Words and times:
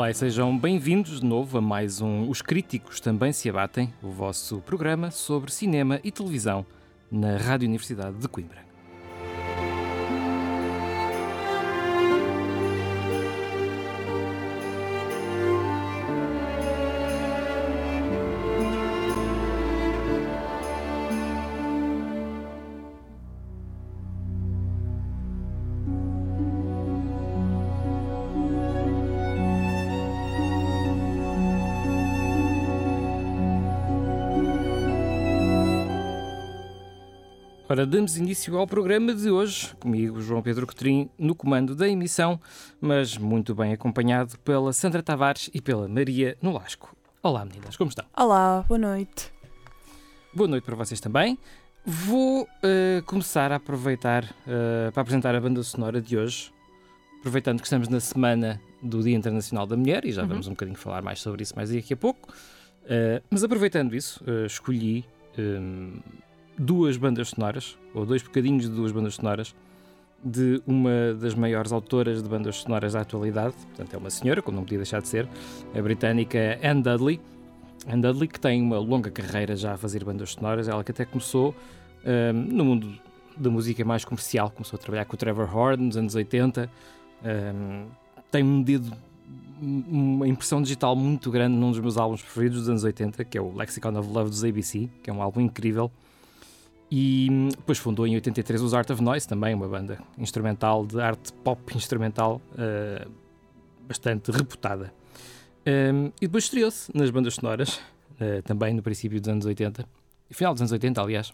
Olá 0.00 0.10
e 0.10 0.14
sejam 0.14 0.56
bem-vindos 0.56 1.20
de 1.20 1.26
novo 1.26 1.58
a 1.58 1.60
mais 1.60 2.00
um 2.00 2.26
Os 2.30 2.40
Críticos 2.40 3.00
Também 3.00 3.34
Se 3.34 3.50
Abatem, 3.50 3.92
o 4.02 4.08
vosso 4.08 4.62
programa 4.62 5.10
sobre 5.10 5.52
cinema 5.52 6.00
e 6.02 6.10
televisão 6.10 6.64
na 7.12 7.36
Rádio 7.36 7.68
Universidade 7.68 8.16
de 8.16 8.26
Coimbra. 8.26 8.69
Ora, 37.80 37.86
damos 37.86 38.14
início 38.18 38.58
ao 38.58 38.66
programa 38.66 39.14
de 39.14 39.30
hoje, 39.30 39.74
comigo, 39.76 40.20
João 40.20 40.42
Pedro 40.42 40.66
Cotrim, 40.66 41.08
no 41.18 41.34
comando 41.34 41.74
da 41.74 41.88
emissão, 41.88 42.38
mas 42.78 43.16
muito 43.16 43.54
bem 43.54 43.72
acompanhado 43.72 44.38
pela 44.40 44.70
Sandra 44.70 45.02
Tavares 45.02 45.48
e 45.54 45.62
pela 45.62 45.88
Maria 45.88 46.36
Nolasco. 46.42 46.94
Olá, 47.22 47.42
meninas, 47.42 47.78
como 47.78 47.88
estão? 47.88 48.04
Olá, 48.14 48.66
boa 48.68 48.76
noite. 48.76 49.32
Boa 50.34 50.46
noite 50.46 50.62
para 50.62 50.76
vocês 50.76 51.00
também. 51.00 51.38
Vou 51.82 52.42
uh, 52.42 53.02
começar 53.06 53.50
a 53.50 53.56
aproveitar 53.56 54.24
uh, 54.24 54.92
para 54.92 55.00
apresentar 55.00 55.34
a 55.34 55.40
banda 55.40 55.62
sonora 55.62 56.02
de 56.02 56.18
hoje, 56.18 56.52
aproveitando 57.20 57.60
que 57.60 57.66
estamos 57.66 57.88
na 57.88 57.98
semana 57.98 58.60
do 58.82 59.02
Dia 59.02 59.16
Internacional 59.16 59.66
da 59.66 59.74
Mulher, 59.74 60.04
e 60.04 60.12
já 60.12 60.20
Uhum. 60.20 60.28
vamos 60.28 60.46
um 60.48 60.50
bocadinho 60.50 60.76
falar 60.76 61.00
mais 61.00 61.22
sobre 61.22 61.44
isso 61.44 61.56
mais 61.56 61.70
daqui 61.70 61.94
a 61.94 61.96
pouco. 61.96 62.30
Uh, 62.84 63.24
mas 63.30 63.42
aproveitando 63.42 63.96
isso, 63.96 64.22
escolhi 64.44 65.02
um, 65.38 65.98
duas 66.60 66.98
bandas 66.98 67.30
sonoras, 67.30 67.78
ou 67.94 68.04
dois 68.04 68.22
bocadinhos 68.22 68.64
de 68.64 68.70
duas 68.70 68.92
bandas 68.92 69.14
sonoras, 69.14 69.54
de 70.22 70.62
uma 70.66 71.14
das 71.18 71.34
maiores 71.34 71.72
autoras 71.72 72.22
de 72.22 72.28
bandas 72.28 72.56
sonoras 72.56 72.92
da 72.92 73.00
atualidade, 73.00 73.54
portanto 73.54 73.94
é 73.94 73.96
uma 73.96 74.10
senhora, 74.10 74.42
como 74.42 74.56
não 74.56 74.64
podia 74.64 74.76
deixar 74.76 75.00
de 75.00 75.08
ser, 75.08 75.26
a 75.74 75.80
britânica 75.80 76.60
Anne 76.62 76.82
Dudley. 76.82 77.20
Anne 77.88 78.02
Dudley, 78.02 78.28
que 78.28 78.38
tem 78.38 78.60
uma 78.60 78.78
longa 78.78 79.10
carreira 79.10 79.56
já 79.56 79.72
a 79.72 79.76
fazer 79.78 80.04
bandas 80.04 80.32
sonoras, 80.32 80.68
ela 80.68 80.84
que 80.84 80.90
até 80.90 81.06
começou 81.06 81.54
um, 82.04 82.32
no 82.32 82.64
mundo 82.66 82.92
da 83.34 83.48
música 83.48 83.82
mais 83.82 84.04
comercial, 84.04 84.50
começou 84.50 84.76
a 84.76 84.80
trabalhar 84.80 85.06
com 85.06 85.14
o 85.14 85.16
Trevor 85.16 85.56
Horn 85.56 85.86
nos 85.86 85.96
anos 85.96 86.14
80, 86.14 86.70
um, 87.24 87.86
tem 88.30 88.44
um 88.44 88.62
dedo, 88.62 88.92
uma 89.62 90.28
impressão 90.28 90.60
digital 90.60 90.94
muito 90.94 91.30
grande 91.30 91.56
num 91.56 91.70
dos 91.70 91.80
meus 91.80 91.96
álbuns 91.96 92.20
preferidos 92.20 92.58
dos 92.58 92.68
anos 92.68 92.84
80, 92.84 93.24
que 93.24 93.38
é 93.38 93.40
o 93.40 93.56
Lexicon 93.56 93.98
of 93.98 94.10
Love 94.10 94.28
dos 94.28 94.44
ABC, 94.44 94.90
que 95.02 95.08
é 95.08 95.12
um 95.12 95.22
álbum 95.22 95.40
incrível. 95.40 95.90
E 96.90 97.28
depois 97.50 97.78
fundou 97.78 98.06
em 98.06 98.14
83 98.16 98.60
os 98.60 98.74
Art 98.74 98.90
of 98.90 99.00
Noise, 99.00 99.28
também 99.28 99.54
uma 99.54 99.68
banda 99.68 99.98
instrumental 100.18 100.84
de 100.84 101.00
arte 101.00 101.32
pop 101.32 101.76
instrumental 101.76 102.40
uh, 102.54 103.08
bastante 103.86 104.32
reputada. 104.32 104.92
Um, 105.66 106.06
e 106.20 106.26
depois 106.26 106.44
estreou-se 106.44 106.90
nas 106.96 107.10
bandas 107.10 107.34
sonoras, 107.34 107.76
uh, 108.20 108.42
também 108.44 108.74
no 108.74 108.82
princípio 108.82 109.20
dos 109.20 109.28
anos 109.28 109.46
80, 109.46 109.86
final 110.30 110.52
dos 110.52 110.62
anos 110.62 110.72
80, 110.72 111.00
aliás. 111.00 111.32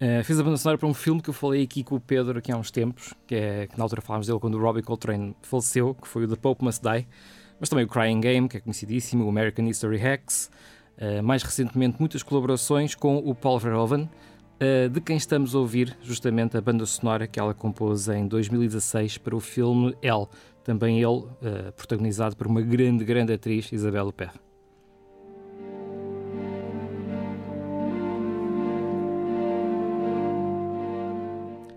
Uh, 0.00 0.40
a 0.40 0.42
banda 0.42 0.56
sonora 0.56 0.78
para 0.78 0.88
um 0.88 0.94
filme 0.94 1.20
que 1.20 1.30
eu 1.30 1.34
falei 1.34 1.62
aqui 1.62 1.84
com 1.84 1.94
o 1.94 2.00
Pedro 2.00 2.38
aqui 2.38 2.50
há 2.50 2.56
uns 2.56 2.70
tempos, 2.70 3.14
que, 3.28 3.34
é, 3.34 3.66
que 3.66 3.78
na 3.78 3.84
altura 3.84 4.00
falámos 4.00 4.26
dele 4.26 4.40
quando 4.40 4.54
o 4.54 4.60
Robbie 4.60 4.82
Coltrane 4.82 5.36
faleceu, 5.42 5.94
que 5.94 6.08
foi 6.08 6.24
o 6.24 6.28
The 6.28 6.36
Pope 6.36 6.64
Must 6.64 6.82
Die, 6.82 7.06
mas 7.60 7.68
também 7.68 7.84
o 7.84 7.88
Crying 7.88 8.20
Game, 8.20 8.48
que 8.48 8.56
é 8.56 8.60
conhecidíssimo, 8.60 9.24
o 9.24 9.28
American 9.28 9.66
History 9.66 9.98
Hacks, 9.98 10.50
mais 11.22 11.42
recentemente 11.42 11.96
muitas 11.98 12.22
colaborações 12.22 12.94
com 12.94 13.16
o 13.18 13.34
Paul 13.34 13.58
Verhoeven, 13.58 14.02
uh, 14.60 14.88
de 14.88 15.00
quem 15.00 15.16
estamos 15.16 15.54
a 15.54 15.58
ouvir 15.58 15.96
justamente 16.02 16.56
a 16.56 16.60
banda 16.60 16.84
sonora 16.84 17.26
que 17.26 17.40
ela 17.40 17.54
compôs 17.54 18.08
em 18.08 18.26
2016 18.26 19.18
para 19.18 19.34
o 19.34 19.40
filme 19.40 19.96
Elle, 20.02 20.26
também 20.62 20.96
ele 20.98 21.06
uh, 21.06 21.72
protagonizado 21.74 22.36
por 22.36 22.46
uma 22.46 22.60
grande, 22.60 23.04
grande 23.04 23.32
atriz, 23.32 23.72
Isabelle 23.72 24.08
Huppert. 24.08 24.34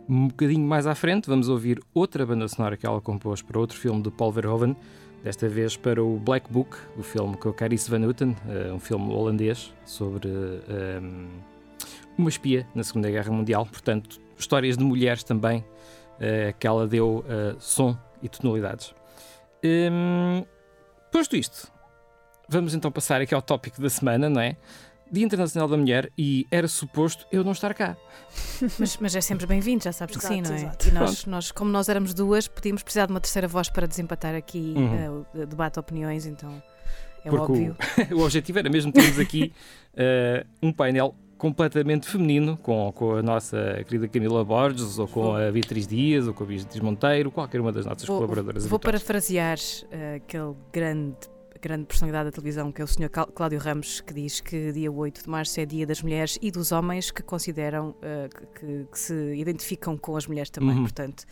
Um 0.08 0.28
bocadinho 0.28 0.68
mais 0.68 0.86
à 0.86 0.94
frente, 0.94 1.30
vamos 1.30 1.48
ouvir 1.48 1.80
outra 1.94 2.26
banda 2.26 2.48
sonora 2.48 2.76
que 2.76 2.86
ela 2.86 3.00
compôs 3.00 3.42
para 3.42 3.58
outro 3.58 3.78
filme 3.78 4.02
de 4.02 4.12
Paul 4.12 4.32
Verhoeven, 4.32 4.76
desta 5.24 5.48
vez 5.48 5.78
para 5.78 6.04
o 6.04 6.20
Black 6.20 6.52
Book, 6.52 6.78
o 6.98 7.02
filme 7.02 7.38
com 7.38 7.52
Carice 7.54 7.90
Van 7.90 8.06
Houten, 8.06 8.36
uh, 8.46 8.74
um 8.74 8.80
filme 8.80 9.12
holandês 9.14 9.74
sobre 9.86 10.28
um, 10.28 11.28
uma 12.18 12.30
espia 12.30 12.68
na 12.76 12.84
Segunda 12.84 13.10
Guerra 13.10 13.32
Mundial, 13.32 13.66
portanto, 13.66 14.20
histórias 14.38 14.78
de 14.78 14.84
mulheres 14.84 15.24
também, 15.24 15.60
uh, 15.60 16.54
que 16.60 16.68
ela 16.68 16.86
deu 16.86 17.24
uh, 17.26 17.60
som 17.60 17.98
e 18.22 18.28
tonalidades. 18.28 18.94
Um, 19.64 20.44
posto 21.10 21.38
isto, 21.38 21.72
vamos 22.50 22.76
então 22.76 22.92
passar 22.92 23.22
aqui 23.22 23.34
ao 23.34 23.42
tópico 23.42 23.82
da 23.82 23.90
semana, 23.90 24.30
não 24.30 24.42
é? 24.42 24.58
Dia 25.13 25.24
Internacional 25.25 25.68
da 25.69 25.78
Mulher 25.78 26.12
e 26.18 26.46
era 26.50 26.68
suposto 26.68 27.25
eu 27.31 27.44
não 27.44 27.51
estar 27.51 27.74
cá. 27.74 27.96
Mas, 28.79 28.97
mas 28.97 29.16
é 29.16 29.22
sempre 29.22 29.46
bem-vindo, 29.46 29.84
já 29.84 29.91
sabes 29.91 30.18
que 30.18 30.25
sim, 30.25 30.40
Exato, 30.40 30.50
não 30.50 30.56
é? 30.57 30.62
exato. 30.62 30.88
E 30.88 30.91
nós, 30.91 31.25
nós, 31.25 31.51
como 31.51 31.69
nós 31.69 31.88
éramos 31.88 32.13
duas, 32.13 32.47
podíamos 32.47 32.81
precisar 32.81 33.06
de 33.06 33.12
uma 33.13 33.19
terceira 33.22 33.47
voz 33.47 33.69
para 33.69 33.85
desempatar 33.88 34.34
aqui 34.35 34.74
Uhum. 34.75 35.25
o 35.35 35.46
debate 35.46 35.74
de 35.75 35.79
opiniões, 35.81 36.25
então 36.25 36.51
é 37.24 37.29
Porque 37.29 37.44
óbvio. 37.51 37.78
o, 38.12 38.16
o 38.19 38.24
objetivo 38.24 38.57
era 38.59 38.69
mesmo 38.69 38.91
termos 38.91 39.19
aqui 39.19 39.53
eh, 39.96 40.46
um 40.63 40.72
painel 40.74 41.13
completamente 41.38 42.07
feminino, 42.07 42.57
com, 42.57 42.91
com 42.94 43.16
a 43.16 43.22
nossa 43.22 43.84
querida 43.85 44.07
Camila 44.07 44.44
Borges, 44.45 44.97
ou 44.97 45.07
com 45.07 45.35
a 45.35 45.51
Beatriz 45.51 45.85
Dias, 45.85 46.25
ou 46.28 46.34
com 46.34 46.44
a 46.45 46.48
Beatriz 46.48 46.80
Monteiro, 46.81 47.30
qualquer 47.31 47.59
uma 47.59 47.71
das 47.71 47.86
nossas 47.86 48.06
Vou, 48.07 48.16
colaboradoras 48.18 48.66
vou 48.66 48.77
habituais. 48.77 49.04
parafrasear 49.04 49.57
eh, 49.92 50.16
aquele 50.24 50.54
grande, 50.71 51.18
grande 51.63 51.86
personalidade 51.86 52.25
da 52.25 52.31
televisão 52.31 52.71
que 52.71 52.81
é 52.81 52.83
o 52.83 52.88
Sr. 52.88 53.10
Cláudio 53.33 53.57
Ramos, 53.60 54.01
que 54.01 54.13
diz 54.13 54.42
que 54.42 54.71
dia 54.74 54.92
8 54.92 55.24
de 55.24 55.30
março 55.30 55.60
é 55.60 55.65
dia 55.65 55.88
das 55.88 56.01
mulheres 56.01 56.38
e 56.42 56.51
dos 56.51 56.71
homens 56.71 57.10
que 57.10 57.24
consideram 57.24 57.95
eh, 58.01 58.30
que, 58.60 58.86
que- 58.92 59.00
se 59.00 59.13
identificam 59.36 59.98
com 59.98 60.15
as 60.18 60.27
mulheres 60.27 60.50
também. 60.50 60.75
Uhum. 60.75 60.83
Portanto, 60.83 61.24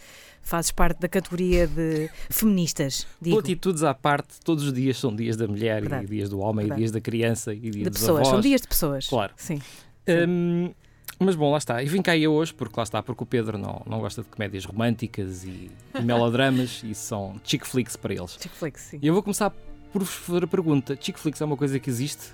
fazes 0.41 0.71
parte 0.71 0.99
da 1.01 1.07
categoria 1.09 1.67
de 1.67 2.09
feministas, 2.29 3.05
digo. 3.21 3.35
Platitudes 3.37 3.83
à 3.83 3.93
parte, 3.93 4.39
todos 4.43 4.63
os 4.65 4.73
dias 4.73 4.97
são 4.97 5.15
dias 5.15 5.35
da 5.35 5.47
mulher, 5.47 5.81
Verdade. 5.81 6.05
e 6.05 6.07
dias 6.07 6.29
do 6.29 6.39
homem, 6.39 6.65
Verdade. 6.65 6.79
e 6.79 6.81
dias 6.81 6.91
da 6.91 7.01
criança, 7.01 7.53
e 7.53 7.59
dias 7.59 7.73
De 7.85 7.91
pessoas, 7.91 8.19
avós. 8.21 8.27
são 8.29 8.39
dias 8.41 8.61
de 8.61 8.67
pessoas. 8.67 9.07
Claro. 9.07 9.33
Sim. 9.35 9.61
Hum, 10.07 10.73
mas 11.19 11.35
bom, 11.35 11.51
lá 11.51 11.57
está. 11.59 11.83
E 11.83 11.85
vim 11.85 12.01
cá 12.01 12.17
eu 12.17 12.31
hoje, 12.33 12.53
porque 12.53 12.73
lá 12.75 12.83
está, 12.83 13.03
porque 13.03 13.21
o 13.23 13.25
Pedro 13.27 13.57
não, 13.57 13.81
não 13.85 13.99
gosta 13.99 14.23
de 14.23 14.27
comédias 14.29 14.65
românticas 14.65 15.43
e, 15.43 15.69
e 15.93 16.01
melodramas, 16.01 16.81
e 16.87 16.95
são 16.95 17.39
chick 17.43 17.65
flicks 17.67 17.95
para 17.95 18.13
eles. 18.13 18.31
Chick 18.39 18.55
flicks, 18.55 18.81
sim. 18.81 18.99
E 19.01 19.07
eu 19.07 19.13
vou 19.13 19.21
começar 19.21 19.53
por 19.91 20.03
vos 20.03 20.13
fazer 20.13 20.43
a 20.43 20.47
pergunta: 20.47 20.97
chick 20.99 21.19
flicks 21.19 21.41
é 21.41 21.45
uma 21.45 21.57
coisa 21.57 21.79
que 21.79 21.89
existe? 21.89 22.31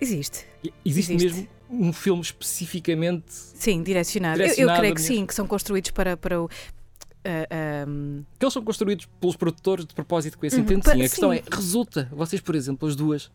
Existe. 0.00 0.44
Existe, 0.84 1.14
Existe. 1.14 1.36
mesmo 1.36 1.48
um 1.70 1.92
filme 1.92 2.20
especificamente. 2.22 3.24
Sim, 3.32 3.82
direcionado. 3.82 4.36
Eu- 4.38 4.42
Eu, 4.42 4.46
Direcionado 4.48 4.78
creio 4.80 4.94
que 4.94 5.00
mesmo. 5.00 5.16
sim, 5.16 5.26
que 5.26 5.34
são 5.34 5.46
construídos 5.46 5.90
para, 5.90 6.16
para 6.16 6.40
o. 6.40 6.44
Uh, 6.46 7.88
um... 7.88 8.24
Que 8.38 8.44
eles 8.44 8.52
são 8.52 8.62
construídos 8.62 9.06
pelos 9.20 9.34
produtores 9.36 9.84
de 9.84 9.94
propósito 9.94 10.38
com 10.38 10.46
esse 10.46 10.56
Uhum. 10.56 10.62
intento, 10.62 10.84
sim. 10.90 10.90
A 10.92 11.08
questão 11.08 11.32
sim. 11.32 11.38
é, 11.38 11.42
resulta. 11.54 12.08
Vocês, 12.12 12.40
por 12.40 12.54
exemplo, 12.54 12.86
as 12.86 12.94
duas 12.94 13.32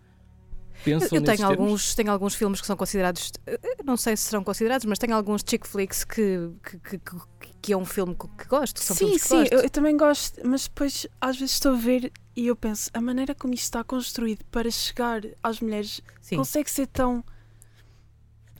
pensam 0.83 1.09
Eu, 1.11 1.17
eu 1.19 1.23
tenho 1.25 1.37
termos? 1.37 1.41
alguns, 1.59 1.95
tenho 1.95 2.11
alguns 2.11 2.35
filmes 2.35 2.61
que 2.61 2.67
são 2.67 2.77
considerados, 2.77 3.31
eh, 3.45 3.59
não 3.83 3.97
sei 3.97 4.15
se 4.15 4.23
serão 4.23 4.43
considerados, 4.45 4.85
mas 4.85 4.97
tenho 4.97 5.13
alguns 5.15 5.41
chick 5.45 5.67
flicks 5.67 6.03
que, 6.05 6.51
que, 6.63 6.79
que, 6.79 6.97
que- 6.99 7.51
que 7.61 7.73
é 7.73 7.77
um 7.77 7.85
filme 7.85 8.15
que, 8.15 8.47
gosto. 8.47 8.79
que 8.79 8.85
São 8.85 8.95
sim, 8.95 9.05
filmes 9.05 9.21
que 9.23 9.27
sim, 9.27 9.37
gosto. 9.39 9.53
eu, 9.53 9.59
eu 9.61 9.69
também 9.69 9.95
gosto, 9.97 10.39
mas 10.47 10.63
depois 10.63 11.05
às 11.19 11.37
vezes 11.37 11.55
estou 11.55 11.73
a 11.73 11.77
ver 11.77 12.11
e 12.35 12.47
eu 12.47 12.55
penso, 12.55 12.89
a 12.93 13.01
maneira 13.01 13.35
como 13.35 13.53
isto 13.53 13.63
está 13.65 13.83
construído 13.83 14.43
para 14.51 14.69
chegar 14.71 15.21
às 15.43 15.59
mulheres 15.59 16.01
Sim. 16.21 16.37
consegue 16.37 16.69
ser 16.71 16.87
tão 16.87 17.23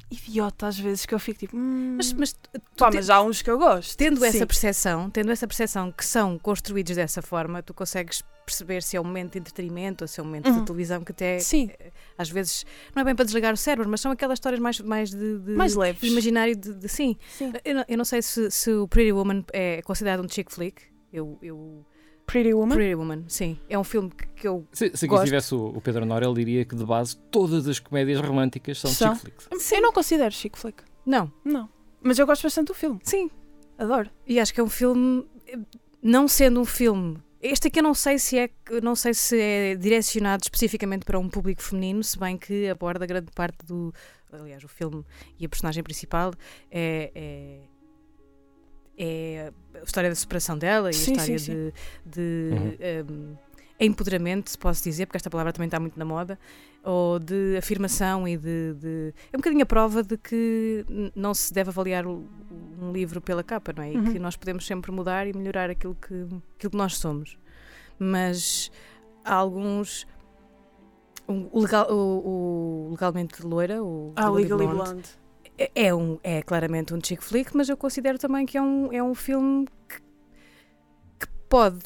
idiota 0.10 0.68
às 0.68 0.78
vezes 0.78 1.06
que 1.06 1.14
eu 1.16 1.20
fico 1.20 1.40
tipo, 1.40 1.56
hum, 1.56 1.94
Mas, 1.96 2.12
mas 2.14 2.36
pá, 2.76 2.92
mas 2.94 3.10
há 3.10 3.22
uns 3.22 3.42
que 3.42 3.50
eu 3.50 3.58
gosto. 3.58 3.96
tendo 3.98 4.24
essa 4.26 4.40
Sim. 4.40 4.46
percepção, 4.46 5.10
tendo 5.10 5.32
essa 5.32 5.48
percepção 5.48 5.90
que 5.92 6.06
são 6.06 6.38
construídos 6.38 6.96
dessa 6.98 7.22
forma, 7.22 7.64
tu 7.64 7.74
consegues 7.74 8.22
perceber 8.46 8.84
se 8.84 8.98
é 8.98 9.00
um 9.02 9.06
momento 9.06 9.34
de 9.34 9.40
entretenimento 9.40 10.04
ou 10.04 10.08
se 10.10 10.20
é 10.20 10.24
um 10.24 10.26
momento 10.26 10.50
Uhum. 10.50 10.60
de 10.60 10.66
televisão 10.66 11.02
que 11.02 11.14
até 11.14 11.40
Sim, 11.40 11.70
às 12.18 12.30
vezes 12.30 12.66
não 12.94 13.02
é 13.02 13.06
bem 13.06 13.16
para 13.16 13.24
desligar 13.24 13.54
o 13.54 13.58
cérebro, 13.58 13.88
mas 13.90 14.02
são 14.02 14.12
aquelas 14.12 14.36
histórias 14.36 14.60
mais, 14.60 14.82
mais 14.82 15.12
de, 15.12 15.40
de 15.40 15.52
mais 15.54 15.76
leves. 15.76 16.04
imaginário 16.04 16.58
de, 16.58 16.74
de- 16.74 16.90
sim. 16.90 17.16
Sim. 17.38 17.54
Eu 17.64 17.76
não, 17.76 17.86
eu 17.88 17.98
não 18.00 18.06
sei 18.06 18.22
se, 18.22 18.52
se 18.52 18.74
o 18.74 18.90
Pretty 18.90 19.14
Woman 19.14 19.46
é 19.54 19.82
considerado 19.84 20.22
um 20.26 20.28
chick 20.28 20.52
flick. 20.52 20.82
Eu, 21.14 21.38
eu 21.42 21.86
Pretty 22.26 22.54
Woman. 22.54 22.76
Pretty 22.76 22.96
Woman, 22.96 23.24
sim. 23.28 23.60
É 23.70 23.78
um 23.78 23.84
filme 23.84 24.10
que, 24.10 24.26
que 24.28 24.48
eu 24.48 24.66
Se, 24.72 24.90
se 24.96 25.06
aqui 25.06 25.08
Gosto. 25.08 25.26
tivesse 25.26 25.54
o, 25.56 25.66
o 25.68 25.82
Pedro 25.82 26.06
Nora, 26.06 26.26
ele 26.26 26.36
diria 26.36 26.66
que 26.66 26.76
de 26.76 26.86
base 26.86 27.18
todas 27.30 27.68
as 27.68 27.80
comédias 27.80 28.20
românticas 28.22 28.80
são, 28.80 28.90
São. 28.92 29.16
chick 29.16 29.22
flicks. 29.50 29.72
Eu 29.72 29.82
não 29.82 29.92
considero 29.92 30.34
chick 30.34 30.58
flick. 30.58 30.84
não, 31.06 31.32
Não. 31.44 31.70
Mas 32.04 32.18
eu 32.18 32.26
gosto 32.26 32.44
bastante 32.44 32.68
do 32.68 32.74
filme. 32.74 33.00
sim. 33.04 33.30
Adoro. 33.78 34.10
E 34.28 34.40
acho 34.40 34.54
que 34.54 34.60
é 34.60 34.64
um 34.64 34.70
filme, 34.70 35.26
não 36.04 36.28
sendo 36.28 36.60
um 36.62 36.66
filme. 36.66 37.18
Este 37.42 37.68
aqui 37.68 37.80
eu 37.80 37.84
não 37.84 37.96
sei 37.96 38.20
se 38.20 38.38
é, 38.38 38.50
não 38.84 38.96
sei 38.96 39.14
se 39.16 39.40
é 39.40 39.76
direcionado 39.76 40.44
especificamente 40.44 41.04
para 41.04 41.18
um 41.18 41.28
público 41.28 41.64
feminino, 41.64 42.04
se 42.04 42.18
bem 42.20 42.38
que 42.38 42.70
aborda 42.70 43.06
grande 43.08 43.32
parte 43.34 43.66
do. 43.66 43.92
Aliás, 44.32 44.64
o 44.64 44.68
filme 44.68 45.04
e 45.40 45.46
a 45.46 45.50
personagem 45.50 45.84
principal 45.84 46.32
é. 46.70 47.12
é 47.16 47.60
é 49.04 49.52
a 49.80 49.84
história 49.84 50.10
da 50.10 50.16
separação 50.16 50.58
dela 50.58 50.90
e 50.90 50.94
Sim, 50.94 51.12
a 51.12 51.14
história 51.16 51.40
sim, 51.40 51.52
de, 51.54 51.74
de 52.06 52.50
Uhum. 53.10 53.16
um, 53.16 53.36
empoderamento, 53.80 54.50
se 54.52 54.58
posso 54.58 54.84
dizer, 54.84 55.08
porque 55.08 55.18
esta 55.18 55.30
palavra 55.30 55.52
também 55.52 55.66
está 55.68 55.80
muito 55.80 55.98
na 55.98 56.06
moda, 56.06 56.38
ou 56.84 57.18
de 57.18 57.58
afirmação 57.58 58.28
e 58.28 58.38
de. 58.38 58.74
de- 58.76 59.14
é 59.34 59.36
um 59.38 59.40
bocadinho 59.40 59.64
a 59.64 59.66
prova 59.66 60.04
de 60.04 60.18
que 60.18 60.86
não 61.16 61.34
se 61.34 61.52
deve 61.52 61.70
avaliar 61.72 62.06
um 62.06 62.92
livro 62.94 63.20
pela 63.22 63.44
capa, 63.44 63.74
não 63.76 63.84
é? 63.84 63.92
E 63.94 63.98
Uhum. 63.98 64.12
que 64.14 64.20
nós 64.20 64.36
podemos 64.36 64.66
sempre 64.68 64.92
mudar 64.92 65.26
e 65.28 65.34
melhorar 65.34 65.70
aquilo 65.72 65.96
que, 65.96 66.14
aquilo 66.56 66.72
que 66.72 66.78
nós 66.78 66.96
somos. 66.98 67.38
Mas 67.98 68.72
há 69.26 69.34
alguns. 69.36 70.06
O, 71.28 71.58
o 71.60 71.62
legal, 71.62 71.88
o, 71.92 72.88
o 72.88 72.92
legalmente 72.92 73.46
loira, 73.46 73.82
o 73.84 74.12
Ah, 74.16 74.30
Legally 74.30 74.68
Blonde, 74.68 74.92
Blonde. 74.92 75.10
É, 75.62 75.72
é 75.88 75.94
um, 75.96 76.20
é 76.24 76.42
claramente 76.42 76.94
um 76.94 77.00
chick 77.04 77.24
flick, 77.24 77.56
mas 77.56 77.70
eu 77.70 77.78
considero 77.78 78.18
também 78.18 78.46
que 78.46 78.58
é 78.58 78.62
um, 78.62 78.92
é 78.92 79.02
um 79.04 79.14
filme 79.16 79.68
que, 79.88 79.96
que 81.20 81.28
pode 81.50 81.80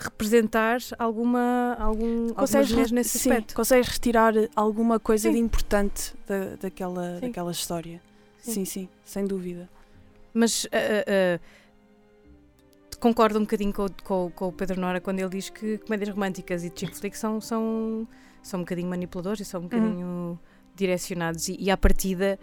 representar 0.00 0.78
alguma, 0.98 1.76
algum, 1.78 2.32
Consegues, 2.34 2.90
nesse 2.92 3.18
sim, 3.18 3.30
aspecto. 3.30 3.54
consegues 3.54 3.88
retirar 3.88 4.32
alguma 4.54 4.98
coisa 5.00 5.28
Sim. 5.28 5.34
de 5.34 5.38
importante 5.40 6.14
da, 6.26 6.56
daquela, 6.56 7.14
Sim. 7.16 7.20
daquela 7.26 7.50
história. 7.50 8.00
Sim. 8.38 8.64
Sim. 8.64 8.88
sem 9.04 9.24
dúvida. 9.24 9.68
Mas 10.34 10.66
ah, 10.72 11.38
ah, 11.38 11.40
concordo 12.98 13.38
um 13.38 13.42
bocadinho 13.42 13.72
com, 13.72 13.84
o- 13.86 14.02
com, 14.02 14.30
com 14.34 14.48
o 14.48 14.52
Pedro 14.52 14.80
Nora 14.80 15.00
quando 15.00 15.18
ele 15.20 15.28
diz 15.28 15.50
que 15.50 15.78
comédias 15.78 16.08
românticas 16.10 16.64
e 16.64 16.72
chick 16.74 16.96
flick 16.96 17.16
são, 17.18 17.40
são, 17.40 18.06
são 18.42 18.60
um 18.60 18.62
bocadinho 18.62 18.88
manipuladores 18.88 19.40
e 19.40 19.44
são 19.44 19.60
um 19.60 19.64
bocadinho 19.64 20.38
direcionados 20.74 21.48
e, 21.48 21.56
e 21.60 21.70
à 21.70 21.76
partida 21.76 22.38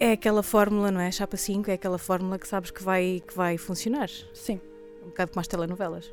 é 0.00 0.12
aquela 0.12 0.42
fórmula, 0.42 0.90
não 0.90 1.00
é? 1.00 1.10
Chapa 1.10 1.36
5 1.36 1.70
é 1.70 1.74
aquela 1.74 1.98
fórmula 1.98 2.38
que 2.38 2.46
sabes 2.48 2.70
que 2.70 2.82
vai, 2.82 3.22
que 3.26 3.34
vai 3.34 3.56
funcionar. 3.56 4.08
Sim. 4.32 4.60
Um 5.02 5.08
bocado 5.08 5.30
como 5.32 5.40
as 5.40 5.46
telenovelas. 5.48 6.12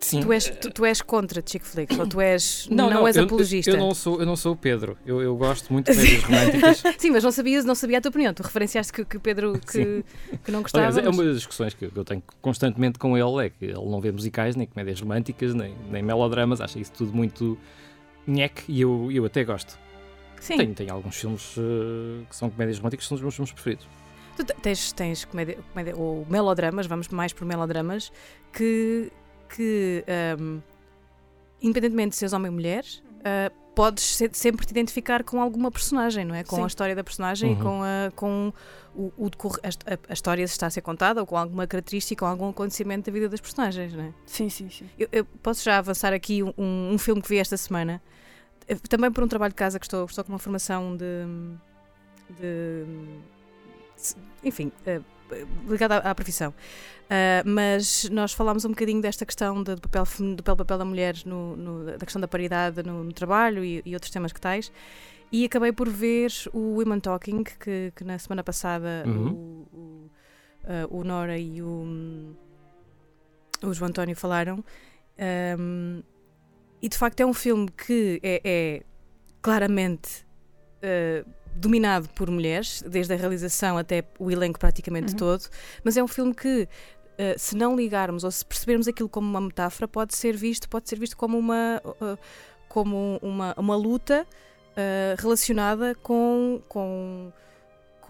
Sim. 0.00 0.22
Tu 0.22 0.32
és, 0.32 0.44
tu, 0.48 0.70
tu 0.72 0.84
és 0.86 1.02
contra 1.02 1.42
chick 1.44 1.62
flicks 1.64 1.98
ou 1.98 2.06
tu 2.06 2.20
és, 2.22 2.66
não, 2.70 3.06
és 3.06 3.16
eu, 3.16 3.24
apologista. 3.24 3.70
Eu, 3.70 3.76
não 3.76 3.94
sou, 3.94 4.18
eu 4.18 4.24
não 4.24 4.34
sou 4.34 4.54
o 4.54 4.56
Pedro. 4.56 4.96
Eu, 5.04 5.20
eu 5.20 5.36
gosto 5.36 5.70
muito 5.70 5.92
de 5.92 5.98
comédias 6.24 6.60
românticas. 6.62 6.94
Sim, 6.98 7.10
mas 7.10 7.22
não 7.22 7.30
sabias, 7.30 7.64
não 7.66 7.74
sabia 7.74 7.98
a 7.98 8.00
tua 8.00 8.08
opinião. 8.08 8.32
Tu 8.32 8.42
referenciaste 8.42 8.92
que, 8.94 9.04
que 9.04 9.18
o 9.18 9.20
Pedro 9.20 9.52
que, 9.60 10.02
que 10.42 10.50
não 10.50 10.62
gostava. 10.62 10.86
Aliás, 10.86 10.96
é 10.96 11.02
mas- 11.06 11.14
uma 11.18 11.24
das 11.24 11.36
discussões 11.36 11.74
que 11.74 11.84
eu 11.94 12.04
tenho 12.04 12.22
constantemente 12.40 12.98
com 12.98 13.16
ele, 13.16 13.46
é 13.46 13.50
que 13.50 13.66
ele 13.66 13.74
não 13.74 14.00
vê 14.00 14.10
musicais, 14.10 14.56
nem 14.56 14.66
comédias 14.66 14.98
românticas, 15.00 15.54
nem, 15.54 15.76
nem 15.90 16.02
melodramas, 16.02 16.62
acha 16.62 16.78
isso 16.78 16.92
tudo 16.92 17.12
muito 17.12 17.58
nheque 18.26 18.62
e 18.68 18.80
eu, 18.80 19.12
eu 19.12 19.26
até 19.26 19.44
gosto. 19.44 19.78
Sim, 20.40 20.56
Tenho, 20.56 20.74
tenho 20.74 20.92
alguns 20.92 21.16
filmes 21.16 21.54
eh, 21.58 22.24
que 22.28 22.34
são 22.34 22.50
comédias 22.50 22.78
românticas 22.78 23.04
que 23.04 23.08
são 23.08 23.14
os 23.16 23.22
meus 23.22 23.34
filmes 23.36 23.52
preferidos. 23.52 23.86
tu 24.36 24.44
te- 24.44 24.54
tens, 24.54 24.90
tens 24.92 25.24
comédia, 25.24 25.58
comédia 25.72 25.94
ou 25.96 26.26
melodramas, 26.28 26.86
vamos 26.86 27.08
mais 27.08 27.32
por 27.32 27.44
melodramas, 27.44 28.10
que, 28.52 29.12
que 29.54 30.02
ahm, 30.08 30.60
independentemente 31.62 32.10
de 32.10 32.16
seres 32.16 32.32
homem 32.32 32.48
ou 32.48 32.54
mulher, 32.54 32.84
ah, 33.24 33.52
podes 33.74 34.02
se- 34.16 34.30
sempre 34.32 34.66
te 34.66 34.70
identificar 34.70 35.22
com 35.22 35.40
alguma 35.40 35.70
personagem, 35.70 36.24
não 36.24 36.34
é? 36.34 36.42
Com 36.42 36.56
Sim. 36.56 36.64
a 36.64 36.66
história 36.66 36.94
da 36.94 37.04
personagem 37.04 37.52
e 37.52 37.54
Uhum. 37.56 37.60
com, 37.62 37.82
a, 37.82 38.10
com 38.16 38.52
o, 38.94 39.12
o 39.16 39.30
decorre- 39.30 39.60
a, 39.62 39.94
a- 40.10 40.12
história 40.12 40.46
se 40.46 40.52
está 40.52 40.66
a 40.66 40.70
ser 40.70 40.80
contada 40.80 41.20
ou 41.20 41.26
com 41.26 41.36
alguma 41.36 41.66
característica 41.66 42.24
ou 42.24 42.30
algum 42.30 42.48
acontecimento 42.48 43.06
da 43.06 43.12
vida 43.12 43.28
das 43.28 43.40
personagens, 43.40 43.92
não 43.94 44.04
é? 44.04 44.12
Sim, 44.26 44.48
sim, 44.48 44.68
sim. 44.70 44.88
Eu, 44.98 45.08
eu 45.12 45.24
posso 45.24 45.62
já 45.62 45.78
avançar 45.78 46.12
aqui 46.12 46.42
um, 46.42 46.52
um 46.92 46.98
filme 46.98 47.20
que 47.22 47.28
vi 47.28 47.38
esta 47.38 47.56
semana, 47.56 48.02
também 48.88 49.10
por 49.10 49.22
um 49.24 49.28
trabalho 49.28 49.50
de 49.52 49.56
casa 49.56 49.78
que 49.78 49.86
estou, 49.86 50.04
estou 50.04 50.24
com 50.24 50.32
uma 50.32 50.38
formação 50.38 50.96
de. 50.96 51.04
de- 52.38 52.84
de- 53.96 54.48
enfim, 54.48 54.72
eh, 54.86 55.00
ligada 55.68 55.96
à, 55.98 56.10
à 56.10 56.14
profissão. 56.14 56.52
Ah, 57.08 57.42
mas 57.44 58.08
nós 58.10 58.32
falámos 58.32 58.64
um 58.64 58.70
bocadinho 58.70 59.00
desta 59.02 59.26
questão 59.26 59.62
de- 59.62 59.74
do, 59.74 59.80
papel, 59.88 60.04
do 60.36 60.42
papel, 60.42 60.56
papel 60.56 60.78
da 60.78 60.84
mulher, 60.84 61.14
no, 61.26 61.56
no- 61.56 61.84
da 61.84 61.98
questão 61.98 62.20
da 62.20 62.28
paridade 62.28 62.82
no, 62.82 63.04
no 63.04 63.12
trabalho 63.12 63.64
e, 63.64 63.82
e 63.84 63.94
outros 63.94 64.10
temas 64.12 64.32
que 64.32 64.40
tais. 64.40 64.70
E 65.32 65.44
acabei 65.44 65.72
por 65.72 65.88
ver 65.88 66.30
o 66.52 66.76
Women 66.78 66.98
Talking, 67.00 67.44
que, 67.44 67.92
que 67.94 68.04
na 68.04 68.18
semana 68.18 68.42
passada 68.42 69.04
Uhum. 69.06 69.28
o, 69.72 69.76
o, 69.76 70.10
ah, 70.64 70.86
o 70.90 71.04
Nora 71.04 71.38
e 71.38 71.62
o, 71.62 72.34
o 73.62 73.72
João 73.74 73.88
António 73.90 74.16
falaram. 74.16 74.64
Um, 75.58 76.02
e 76.82 76.88
de 76.88 76.96
facto 76.96 77.20
é 77.20 77.26
um 77.26 77.34
filme 77.34 77.68
que 77.70 78.20
é, 78.22 78.40
é 78.44 78.82
claramente 79.42 80.24
uh, 80.82 81.28
dominado 81.54 82.08
por 82.10 82.30
mulheres, 82.30 82.82
desde 82.86 83.12
a 83.12 83.16
realização 83.16 83.76
até 83.76 84.04
o 84.18 84.30
elenco 84.30 84.58
praticamente 84.58 85.12
Uhum. 85.12 85.18
todo, 85.18 85.44
mas 85.84 85.96
é 85.96 86.02
um 86.02 86.08
filme 86.08 86.34
que, 86.34 86.62
uh, 86.62 87.38
se 87.38 87.56
não 87.56 87.76
ligarmos 87.76 88.24
ou 88.24 88.30
se 88.30 88.44
percebermos 88.44 88.88
aquilo 88.88 89.08
como 89.08 89.28
uma 89.28 89.40
metáfora, 89.40 89.88
pode 89.88 90.14
ser 90.14 90.36
visto, 90.36 90.68
pode 90.68 90.88
ser 90.88 90.98
visto 90.98 91.16
como 91.16 91.38
uma, 91.38 91.82
uh, 91.84 92.18
como 92.68 93.18
uma, 93.22 93.54
uma 93.56 93.76
luta 93.76 94.26
relacionada 95.18 95.94
com, 95.96 96.62
com, 96.66 97.30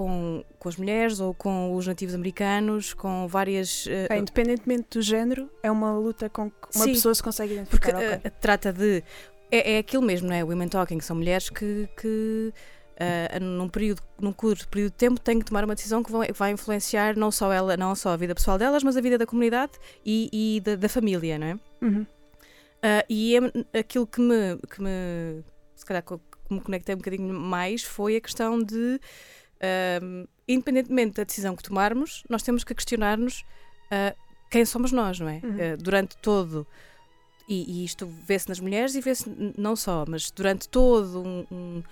com, 0.01 0.43
com 0.59 0.67
as 0.67 0.77
mulheres 0.77 1.21
ou 1.21 1.35
com 1.35 1.75
os 1.75 1.87
nativos 1.87 2.15
americanos, 2.15 2.95
com 2.95 3.29
várias. 3.29 3.85
uh, 3.85 4.09
É, 4.09 4.17
independentemente 4.17 4.87
do 4.93 5.03
género, 5.03 5.51
é 5.63 5.71
uma 5.71 5.93
luta 5.93 6.31
com 6.31 6.51
que 6.51 6.75
uma 6.75 6.85
Sim. 6.87 6.93
pessoa 6.95 7.15
se 7.15 7.23
consegue 7.23 7.63
porque 7.69 7.91
identificar. 7.91 8.17
ok. 8.17 8.31
uh, 8.31 8.35
trata 8.41 8.73
de. 8.73 9.05
É, 9.51 9.75
é 9.75 9.79
aquilo 9.79 10.03
mesmo, 10.03 10.29
não 10.29 10.35
é? 10.35 10.43
Women 10.43 10.69
Talking 10.69 11.01
são 11.01 11.17
mulheres 11.17 11.51
que, 11.51 11.87
que 12.01 12.51
uh, 12.97 13.45
num, 13.45 13.69
período, 13.69 14.01
num 14.19 14.33
curto 14.33 14.67
período 14.69 14.93
de 14.93 14.97
tempo, 14.97 15.21
têm 15.21 15.39
que 15.39 15.45
tomar 15.45 15.67
uma 15.67 15.75
decisão 15.75 16.03
que 16.03 16.11
vai, 16.11 16.33
vai 16.33 16.53
influenciar 16.53 17.15
não 17.15 17.31
só, 17.31 17.53
ela, 17.53 17.77
não 17.77 17.95
só 17.95 18.15
a 18.15 18.17
vida 18.17 18.35
pessoal 18.35 18.57
delas, 18.57 18.83
mas 18.83 18.97
a 18.97 19.03
vida 19.03 19.19
da 19.19 19.27
comunidade 19.27 19.73
e, 20.03 20.31
e 20.33 20.61
da, 20.63 20.77
da 20.77 20.89
família, 20.89 21.39
não 21.39 21.47
é? 21.47 21.59
Uhum. 21.83 22.03
Uh, 22.03 23.05
e 23.07 23.37
é 23.75 23.81
aquilo 23.81 24.07
que 24.07 24.23
me, 24.23 24.57
que 24.71 24.81
me, 24.81 25.45
se 25.75 25.85
calhar, 25.85 26.03
que 26.03 26.19
me 26.49 26.61
conectei 26.63 26.95
um 26.95 26.99
bocadinho 26.99 27.35
mais 27.35 27.83
foi 27.83 28.17
a 28.17 28.21
questão 28.23 28.63
de, 28.63 28.99
um, 30.03 30.27
independentemente 30.49 31.17
da 31.17 31.25
decisão 31.25 31.55
que 31.55 31.63
tomarmos, 31.63 32.25
nós 32.29 32.43
temos 32.43 32.65
que 32.65 32.75
questionar-nos 32.75 33.41
uh, 33.91 34.17
quem 34.51 34.65
somos 34.65 34.93
nós, 34.93 35.21
não 35.21 35.29
é? 35.29 35.41
Uhum. 35.43 35.75
Uh, 35.75 35.77
durante 35.79 36.17
todo, 36.17 36.67
e, 37.49 37.81
e 37.81 37.85
isto 37.85 38.07
vê-se 38.07 38.49
nas 38.49 38.61
mulheres 38.61 38.95
e 38.95 39.01
vê-se 39.01 39.29
não 39.59 39.75
só, 39.77 40.05
mas 40.09 40.31
durante 40.31 40.69
todo 40.69 41.23
um, 41.23 41.47
um- 41.51 41.83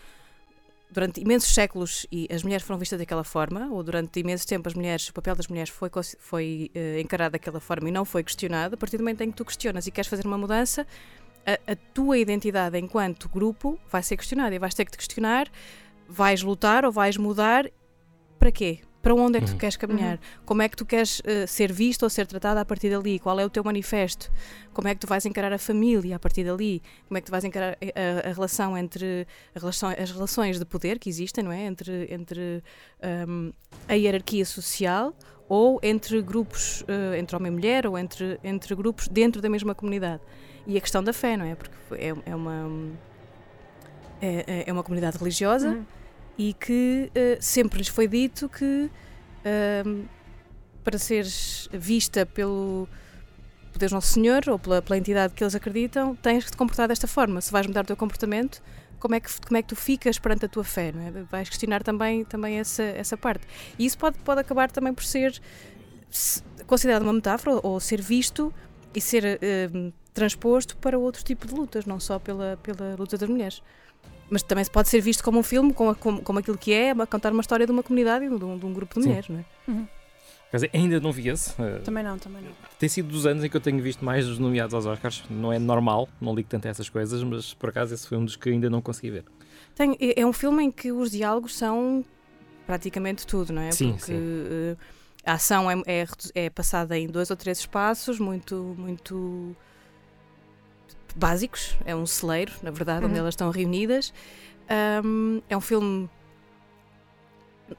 durante 0.91 1.21
imensos 1.21 1.53
séculos 1.53 2.07
e 2.11 2.27
as 2.33 2.43
mulheres 2.43 2.65
foram 2.65 2.79
vistas 2.79 2.99
daquela 2.99 3.23
forma, 3.25 3.69
ou 3.71 3.83
durante 3.83 4.21
imenso 4.21 4.47
tempo 4.47 4.69
as 4.69 4.75
mulheres, 4.75 5.09
o 5.09 5.13
papel 5.13 5.37
das 5.37 5.47
mulheres 5.47 5.69
foi, 5.71 5.91
foi 6.19 6.71
eh, 6.75 7.01
encarado 7.01 7.33
daquela 7.33 7.61
forma 7.61 7.91
e 7.91 7.93
não 7.93 8.07
foi 8.07 8.25
questionado, 8.25 8.75
a 8.75 8.79
partir 8.79 8.97
do 8.97 9.03
momento 9.03 9.21
em 9.21 9.31
que 9.31 9.37
tu 9.37 9.45
questionas 9.45 9.87
e 9.87 9.91
queres 9.91 10.09
fazer 10.09 10.27
uma 10.27 10.39
mudança, 10.39 10.87
a, 11.47 11.73
a 11.73 11.77
tua 11.93 12.17
identidade 12.17 12.79
enquanto 12.79 13.29
grupo 13.29 13.79
vai 13.91 14.03
ser 14.03 14.17
questionada 14.17 14.55
e 14.55 14.59
vais 14.59 14.73
ter 14.75 14.87
que 14.87 14.93
te 14.93 14.97
questionar, 14.97 15.51
vais 16.09 16.43
lutar 16.43 16.85
ou 16.85 16.91
vais 16.93 17.17
mudar 17.17 17.67
para 18.39 18.51
quê? 18.51 18.81
Para 19.01 19.15
onde 19.15 19.39
é 19.39 19.41
que 19.41 19.47
tu 19.47 19.53
Uhum. 19.53 19.59
queres 19.59 19.77
caminhar? 19.77 20.19
Como 20.45 20.61
é 20.61 20.69
que 20.69 20.77
tu 20.77 20.85
queres 20.85 21.23
eh, 21.25 21.47
ser 21.47 21.73
visto 21.73 22.03
ou 22.03 22.11
ser 22.11 22.27
tratada 22.27 22.61
a 22.61 22.65
partir 22.65 22.91
dali? 22.91 23.19
Qual 23.19 23.39
é 23.39 23.45
o 23.45 23.49
teu 23.51 23.63
manifesto? 23.63 24.31
Como 24.75 24.89
é 24.89 24.95
que 24.95 25.01
tu 25.01 25.07
vais 25.07 25.25
encarar 25.25 25.53
a 25.53 25.59
família 25.59 26.17
a 26.17 26.19
partir 26.19 26.45
dali? 26.45 26.83
Como 27.07 27.17
é 27.17 27.21
que 27.21 27.27
tu 27.27 27.31
vais 27.31 27.45
encarar 27.45 27.79
a, 27.81 28.27
a- 28.27 28.31
a 28.31 28.33
relação 28.33 28.77
entre 28.77 29.27
a 29.55 29.59
relação- 29.61 29.91
as 29.97 30.11
relações 30.11 30.59
de 30.59 30.65
poder 30.65 30.99
que 30.99 31.09
existem, 31.09 31.45
não 31.45 31.53
é? 31.53 31.63
Entre, 31.65 32.13
entre 32.13 32.63
hum, 33.29 33.53
a 33.89 33.95
hierarquia 33.95 34.45
social 34.45 35.15
ou 35.49 35.79
entre 35.83 36.21
grupos, 36.21 36.85
eh, 36.89 37.19
entre 37.19 37.35
homem 37.37 37.51
e 37.53 37.55
mulher, 37.55 37.87
ou 37.87 37.97
entre, 37.97 38.39
entre 38.45 38.75
grupos 38.75 39.09
dentro 39.09 39.41
da 39.41 39.49
mesma 39.49 39.75
comunidade. 39.75 40.21
E 40.67 40.77
a 40.77 40.81
questão 40.81 41.03
da 41.03 41.13
fé, 41.13 41.37
não 41.37 41.47
é? 41.47 41.55
Porque 41.55 41.73
é, 41.95 42.13
é 42.27 42.35
uma. 42.35 42.69
É, 44.21 44.45
é- 44.47 44.65
é 44.67 44.73
uma 44.73 44.83
comunidade 44.83 45.17
religiosa 45.17 45.69
Uhum. 45.71 45.85
E 46.39 46.55
que 46.55 47.11
eh, 47.15 47.37
sempre 47.41 47.79
lhes 47.79 47.89
foi 47.89 48.07
dito 48.07 48.49
que 48.49 48.89
ahm, 49.45 50.05
para 50.85 50.97
seres 50.99 51.69
vista 51.73 52.25
pelo 52.25 52.89
Deus 53.77 53.93
Nosso 53.93 54.15
Senhor 54.15 54.43
ou 54.49 54.59
pela, 54.59 54.81
pela 54.81 54.97
entidade 54.97 55.35
que 55.35 55.43
eles 55.43 55.55
acreditam, 55.55 56.15
tens 56.17 56.45
que 56.45 56.51
te 56.53 56.57
comportar 56.57 56.89
desta 56.89 57.07
forma. 57.07 57.41
Se 57.41 57.51
vais 57.53 57.67
mudar 57.67 57.83
o 57.83 57.87
teu 57.87 57.97
comportamento, 57.97 58.63
como 58.99 59.15
é 59.15 59.21
que, 59.21 59.29
como 59.41 59.57
é 59.57 59.63
que 59.63 59.69
tu 59.69 59.77
ficas 59.77 60.19
perante 60.19 60.45
a 60.47 60.49
tua 60.49 60.65
fé? 60.65 60.89
É? 60.89 61.23
Vais 61.31 61.49
questionar 61.49 61.83
também, 61.83 62.25
também 62.25 62.59
essa, 62.59 62.83
essa 62.83 63.17
parte. 63.17 63.47
E 63.79 63.85
isso 63.85 63.99
pode, 63.99 64.19
pode 64.19 64.41
acabar 64.41 64.71
também 64.71 64.95
por 64.95 65.05
ser 65.05 65.41
se- 66.11 66.43
considerado 66.67 67.03
uma 67.03 67.13
metáfora 67.13 67.61
ou 67.63 67.79
ser 67.81 68.01
visto 68.01 68.53
e 68.95 69.01
ser 69.01 69.39
ahm, 69.43 69.93
transposto 70.15 70.77
para 70.79 70.99
outro 70.99 71.23
tipo 71.23 71.47
de 71.47 71.55
lutas, 71.55 71.85
não 71.85 72.01
só 72.01 72.19
pela, 72.19 72.59
pela 72.63 72.97
luta 72.97 73.17
das 73.17 73.29
mulheres. 73.29 73.63
Mas 74.31 74.43
também 74.43 74.63
se 74.65 74.71
pode 74.71 74.89
ser 74.89 75.01
visto 75.01 75.23
como 75.25 75.39
um 75.39 75.43
filme, 75.43 75.73
como, 75.73 75.95
como, 75.95 76.23
como 76.23 76.39
aquilo 76.39 76.59
que 76.59 76.73
é, 76.73 76.91
a 76.91 77.07
contar 77.07 77.33
uma 77.33 77.41
história 77.41 77.65
de 77.67 77.73
uma 77.73 77.83
comunidade 77.83 78.25
e 78.25 78.29
de 78.29 78.45
um, 78.45 78.59
de 78.59 78.67
um 78.67 78.73
grupo 78.73 78.95
de 78.95 79.03
Sim. 79.03 79.09
mulheres, 79.09 79.29
não 79.29 79.39
é? 79.41 79.45
Quer 80.51 80.57
dizer, 80.57 80.71
ainda 80.73 80.99
não 81.01 81.13
vi 81.13 81.29
esse. 81.29 81.51
eh, 81.61 81.79
Também 81.85 82.03
não, 82.03 82.19
também 82.19 82.43
não. 82.43 82.51
tem 82.79 82.89
sido 82.89 83.09
dos 83.09 83.27
anos 83.27 83.45
em 83.45 83.51
que 83.51 83.57
eu 83.57 83.61
tenho 83.61 83.83
visto 83.83 84.03
mais 84.05 84.27
dos 84.27 84.39
nomeados 84.39 84.73
aos 84.75 84.87
Oscars. 84.87 85.23
Não 85.29 85.53
é 85.53 85.59
normal, 85.59 86.09
não 86.21 86.35
ligo 86.35 86.49
tanto 86.49 86.67
a 86.67 86.71
essas 86.71 86.89
coisas, 86.89 87.23
mas 87.23 87.53
por 87.55 87.69
acaso 87.69 87.93
esse 87.95 88.07
foi 88.07 88.17
um 88.17 88.25
dos 88.25 88.35
que 88.37 88.49
ainda 88.49 88.71
não 88.71 88.81
consegui 88.81 89.11
ver. 89.11 89.25
Tem- 89.75 89.97
é 90.01 90.21
é 90.23 90.27
um 90.27 90.33
filme 90.33 90.65
em 90.65 90.71
que 90.71 90.91
os 90.91 91.11
diálogos 91.11 91.55
são 91.57 92.03
praticamente 92.67 93.27
tudo, 93.27 93.53
não 93.53 93.61
é? 93.63 93.71
Sim, 93.73 93.93
Porque 93.93 94.07
sim. 94.07 94.15
eh, 94.17 94.77
a 95.25 95.35
ação 95.35 95.71
é, 95.71 95.75
é 95.87 96.07
é 96.35 96.51
passada 96.51 96.99
em 96.99 97.07
dois 97.07 97.31
ou 97.31 97.37
três 97.37 97.59
espaços 97.59 98.19
muito, 98.19 98.75
muito 98.79 99.55
básicos. 101.17 101.77
É 101.85 101.95
um 101.95 102.07
celeiro, 102.07 102.53
na 102.63 102.71
verdade, 102.71 103.05
onde 103.05 103.15
Uhum. 103.15 103.21
elas 103.21 103.33
estão 103.33 103.51
reunidas. 103.51 104.13
Ahm, 104.69 105.41
é 105.49 105.57
um 105.57 105.61
filme. 105.61 106.09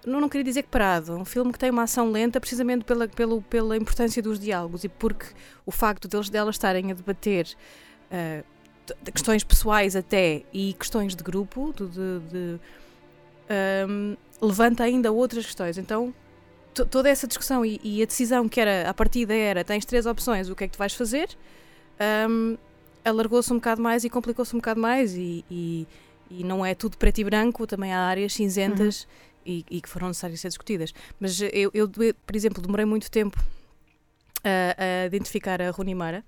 Não, 0.06 0.22
não 0.22 0.30
queria 0.30 0.44
dizer 0.44 0.62
que 0.64 0.70
parado, 0.70 1.14
é 1.14 1.16
um 1.16 1.26
filme 1.26 1.52
que 1.52 1.58
tem 1.58 1.72
uma 1.72 1.84
ação 1.84 2.12
lenta 2.12 2.40
precisamente 2.40 2.86
pela, 2.86 3.08
pelo, 3.08 3.42
pela 3.42 3.76
importância 3.76 4.22
dos 4.22 4.40
diálogos 4.40 4.84
e 4.84 4.90
porque 4.90 5.26
o 5.66 5.72
facto 5.72 6.08
deles, 6.08 6.30
delas 6.30 6.56
estarem 6.56 6.92
a 6.92 6.94
debater 6.94 7.46
de- 7.46 8.96
de 9.04 9.12
questões 9.12 9.44
pessoais 9.44 9.96
até 9.96 10.44
e 10.54 10.74
questões 10.74 11.16
de 11.16 11.24
grupo, 11.24 11.74
de, 11.76 11.88
de- 11.88 12.20
de, 12.30 12.60
ahm, 13.50 14.16
levanta 14.42 14.84
ainda 14.84 15.12
outras 15.12 15.46
questões. 15.46 15.78
Então, 15.80 16.14
to- 16.74 16.86
toda 16.86 17.10
essa 17.10 17.28
discussão 17.28 17.66
e, 17.66 17.80
e 17.84 18.02
a 18.04 18.06
decisão 18.06 18.48
que 18.48 18.60
era, 18.62 18.88
a 18.90 18.94
partida 18.94 19.34
era, 19.34 19.64
tens 19.64 19.86
três 19.86 20.06
opções, 20.06 20.50
o 20.50 20.56
que 20.56 20.64
é 20.66 20.68
que 20.68 20.74
tu 20.74 20.80
vais 20.80 20.94
fazer, 20.94 21.30
ahm, 22.00 22.58
alargou-se 23.04 23.52
um 23.52 23.56
bocado 23.58 23.82
mais 23.82 24.04
e 24.04 24.10
complicou-se 24.10 24.56
um 24.56 24.60
bocado 24.60 24.80
mais 24.80 25.14
e, 25.16 25.44
e- 25.50 25.88
e 26.30 26.44
não 26.44 26.66
é 26.66 26.76
tudo 26.76 26.98
preto 26.98 27.20
e 27.20 27.24
branco, 27.24 27.66
também 27.66 27.92
há 27.94 28.00
áreas 28.02 28.34
cinzentas 28.34 29.08
e, 29.46 29.66
e 29.70 29.82
que 29.82 29.90
foram 29.90 30.08
necessárias 30.10 30.40
ser 30.40 30.50
discutidas. 30.50 30.94
Mas 31.20 31.40
eu, 31.42 31.72
eu, 31.74 31.90
por 31.90 32.36
exemplo, 32.36 32.62
demorei 32.62 32.86
muito 32.86 33.10
tempo 33.10 33.38
a, 34.44 35.04
a 35.04 35.06
identificar 35.08 35.60
a 35.62 35.72
Rony 35.72 35.96
Mara, 35.96 36.24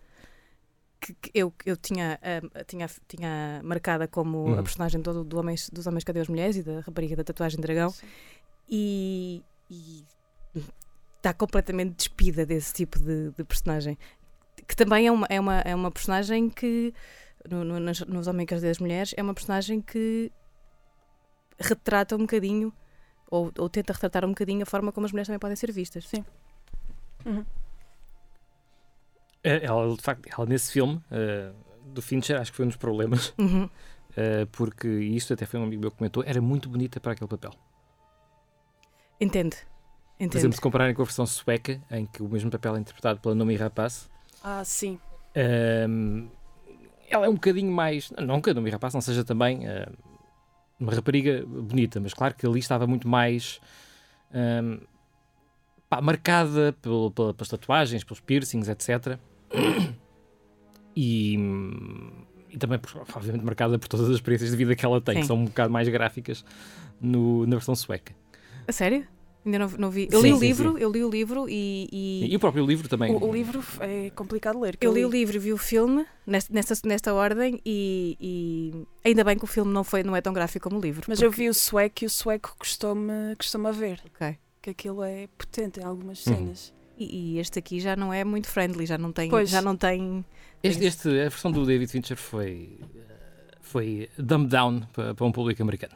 que, 1.00 1.14
que 1.14 1.32
eu, 1.36 1.54
eu 1.66 1.78
tinha, 1.78 2.20
ah, 2.22 2.64
tinha, 2.64 2.90
tinha 3.08 3.62
marcada 3.64 4.08
como 4.08 4.38
Uhum. 4.50 4.60
a 4.60 4.64
personagem 4.64 5.02
do, 5.02 5.24
do 5.24 5.38
homens, 5.40 5.70
dos 5.70 5.86
Homens 5.88 6.04
Cadê 6.04 6.20
as 6.20 6.28
Mulheres 6.28 6.56
e 6.58 6.64
da 6.64 6.80
rapariga 6.82 7.16
da 7.16 7.24
tatuagem 7.24 7.58
de 7.58 7.62
dragão 7.62 7.90
Sim. 7.92 8.06
e, 8.70 9.44
e 9.70 10.04
está 11.18 11.34
completamente 11.34 11.96
despida 11.96 12.46
desse 12.46 12.74
tipo 12.74 12.98
de, 13.00 13.30
de 13.32 13.44
personagem. 13.44 13.98
Que 14.72 14.76
também 14.78 15.06
é 15.06 15.12
uma, 15.12 15.28
é 15.30 15.38
uma, 15.38 15.60
é 15.60 15.76
uma 15.76 15.92
personagem 15.92 16.50
que, 16.50 16.94
no, 17.50 17.62
no, 17.66 17.78
nas- 17.78 18.00
nos 18.08 18.26
Homens 18.26 18.46
Cadê 18.48 18.70
as 18.70 18.80
Mulheres, 18.80 19.14
é 19.18 19.22
uma 19.22 19.34
personagem 19.34 19.82
que 19.82 20.32
retrata 21.60 22.16
um 22.16 22.20
bocadinho 22.20 22.72
ou, 23.30 23.52
ou 23.58 23.68
tenta 23.70 23.92
retratar 23.92 24.24
um 24.24 24.30
bocadinho 24.30 24.64
a 24.64 24.66
forma 24.66 24.94
como 24.94 25.06
as 25.06 25.12
mulheres 25.12 25.28
também 25.28 25.40
podem 25.40 25.58
ser 25.58 25.74
vistas. 25.74 26.08
Sim. 26.08 26.24
Uhum. 27.26 27.46
Eh, 29.44 29.60
Ela, 29.66 29.94
de 29.94 30.02
facto, 30.02 30.26
ela 30.32 30.46
nesse 30.46 30.72
filme 30.72 31.04
eh, 31.12 31.52
do 31.88 32.02
Fincher, 32.02 32.40
acho 32.40 32.52
que 32.52 32.56
foi 32.56 32.64
um 32.66 32.70
dos 32.70 32.78
problemas, 32.78 33.34
Uhum. 33.38 33.70
eh, 34.16 34.46
porque 34.54 34.88
e 34.88 35.18
isto 35.18 35.34
até 35.34 35.46
foi 35.46 35.60
um 35.60 35.64
amigo 35.64 35.82
meu 35.82 35.92
que 35.92 35.98
comentou, 35.98 36.24
era 36.26 36.40
muito 36.40 36.70
bonita 36.70 36.98
para 37.02 37.12
aquele 37.12 37.28
papel. 37.28 37.52
Entende? 39.20 39.58
Por 40.18 40.38
exemplo, 40.38 40.56
se 40.56 40.62
compararem 40.62 40.96
com 40.96 41.02
a 41.02 41.06
versão 41.06 41.26
sueca, 41.26 41.82
em 41.92 42.06
que 42.06 42.24
o 42.24 42.30
mesmo 42.30 42.50
papel 42.50 42.78
é 42.78 42.80
interpretado 42.80 43.20
pela 43.20 43.36
Nomi 43.36 43.56
Rapace, 43.58 44.08
Ah, 44.44 44.64
sim. 44.64 45.00
Ahm, 45.36 46.28
ela 47.10 47.26
é 47.26 47.30
um 47.30 47.34
bocadinho 47.36 47.72
mais. 47.72 48.12
Não 48.12 48.42
que 48.42 48.50
a 48.50 48.54
Nomi 48.54 48.70
Rapaz 48.70 48.94
não 48.94 49.02
seja 49.02 49.24
também 49.24 49.68
ah, 49.68 49.90
uma 50.80 50.94
rapariga 50.94 51.46
bonita, 51.46 52.00
mas 52.00 52.14
claro 52.14 52.34
que 52.36 52.46
ali 52.46 52.60
estava 52.60 52.88
muito 52.88 53.08
mais 53.08 53.60
ahm, 54.34 54.80
pá, 55.90 56.02
marcada 56.02 56.74
pelo- 56.82 57.12
pela- 57.12 57.34
pelas 57.34 57.50
tatuagens, 57.50 58.04
pelos 58.04 58.20
piercings, 58.20 58.68
etc. 58.68 59.20
E, 60.96 61.36
e 62.50 62.58
também, 62.58 62.80
obviamente, 63.16 63.44
marcada 63.46 63.80
por 63.80 63.88
todas 63.88 64.08
as 64.10 64.16
experiências 64.16 64.52
de 64.52 64.58
vida 64.58 64.76
que 64.76 64.86
ela 64.86 65.00
tem, 65.00 65.16
Sim. 65.16 65.22
que 65.22 65.28
são 65.28 65.38
um 65.38 65.46
bocado 65.46 65.72
mais 65.72 65.88
gráficas 65.88 66.44
no- 67.00 67.46
na 67.46 67.56
versão 67.56 67.76
sueca. 67.76 68.14
A 68.68 68.72
sério? 68.72 69.08
Ainda 69.44 69.58
não, 69.60 69.68
não 69.70 69.90
vi. 69.90 70.08
Eu 70.12 70.22
Sim, 70.22 70.28
li 70.28 70.34
o 70.34 70.38
sim, 70.38 70.46
livro, 70.48 70.78
eu 70.78 70.92
li 70.92 71.04
o 71.04 71.10
livro 71.10 71.50
e. 71.50 71.88
e- 71.92 72.28
E, 72.32 72.36
o 72.36 72.40
próprio 72.40 72.64
livro 72.66 72.88
também. 72.88 73.12
O, 73.16 73.26
o 73.30 73.34
livro 73.34 73.64
é 73.80 74.12
complicado 74.12 74.56
de 74.58 74.62
ler. 74.62 74.78
que 74.78 74.86
Eu 74.86 74.94
li 74.94 75.04
o 75.04 75.10
livro 75.10 75.36
e 75.36 75.40
vi 75.40 75.52
o 75.52 75.58
filme 75.58 76.06
nesta, 76.28 76.54
nesta, 76.54 76.76
nesta 76.88 77.14
ordem 77.14 77.60
e, 77.66 78.16
e 78.22 78.74
ainda 79.04 79.24
bem 79.24 79.38
que 79.38 79.44
o 79.44 79.48
filme 79.48 79.74
não, 79.74 79.84
foi, 79.84 80.04
não 80.04 80.16
é 80.16 80.22
tão 80.22 80.32
gráfico 80.32 80.70
como 80.70 80.80
o 80.80 80.84
livro. 80.84 81.06
Mas 81.08 81.20
eu 81.22 81.32
vi 81.32 81.50
o 81.50 81.54
sueco 81.56 82.04
e 82.04 82.06
o 82.06 82.10
sueco 82.10 82.56
custou-me 82.60 83.36
custou 83.36 83.66
a 83.66 83.72
ver. 83.72 84.00
Ok. 84.14 84.38
Que 84.62 84.70
aquilo 84.70 85.04
é 85.04 85.28
potente 85.38 85.80
em 85.80 85.84
algumas 85.84 86.24
Uhum. 86.28 86.36
cenas. 86.36 86.74
E, 86.96 87.34
e 87.36 87.40
este 87.40 87.58
aqui 87.58 87.80
já 87.80 87.96
não 87.96 88.14
é 88.14 88.24
muito 88.24 88.48
friendly, 88.48 88.86
já 88.86 88.98
não 89.00 89.12
tem. 89.12 89.28
Pois. 89.28 89.50
Já 89.50 89.60
não 89.60 89.76
tem 89.76 90.24
Este, 90.62 90.86
este- 90.86 91.10
a 91.10 91.30
versão 91.30 91.52
do 91.52 91.66
David 91.66 91.90
Fincher 91.92 92.16
foi, 92.16 92.78
eh, 92.96 93.56
foi 93.60 94.08
dumbed 94.20 94.52
down 94.52 94.82
para, 94.94 95.16
para 95.16 95.26
um 95.26 95.32
público 95.32 95.64
americano, 95.64 95.96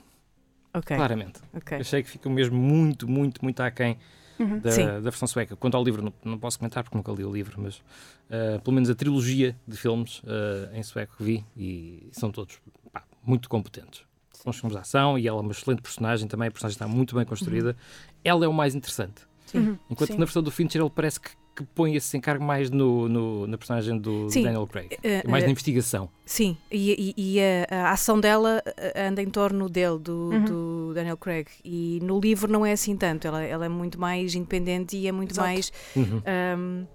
ok. 0.78 0.96
claramente. 0.96 1.40
ok. 1.54 1.78
Achei 1.80 2.04
que 2.04 2.10
ficou 2.10 2.32
mesmo 2.32 2.58
muito, 2.58 3.08
muito, 3.08 3.44
muito 3.44 3.60
aquém 3.62 3.98
Uhum. 4.38 4.60
da, 4.60 4.70
Sim. 4.72 4.86
da 4.86 5.00
versão 5.00 5.28
sueca. 5.28 5.56
Quanto 5.56 5.76
ao 5.78 5.84
livro, 5.84 6.02
não, 6.02 6.14
não 6.24 6.38
posso 6.38 6.60
comentar 6.60 6.84
porque 6.84 6.98
nunca 6.98 7.10
li 7.12 7.24
o 7.24 7.32
livro, 7.32 7.56
mas 7.62 7.82
eh, 8.30 8.60
pelo 8.62 8.74
menos 8.74 8.90
a 8.90 8.96
trilogia 8.96 9.56
de 9.66 9.78
filmes 9.78 10.22
eh, 10.28 10.78
em 10.78 10.84
sueco 10.84 11.16
que 11.18 11.24
vi 11.24 11.46
e 11.56 12.10
são 12.12 12.30
todos 12.32 12.60
pá, 12.92 13.04
muito 13.24 13.48
competentes. 13.48 14.04
São 14.34 14.50
os 14.52 14.58
filmes 14.60 14.76
de 14.76 14.82
ação 14.82 15.18
e 15.18 15.26
ela 15.28 15.40
é 15.40 15.42
uma 15.42 15.52
excelente 15.52 15.82
personagem 15.82 16.28
também, 16.28 16.50
a 16.50 16.52
personagem 16.52 16.76
está 16.76 16.88
muito 16.88 17.16
bem 17.16 17.24
construída. 17.26 17.78
Ela 18.24 18.44
é 18.46 18.48
o 18.48 18.54
mais 18.54 18.76
interessante. 18.76 19.22
Uhum. 19.54 19.78
Enquanto 19.90 20.12
Sim. 20.12 20.18
na 20.18 20.26
versão 20.26 20.44
do 20.44 20.52
Fincher 20.52 20.82
ele 20.82 20.90
parece 20.90 21.20
que, 21.20 21.30
que 21.56 21.64
põe 21.64 21.96
esse 21.96 22.18
encargo 22.18 22.44
mais 22.44 22.70
no, 22.70 23.08
no- 23.08 23.48
na 23.48 23.58
personagem 23.58 23.98
do 23.98 24.30
Sim. 24.30 24.44
Daniel 24.44 24.68
Craig. 24.68 24.90
Eh, 25.02 25.22
É 25.24 25.28
mais 25.28 25.44
eh, 25.44 25.48
na 25.48 25.52
investigação. 25.52 26.10
Sim, 26.26 26.58
e, 26.70 27.14
e- 27.18 27.36
e 27.38 27.40
a, 27.72 27.88
a 27.88 27.92
ação 27.92 28.20
dela 28.20 28.62
eh, 28.66 29.08
anda 29.08 29.22
em 29.22 29.30
torno 29.30 29.70
dele, 29.70 29.98
do, 30.00 30.30
Uhum. 30.34 30.44
do 30.46 30.92
Daniel 30.94 31.16
Craig. 31.18 31.48
E 31.64 32.00
no 32.04 32.20
livro 32.20 32.52
não 32.52 32.66
é 32.66 32.74
assim 32.74 32.98
tanto, 32.98 33.26
ela, 33.28 33.42
ela 33.44 33.66
é 33.66 33.70
muito 33.70 34.00
mais 34.00 34.36
independente 34.36 34.98
e 34.98 35.08
é 35.08 35.12
muito 35.14 35.32
Exato. 35.32 35.48
mais. 35.48 35.72
Uhum. 35.96 36.22
ahm, 36.26 36.86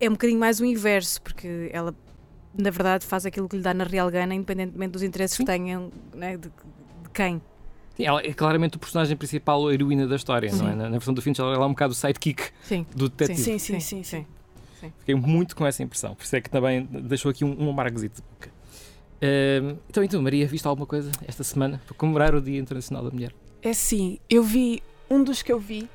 é 0.00 0.08
um 0.08 0.12
bocadinho 0.12 0.40
mais 0.40 0.58
o 0.60 0.64
inverso, 0.64 1.20
porque 1.22 1.70
ela, 1.72 1.94
na 2.58 2.70
verdade, 2.70 3.06
faz 3.06 3.24
aquilo 3.26 3.48
que 3.48 3.56
lhe 3.56 3.62
dá 3.62 3.72
na 3.74 3.84
real 3.84 4.10
gana, 4.10 4.34
independentemente 4.34 4.92
dos 4.92 5.02
interesses 5.02 5.36
Sim. 5.36 5.44
que 5.44 5.52
tenham, 5.52 5.90
né, 6.14 6.36
de, 6.36 6.48
de 6.48 7.10
quem. 7.12 7.40
Sim, 8.00 8.06
ela 8.06 8.20
é 8.20 8.32
claramente 8.32 8.76
o 8.76 8.78
personagem 8.78 9.16
principal, 9.16 9.68
a 9.68 9.74
heroína 9.74 10.06
da 10.06 10.16
história, 10.16 10.50
não 10.50 10.58
Sim. 10.58 10.68
é? 10.70 10.74
Na, 10.74 10.84
na 10.84 10.90
versão 10.90 11.12
do 11.12 11.20
Fincher 11.20 11.44
ela 11.44 11.56
é 11.56 11.58
um 11.66 11.70
bocado 11.70 11.92
o 11.92 11.94
sidekick 11.94 12.50
Sim. 12.62 12.86
do 12.94 13.08
detetive. 13.08 13.42
Sim, 13.42 13.58
sim, 13.58 13.80
sim, 13.80 14.02
sim. 14.02 14.26
Fiquei 15.00 15.14
muito 15.14 15.54
com 15.54 15.66
essa 15.66 15.82
impressão, 15.82 16.14
por 16.14 16.24
isso 16.24 16.34
é 16.34 16.40
que 16.40 16.48
também 16.48 16.88
deixou 16.90 17.30
aqui 17.30 17.44
um, 17.44 17.66
um 17.66 17.68
amargozito 17.68 18.22
de 18.22 18.22
boca. 18.22 18.50
Ahm, 19.22 19.76
então, 19.90 20.02
então, 20.02 20.22
Maria, 20.22 20.46
viste 20.46 20.66
alguma 20.66 20.86
coisa 20.86 21.10
esta 21.28 21.44
semana 21.44 21.82
para 21.84 21.94
comemorar 21.94 22.34
o 22.34 22.40
Dia 22.40 22.58
Internacional 22.58 23.04
da 23.04 23.10
Mulher? 23.10 23.34
É 23.62 23.74
sim, 23.74 24.18
eu 24.30 24.42
vi 24.42 24.82
um 25.10 25.22
dos 25.22 25.42
que 25.42 25.52
eu 25.52 25.60
vi. 25.60 25.86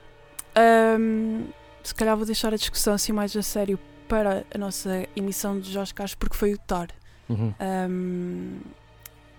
ahm, 0.56 1.46
se 1.84 1.96
calhar 1.96 2.16
vou 2.16 2.28
deixar 2.28 2.54
a 2.54 2.58
discussão 2.58 2.94
assim 2.94 3.12
mais 3.12 3.36
a 3.36 3.42
sério 3.42 3.80
para 4.08 4.46
a 4.54 4.58
nossa 4.60 5.08
emissão 5.16 5.60
dos 5.60 5.76
Oscars, 5.76 6.14
porque 6.14 6.36
foi 6.38 6.54
o 6.54 6.58
Thor. 6.60 6.88
Uhum. 7.28 7.52
ahm, 7.60 8.60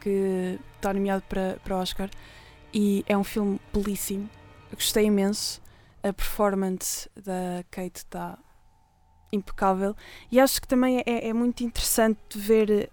que 0.01 0.59
está 0.75 0.93
nomeado 0.93 1.23
para, 1.29 1.57
para 1.63 1.77
Oscar 1.77 2.11
e 2.77 3.03
é 3.09 3.17
um 3.17 3.25
filme 3.25 3.59
belíssimo. 3.73 4.29
Eu 4.71 4.77
gostei 4.77 5.07
imenso. 5.07 5.63
a 6.03 6.13
performance 6.13 7.09
da 7.17 7.65
Kate 7.71 8.01
está 8.01 8.39
impecável 9.33 9.97
e 10.31 10.39
acho 10.39 10.61
que 10.61 10.69
também 10.69 11.03
é, 11.07 11.29
é 11.29 11.33
muito 11.33 11.65
interessante 11.65 12.39
ver 12.39 12.91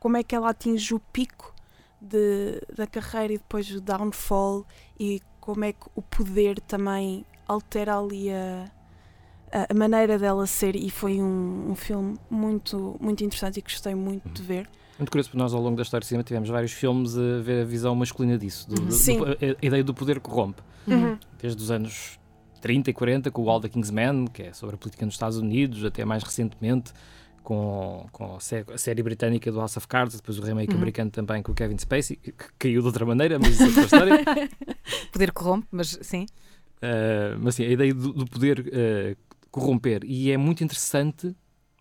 como 0.00 0.16
é 0.16 0.24
que 0.24 0.34
ela 0.34 0.50
atinge 0.50 0.92
o 0.92 0.98
pico 0.98 1.54
de, 2.00 2.60
da 2.74 2.84
carreira 2.84 3.34
e 3.34 3.38
depois 3.38 3.70
o 3.70 3.80
downfall 3.80 4.66
e 4.98 5.22
como 5.40 5.64
é 5.64 5.72
que 5.72 5.86
o 5.94 6.02
poder 6.02 6.60
também 6.60 7.24
altera 7.46 7.96
ali 7.96 8.28
a, 8.28 8.68
a 9.70 9.72
maneira 9.72 10.18
dela 10.18 10.48
ser 10.48 10.74
e 10.74 10.90
foi 10.90 11.22
um, 11.22 11.70
um 11.70 11.76
filme 11.76 12.18
muito, 12.28 12.96
muito 13.00 13.22
interessante 13.22 13.60
e 13.60 13.62
que 13.62 13.70
gostei 13.70 13.94
muito 13.94 14.28
de 14.30 14.42
ver. 14.42 14.68
Muito 15.02 15.10
curioso, 15.10 15.28
porque 15.30 15.38
nós 15.42 15.52
ao 15.52 15.60
longo 15.60 15.76
da 15.76 15.82
história 15.82 16.02
do 16.04 16.06
cinema 16.06 16.22
tivemos 16.24 16.48
vários 16.48 16.72
filmes 16.72 17.16
a 17.18 17.40
ver 17.42 17.62
a 17.62 17.64
visão 17.64 17.94
masculina 17.94 18.38
disso, 18.38 18.68
do, 18.68 18.76
do, 18.82 18.92
Sim. 18.92 19.18
do- 19.18 19.24
a, 19.26 19.28
a 19.30 19.66
ideia 19.66 19.82
do 19.84 19.92
poder 19.92 20.20
corrompe. 20.20 20.62
Uhum. 20.86 21.18
Desde 21.40 21.60
os 21.62 21.70
anos 21.70 22.18
30 22.60 22.90
e 22.90 22.92
40, 22.92 23.30
com 23.30 23.42
o 23.42 23.50
All 23.50 23.60
the 23.60 23.68
Kingsman, 23.68 24.26
que 24.26 24.42
é 24.44 24.52
sobre 24.52 24.74
a 24.76 24.78
política 24.78 25.04
nos 25.04 25.14
Estados 25.14 25.36
Unidos, 25.38 25.84
até 25.84 26.04
mais 26.04 26.22
recentemente 26.22 26.92
com, 27.42 28.06
com 28.12 28.36
a, 28.36 28.40
sé- 28.40 28.64
a 28.72 28.78
série 28.78 29.02
britânica 29.02 29.50
do 29.50 29.58
House 29.58 29.76
of 29.76 29.88
Cards, 29.88 30.14
depois 30.16 30.38
o 30.38 30.42
remake 30.42 30.70
Uhum. 30.72 30.78
americano 30.78 31.10
também 31.10 31.42
com 31.42 31.50
o 31.50 31.54
Kevin 31.54 31.76
Spacey, 31.78 32.16
que 32.16 32.30
que 32.32 32.44
caiu 32.58 32.80
de 32.80 32.86
outra 32.86 33.04
maneira, 33.04 33.38
mas 33.38 33.50
isso 33.58 33.64
é 33.64 33.66
outra 33.66 33.82
história. 33.82 34.24
Poder 35.12 35.32
corrompe, 35.32 35.66
mas 35.72 35.98
sim. 36.02 36.26
Uh, 36.78 37.38
mas 37.40 37.56
sim, 37.56 37.64
a 37.64 37.68
ideia 37.70 37.92
do, 37.92 38.12
do 38.12 38.26
poder 38.26 38.60
uh, 38.60 39.16
corromper. 39.50 40.02
E 40.04 40.30
é 40.30 40.36
muito 40.36 40.62
interessante. 40.64 41.34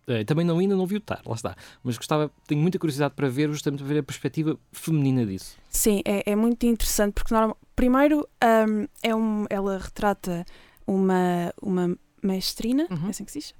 Uh, 0.07 0.25
também 0.25 0.45
não 0.45 0.59
ainda 0.59 0.75
não 0.75 0.85
vi 0.85 0.97
o 0.97 1.01
TAR, 1.01 1.21
lá 1.25 1.35
está. 1.35 1.55
Mas 1.83 1.97
gostava, 1.97 2.31
tenho 2.47 2.61
muita 2.61 2.77
curiosidade 2.79 3.13
para 3.15 3.27
ver, 3.29 3.49
justamente 3.49 3.79
para 3.83 3.93
ver 3.93 3.99
a 3.99 4.03
perspectiva 4.03 4.57
feminina 4.71 5.25
disso. 5.25 5.57
Sim, 5.69 6.01
é, 6.05 6.31
é 6.31 6.35
muito 6.35 6.65
interessante 6.65 7.13
porque 7.13 7.33
norma- 7.33 7.55
primeiro 7.75 8.27
hum, 8.43 8.87
é 9.01 9.15
um, 9.15 9.45
ela 9.49 9.77
retrata 9.77 10.45
uma, 10.85 11.53
uma 11.61 11.97
mestrina, 12.23 12.87
Uhum. 12.89 13.07
é 13.07 13.09
assim 13.09 13.25
que 13.25 13.31
se 13.31 13.39
diz, 13.39 13.55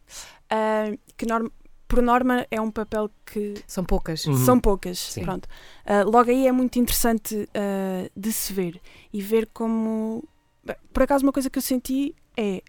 Hum, 0.52 0.98
que 1.18 1.26
norma- 1.26 1.52
por 1.88 2.02
norma 2.02 2.46
é 2.50 2.62
um 2.62 2.72
papel 2.72 3.10
que 3.26 3.56
São 3.68 3.84
poucas. 3.84 4.26
Uhum. 4.26 4.38
são 4.46 4.60
poucas. 4.60 4.98
Sim. 4.98 5.24
Pronto. 5.24 5.48
Ah, 5.86 6.04
logo 6.04 6.30
aí 6.30 6.48
é 6.48 6.52
muito 6.52 6.80
interessante 6.80 7.50
ah, 7.54 8.10
de 8.16 8.32
se 8.32 8.54
ver 8.54 8.80
e 9.12 9.22
ver 9.22 9.48
como. 9.54 10.24
Bem, 10.64 10.76
Por 10.94 11.04
acaso, 11.04 11.26
uma 11.26 11.34
coisa 11.34 11.50
que 11.50 11.58
eu 11.58 11.62
senti 11.62 12.16
é 12.38 12.62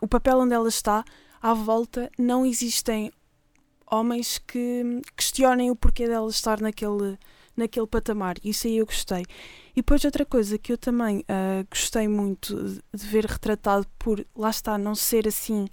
o 0.00 0.06
papel 0.06 0.38
onde 0.38 0.54
ela 0.54 0.68
está, 0.68 1.04
à 1.40 1.54
volta, 1.54 2.10
não 2.18 2.44
existem 2.44 3.10
homens 3.90 4.38
que 4.38 5.00
questionem 5.16 5.70
o 5.70 5.76
porquê 5.76 6.06
dela 6.06 6.28
estar 6.30 6.60
naquele, 6.60 7.18
naquele 7.56 7.86
patamar. 7.86 8.36
Isso 8.44 8.66
aí 8.66 8.76
eu 8.78 8.86
gostei. 8.86 9.22
E 9.72 9.76
depois, 9.76 10.04
outra 10.04 10.24
coisa 10.24 10.58
que 10.58 10.72
eu 10.72 10.78
também 10.78 11.24
ah, 11.28 11.64
gostei 11.70 12.06
muito 12.08 12.54
de- 12.62 12.82
de 12.94 13.06
ver 13.06 13.24
retratado 13.26 13.86
por, 13.98 14.24
lá 14.36 14.50
está, 14.50 14.76
não 14.78 14.94
ser 14.94 15.26
assim 15.26 15.66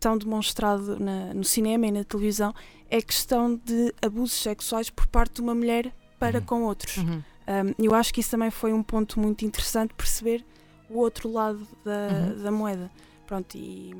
tão 0.00 0.18
demonstrado 0.18 0.98
na- 0.98 1.32
no 1.34 1.44
cinema 1.44 1.86
e 1.86 1.90
na 1.92 2.02
televisão, 2.04 2.52
é 2.90 2.96
a 2.98 3.02
questão 3.02 3.54
de 3.54 3.94
abusos 4.02 4.36
sexuais 4.42 4.90
por 4.90 5.06
parte 5.06 5.34
de 5.36 5.40
uma 5.42 5.54
mulher 5.54 5.94
para 6.18 6.38
Uhum. 6.40 6.44
com 6.44 6.62
outros. 6.64 6.96
Uhum. 6.96 7.22
Um, 7.46 7.84
eu 7.84 7.94
acho 7.94 8.12
que 8.14 8.20
isso 8.20 8.30
também 8.30 8.50
foi 8.50 8.72
um 8.72 8.82
ponto 8.82 9.18
muito 9.20 9.44
interessante 9.44 9.92
perceber 9.94 10.44
o 10.88 10.98
outro 10.98 11.30
lado 11.30 11.66
da, 11.84 12.08
Uhum. 12.36 12.42
da 12.42 12.50
moeda. 12.50 12.90
Pronto, 13.26 13.56
e, 13.56 13.94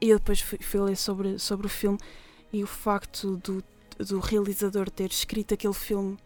e 0.00 0.10
eu 0.10 0.18
depois 0.18 0.40
fui, 0.40 0.58
fui 0.58 0.80
ler 0.80 0.96
sobre, 0.96 1.38
sobre 1.38 1.66
o 1.66 1.70
filme 1.70 1.98
e 2.52 2.62
o 2.62 2.66
facto 2.66 3.36
do, 3.38 3.62
do 3.98 4.20
realizador 4.20 4.88
ter 4.90 5.10
escrito 5.10 5.54
aquele 5.54 5.74
filme 5.74 6.16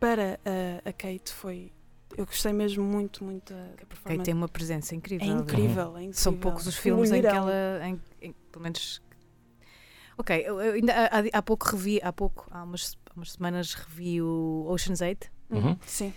para 0.00 0.38
a, 0.84 0.88
a 0.88 0.92
Kate 0.92 1.32
foi. 1.32 1.72
Eu 2.16 2.26
gostei 2.26 2.52
mesmo 2.52 2.84
muito, 2.84 3.24
muito 3.24 3.52
da 3.54 3.60
da 3.60 3.68
Kate 3.70 3.86
performance. 3.86 4.24
tem 4.24 4.34
uma 4.34 4.48
presença 4.48 4.94
incrível. 4.94 5.26
É 5.26 5.30
incrível, 5.30 5.96
é 5.96 6.02
incrível. 6.02 6.12
São 6.14 6.34
poucos 6.34 6.66
os 6.66 6.76
filmes 6.76 7.10
em 7.10 7.20
que 7.20 7.26
ela. 7.26 7.52
Em, 7.86 8.00
em- 8.20 8.32
pelo 8.50 8.62
menos. 8.62 9.00
Ok, 10.18 10.42
eu, 10.46 10.60
eu 10.60 10.74
ainda 10.74 10.92
há, 10.92 11.38
há 11.38 11.42
pouco 11.42 11.66
revi, 11.70 11.98
há 12.02 12.12
pouco, 12.12 12.46
há 12.50 12.62
umas, 12.62 12.98
há 13.10 13.14
umas 13.16 13.32
semanas 13.32 13.72
revi 13.74 14.20
o 14.20 14.66
Ocean's 14.68 15.00
8 15.00 15.30
Uhum. 15.50 15.76
Sim. 15.86 16.12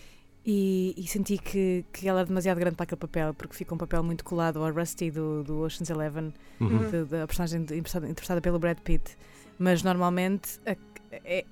E, 0.45 0.93
e 0.97 1.07
senti 1.07 1.37
que, 1.37 1.83
que 1.91 2.07
ela 2.07 2.21
é 2.21 2.25
demasiado 2.25 2.57
grande 2.59 2.75
para 2.75 2.83
aquele 2.83 2.99
papel, 2.99 3.33
porque 3.33 3.55
fica 3.55 3.73
um 3.73 3.77
papel 3.77 4.03
muito 4.03 4.23
colado 4.23 4.63
ao 4.63 4.71
Rusty 4.71 5.09
do, 5.09 5.43
do 5.43 5.59
Ocean's 5.61 5.89
Eleven, 5.89 6.33
Uhum. 6.59 6.89
de- 6.89 7.03
da 7.05 7.25
personagem 7.27 7.61
interpretada, 7.61 8.39
pelo 8.41 8.59
Brad 8.59 8.77
Pitt. 8.79 9.17
Mas 9.57 9.81
normalmente 9.83 10.59
a- 10.65 10.75
é- 11.11 11.45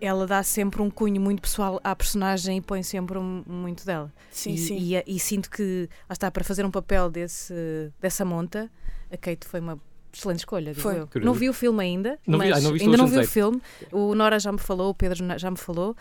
ela 0.00 0.26
dá 0.26 0.42
sempre 0.44 0.80
um 0.80 0.88
cunho 0.88 1.20
muito 1.20 1.42
pessoal 1.42 1.80
à 1.82 1.94
personagem 1.96 2.58
e 2.58 2.60
põe 2.60 2.82
sempre 2.84 3.18
um- 3.18 3.42
muito 3.46 3.84
dela. 3.84 4.12
Sim, 4.30 4.52
e, 4.54 4.58
sim. 4.58 4.76
E, 4.78 5.02
e 5.16 5.18
sinto 5.18 5.50
que, 5.50 5.88
lá 6.08 6.12
está, 6.12 6.30
para 6.30 6.44
fazer 6.44 6.64
um 6.64 6.70
papel 6.70 7.10
desse, 7.10 7.90
dessa 8.00 8.24
monta, 8.24 8.70
a 9.10 9.16
Kate 9.16 9.46
foi 9.48 9.58
uma 9.58 9.76
excelente 10.12 10.38
escolha. 10.40 10.70
digo 10.72 10.80
Foi. 10.80 11.00
eu. 11.00 11.08
Não 11.20 11.34
vi 11.34 11.48
o 11.48 11.52
filme 11.52 11.82
ainda, 11.82 12.18
Não 12.26 12.38
vi- 12.38 12.48
mas 12.50 12.58
ah, 12.58 12.68
não 12.68 12.74
ainda 12.76 12.96
não 12.96 13.06
vi 13.08 13.18
o 13.18 13.26
filme. 13.26 13.60
O 13.90 14.14
Nora 14.14 14.38
já 14.38 14.52
me 14.52 14.58
falou, 14.58 14.90
o 14.90 14.94
Pedro 14.94 15.18
já 15.36 15.50
me 15.50 15.56
falou. 15.58 15.96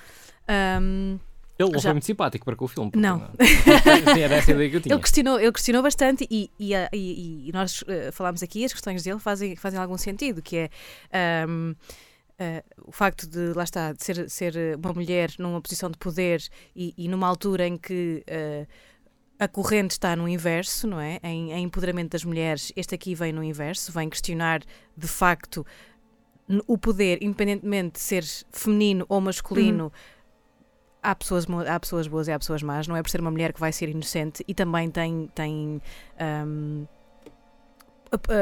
Ahm, 0.48 1.18
Ele 1.60 1.72
não 1.72 1.80
Já. 1.80 1.90
foi 1.90 1.94
muito 1.94 2.06
simpático 2.06 2.46
para 2.46 2.56
com 2.56 2.66
o 2.66 2.68
filme. 2.68 2.92
Não. 2.96 3.20
Sim, 3.42 4.20
era 4.22 4.36
essa 4.36 4.52
a 4.52 4.54
ideia 4.56 4.70
que 4.70 4.76
eu 4.78 4.82
tinha. 4.82 4.94
ele, 4.96 5.02
questionou, 5.02 5.40
ele 5.40 5.52
questionou 5.52 5.82
bastante 5.82 6.28
e, 6.30 6.50
e, 6.60 6.76
a- 6.76 6.90
e- 6.94 7.50
e 7.50 7.52
nós 7.52 7.84
eh, 7.88 8.12
falámos 8.12 8.44
aqui, 8.44 8.64
as 8.64 8.74
questões 8.74 9.02
dele 9.04 9.20
fazem, 9.20 9.56
fazem 9.56 9.80
algum 9.80 9.98
sentido, 9.98 10.42
que 10.42 10.58
é 10.58 10.70
ahm, 11.44 11.74
eh, 12.40 12.64
o 12.86 12.92
facto 12.92 13.28
de, 13.28 13.54
lá 13.54 13.64
está, 13.64 13.92
de 13.94 14.04
ser, 14.04 14.30
ser 14.30 14.78
uma 14.78 14.94
mulher 14.94 15.32
numa 15.40 15.60
posição 15.60 15.90
de 15.90 15.98
poder 15.98 16.44
e, 16.76 16.94
e 16.98 17.08
numa 17.08 17.28
altura 17.28 17.66
em 17.68 17.76
que 17.78 18.24
eh, 18.28 18.68
a 19.40 19.48
corrente 19.48 19.92
está 19.92 20.16
no 20.16 20.28
inverso, 20.28 20.88
não 20.88 21.00
é? 21.00 21.20
Em, 21.24 21.52
em 21.54 21.64
empoderamento 21.64 22.12
das 22.12 22.24
mulheres, 22.24 22.72
este 22.76 22.94
aqui 22.96 23.14
vem 23.16 23.32
no 23.34 23.44
inverso, 23.44 23.92
vem 23.92 24.10
questionar 24.10 24.62
de 24.96 25.08
facto 25.08 25.66
o 26.66 26.78
poder, 26.78 27.22
independentemente 27.22 27.94
de 27.94 28.00
ser 28.00 28.24
feminino 28.52 29.06
ou 29.10 29.20
masculino. 29.20 29.92
Há 31.10 31.16
pessoas, 31.16 31.46
há 31.70 31.80
pessoas 31.80 32.06
boas 32.08 32.28
e 32.28 32.34
há 32.34 32.38
pessoas 32.40 32.62
más, 32.62 32.86
não 32.86 32.94
é 32.96 33.02
por 33.02 33.10
ser 33.10 33.22
uma 33.22 33.32
mulher 33.32 33.54
que 33.54 33.60
vai 33.62 33.72
ser 33.72 33.88
inocente 33.88 34.44
e 34.46 34.54
também 34.54 34.92
tem. 34.92 35.28
tem 35.34 35.82
a- 36.20 36.46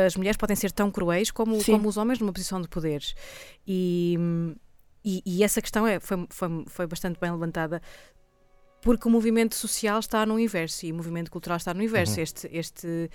as 0.05 0.15
mulheres 0.15 0.37
podem 0.37 0.55
ser 0.55 0.71
tão 0.71 0.89
cruéis 0.91 1.29
como, 1.31 1.59
Sim. 1.61 1.73
como 1.73 1.87
os 1.89 1.97
homens 1.97 2.19
numa 2.19 2.31
posição 2.33 2.59
de 2.61 2.67
poder. 2.67 3.03
E, 3.67 4.17
e, 5.03 5.21
e 5.25 5.43
essa 5.43 5.61
questão 5.61 5.85
é, 5.85 5.99
foi, 5.99 6.25
foi, 6.29 6.65
foi 6.67 6.87
bastante 6.87 7.19
bem 7.19 7.31
levantada 7.31 7.81
porque 8.81 9.07
o 9.07 9.11
movimento 9.11 9.55
social 9.55 9.99
está 9.99 10.25
no 10.25 10.39
inverso 10.39 10.85
e 10.85 10.91
o 10.91 10.95
movimento 10.95 11.29
cultural 11.31 11.57
está 11.57 11.73
no 11.73 11.81
inverso. 11.83 12.17
Uhum. 12.17 12.23
Este, 12.23 12.47
este, 12.51 13.09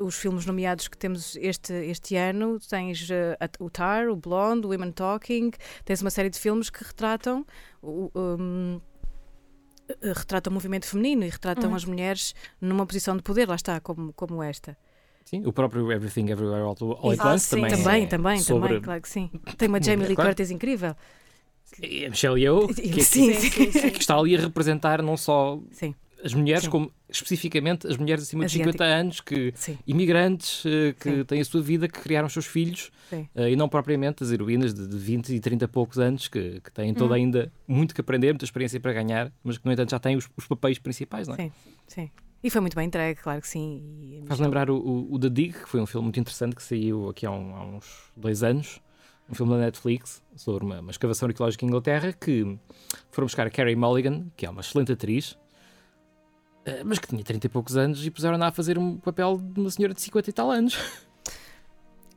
os 0.00 0.16
filmes 0.16 0.46
nomeados 0.46 0.88
que 0.88 0.96
temos 0.96 1.36
este, 1.36 1.72
este 1.72 2.16
ano, 2.16 2.58
tens 2.58 3.08
a- 3.10 3.48
o 3.62 3.68
Tar, 3.68 4.08
o 4.08 4.16
Blonde, 4.16 4.66
o 4.66 4.70
Women 4.70 4.92
Talking, 4.92 5.50
tens 5.84 6.00
uma 6.00 6.10
série 6.10 6.30
de 6.30 6.38
filmes 6.38 6.70
que 6.70 6.82
retratam 6.82 7.44
o, 7.82 8.10
um, 8.14 8.80
eh, 9.88 10.12
retratam 10.14 10.50
o 10.50 10.54
movimento 10.54 10.86
feminino 10.86 11.24
e 11.24 11.28
retratam 11.28 11.70
Uhum. 11.70 11.76
as 11.76 11.84
mulheres 11.84 12.34
numa 12.60 12.86
posição 12.86 13.16
de 13.16 13.22
poder, 13.22 13.48
lá 13.48 13.54
está, 13.56 13.78
como, 13.80 14.12
como 14.14 14.42
esta. 14.42 14.76
Sim, 15.24 15.44
o 15.46 15.52
próprio 15.52 15.92
Everything 15.92 16.30
Everywhere 16.30 16.62
All, 16.62 16.76
All 16.80 17.12
at 17.12 17.20
Once 17.24 17.44
sim. 17.46 17.56
também. 17.56 17.70
também, 17.70 18.02
é 18.04 18.06
também, 18.06 18.38
sobre 18.40 18.68
também, 18.68 18.82
claro 18.82 19.02
que 19.02 19.08
sim. 19.08 19.30
Tem 19.58 19.68
uma 19.68 19.80
Jamie 19.82 20.06
Lee. 20.06 20.16
Curtis 20.16 20.50
incrível. 20.50 20.96
E 21.80 22.04
a 22.06 22.10
Michelle 22.10 22.40
Yeoh, 22.42 22.66
que, 22.68 22.74
que- 22.88 23.04
Sim, 23.04 23.32
sim, 23.34 23.50
sim, 23.50 23.70
sim. 23.72 23.90
que 23.90 23.98
está 24.00 24.16
ali 24.16 24.34
a 24.36 24.40
representar 24.40 25.02
não 25.02 25.16
só 25.16 25.60
sim, 25.70 25.94
as 26.24 26.34
mulheres, 26.34 26.64
Sim. 26.64 26.70
como 26.70 26.92
especificamente 27.08 27.86
as 27.86 27.96
mulheres 27.96 28.24
acima 28.24 28.40
de 28.44 28.46
Asiática. 28.46 28.72
50 28.72 28.84
anos, 28.84 29.20
que 29.20 29.52
sim. 29.56 29.78
imigrantes 29.86 30.64
eh, 30.66 30.94
que 30.98 31.10
Sim. 31.16 31.24
têm 31.24 31.40
a 31.40 31.44
sua 31.44 31.60
vida, 31.62 31.88
que 31.88 31.98
criaram 32.00 32.26
os 32.26 32.32
seus 32.32 32.46
filhos, 32.46 32.90
eh, 33.12 33.50
e 33.52 33.56
não 33.56 33.68
propriamente 33.68 34.22
as 34.22 34.30
heroínas 34.30 34.72
de, 34.74 34.86
de 34.86 34.96
20 34.96 35.34
e 35.34 35.40
30 35.40 35.64
e 35.64 35.68
poucos 35.68 35.98
anos, 35.98 36.28
que, 36.28 36.60
que 36.60 36.70
têm 36.72 36.92
toda 36.94 37.10
Uhum. 37.14 37.20
ainda 37.20 37.52
muito 37.66 37.94
que 37.94 38.00
aprender, 38.00 38.28
muita 38.32 38.44
experiência 38.44 38.78
para 38.80 38.92
ganhar, 38.92 39.32
mas 39.42 39.58
que, 39.58 39.66
no 39.66 39.72
entanto, 39.72 39.90
já 39.90 39.98
têm 39.98 40.16
os, 40.16 40.28
os 40.36 40.46
papéis 40.46 40.78
principais, 40.78 41.26
não 41.28 41.34
é? 41.34 41.38
Sim, 41.38 41.52
sim. 41.86 42.10
E 42.42 42.48
foi 42.48 42.60
muito 42.62 42.74
bem 42.74 42.86
entregue, 42.86 43.20
claro 43.20 43.40
que 43.42 43.48
sim. 43.48 44.22
Faz 44.26 44.40
lembrar 44.40 44.70
o, 44.70 44.76
o, 44.76 45.14
o 45.14 45.18
The 45.18 45.28
Dig, 45.28 45.52
que 45.52 45.68
foi 45.68 45.80
um 45.80 45.86
filme 45.86 46.04
muito 46.04 46.18
interessante 46.18 46.56
que 46.56 46.62
saiu 46.62 47.08
aqui 47.10 47.26
há, 47.26 47.30
um- 47.30 47.54
há 47.54 47.64
uns 47.66 48.10
dois 48.16 48.42
anos, 48.42 48.80
um 49.28 49.34
filme 49.34 49.52
da 49.52 49.58
Netflix 49.58 50.22
sobre 50.36 50.64
uma, 50.64 50.80
uma 50.80 50.90
escavação 50.90 51.28
arqueológica 51.28 51.64
em 51.64 51.68
Inglaterra 51.68 52.12
que 52.12 52.58
foram 53.12 53.26
buscar 53.26 53.46
a 53.46 53.50
Carrie 53.50 53.76
Mulligan, 53.76 54.26
que 54.36 54.46
é 54.46 54.50
uma 54.50 54.60
excelente 54.62 54.90
atriz, 54.90 55.36
mas 56.84 56.98
que 56.98 57.06
tinha 57.08 57.22
30 57.22 57.46
e 57.46 57.50
poucos 57.50 57.76
anos 57.76 58.04
e 58.06 58.10
puseram-na 58.10 58.48
a 58.48 58.52
fazer 58.52 58.78
um 58.78 58.96
papel 58.98 59.38
de 59.42 59.60
uma 59.60 59.70
senhora 59.70 59.94
de 59.94 60.00
50 60.00 60.30
e 60.30 60.32
tal 60.32 60.50
anos. 60.50 60.76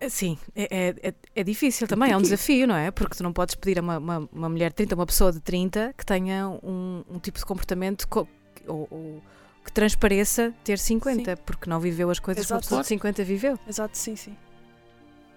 Sim, 0.09 0.37
é, 0.53 0.63
é, 0.69 1.09
é- 1.09 1.13
é 1.35 1.43
difícil 1.43 1.87
também, 1.87 2.11
é 2.11 2.17
um 2.17 2.21
desafio, 2.21 2.67
não 2.67 2.75
é? 2.75 2.91
Porque 2.91 3.15
tu 3.15 3.23
não 3.23 3.31
podes 3.31 3.55
pedir 3.55 3.79
a 3.79 3.81
uma, 3.81 3.97
uma, 3.97 4.29
uma 4.33 4.49
mulher 4.49 4.69
de 4.69 4.75
30, 4.75 4.95
uma 4.95 5.05
pessoa 5.05 5.31
de 5.31 5.39
30, 5.39 5.93
que 5.97 6.05
tenha 6.05 6.49
um, 6.61 7.03
um 7.09 7.19
tipo 7.19 7.39
de 7.39 7.45
comportamento 7.45 8.05
co- 8.09 8.27
ou, 8.67 8.85
ou 8.91 9.23
que 9.63 9.71
transpareça 9.71 10.53
ter 10.61 10.77
50, 10.77 11.37
porque 11.37 11.69
não 11.69 11.79
viveu 11.79 12.09
as 12.09 12.19
coisas 12.19 12.45
que 12.45 12.51
uma 12.51 12.57
Exato. 12.57 12.65
pessoa 12.67 12.81
de 12.81 12.87
50 12.89 13.23
viveu. 13.23 13.57
Exato, 13.65 13.97
sim, 13.97 14.17
sim. 14.17 14.35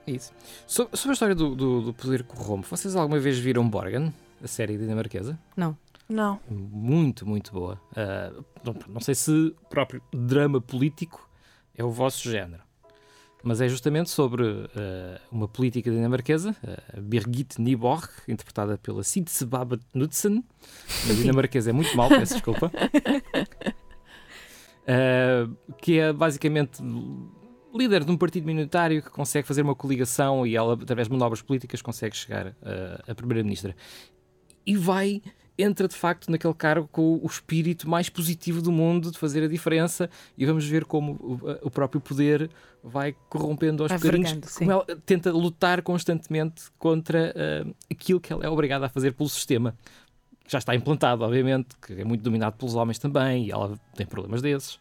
Isso. 0.04 0.32
So- 0.66 0.88
sobre 0.94 1.10
a 1.10 1.12
história 1.12 1.34
do, 1.36 1.54
do, 1.54 1.80
do 1.82 1.94
poder 1.94 2.24
corrompe, 2.24 2.66
vocês 2.68 2.96
alguma 2.96 3.20
vez 3.20 3.38
viram 3.38 3.68
Borgen, 3.68 4.12
a 4.42 4.48
série 4.48 4.76
dinamarquesa? 4.76 5.38
Não. 5.56 5.76
Muito, 6.48 7.26
muito 7.26 7.52
boa. 7.52 7.80
Ah, 7.94 8.32
não, 8.64 8.74
não 8.88 9.00
sei 9.00 9.14
se 9.14 9.30
o 9.30 9.68
próprio 9.68 10.02
drama 10.12 10.60
político 10.60 11.28
é 11.74 11.84
o 11.84 11.90
vosso 11.90 12.30
género. 12.30 12.66
Mas 13.42 13.60
é 13.60 13.68
justamente 13.68 14.10
sobre 14.10 14.42
uh, 14.42 14.66
uma 15.30 15.46
política 15.46 15.88
dinamarquesa, 15.88 16.56
uh, 16.64 17.00
Birgit 17.00 17.60
Nyborg, 17.60 18.08
interpretada 18.26 18.76
pela 18.76 19.04
Sidsebaba 19.04 19.78
Knudsen. 19.94 20.42
A 21.08 21.12
dinamarquesa 21.12 21.70
é 21.70 21.72
muito 21.72 21.96
mal, 21.96 22.08
peço 22.08 22.34
desculpa. 22.34 22.72
Uh, 24.82 25.56
que 25.80 26.00
é 26.00 26.12
basicamente 26.12 26.82
líder 27.72 28.04
de 28.04 28.10
um 28.10 28.16
partido 28.16 28.46
minoritário 28.46 29.02
que 29.02 29.10
consegue 29.10 29.46
fazer 29.46 29.62
uma 29.62 29.76
coligação 29.76 30.44
e 30.46 30.56
ela, 30.56 30.74
através 30.74 31.06
de 31.06 31.12
manobras 31.12 31.42
políticas, 31.42 31.80
consegue 31.80 32.16
chegar 32.16 32.48
uh, 32.48 32.54
a 33.06 33.14
primeira-ministra. 33.14 33.76
E 34.66 34.76
vai 34.76 35.22
entra 35.58 35.88
de 35.88 35.94
facto 35.94 36.30
naquele 36.30 36.54
cargo 36.54 36.88
com 36.90 37.18
o 37.22 37.26
espírito 37.26 37.88
mais 37.88 38.08
positivo 38.08 38.60
do 38.60 38.70
mundo 38.70 39.10
de 39.10 39.18
fazer 39.18 39.42
a 39.42 39.48
diferença 39.48 40.10
e 40.36 40.44
vamos 40.44 40.66
ver 40.66 40.84
como 40.84 41.12
o, 41.12 41.66
o 41.66 41.70
próprio 41.70 42.00
poder 42.00 42.50
vai 42.82 43.14
corrompendo 43.28 43.82
aos 43.82 43.92
bocadinhos, 43.92 44.56
como 44.56 44.70
ela 44.70 44.86
tenta 45.04 45.32
lutar 45.32 45.82
constantemente 45.82 46.64
contra 46.78 47.34
uh, 47.34 47.74
aquilo 47.90 48.20
que 48.20 48.32
ela 48.32 48.44
é 48.44 48.48
obrigada 48.48 48.86
a 48.86 48.88
fazer 48.88 49.12
pelo 49.12 49.28
sistema. 49.28 49.76
Já 50.46 50.58
está 50.58 50.74
implantado, 50.74 51.24
obviamente, 51.24 51.70
que 51.84 51.94
é 51.94 52.04
muito 52.04 52.22
dominado 52.22 52.56
pelos 52.56 52.76
homens 52.76 52.98
também, 52.98 53.46
e 53.46 53.50
ela 53.50 53.76
tem 53.96 54.06
problemas 54.06 54.40
desses. 54.40 54.78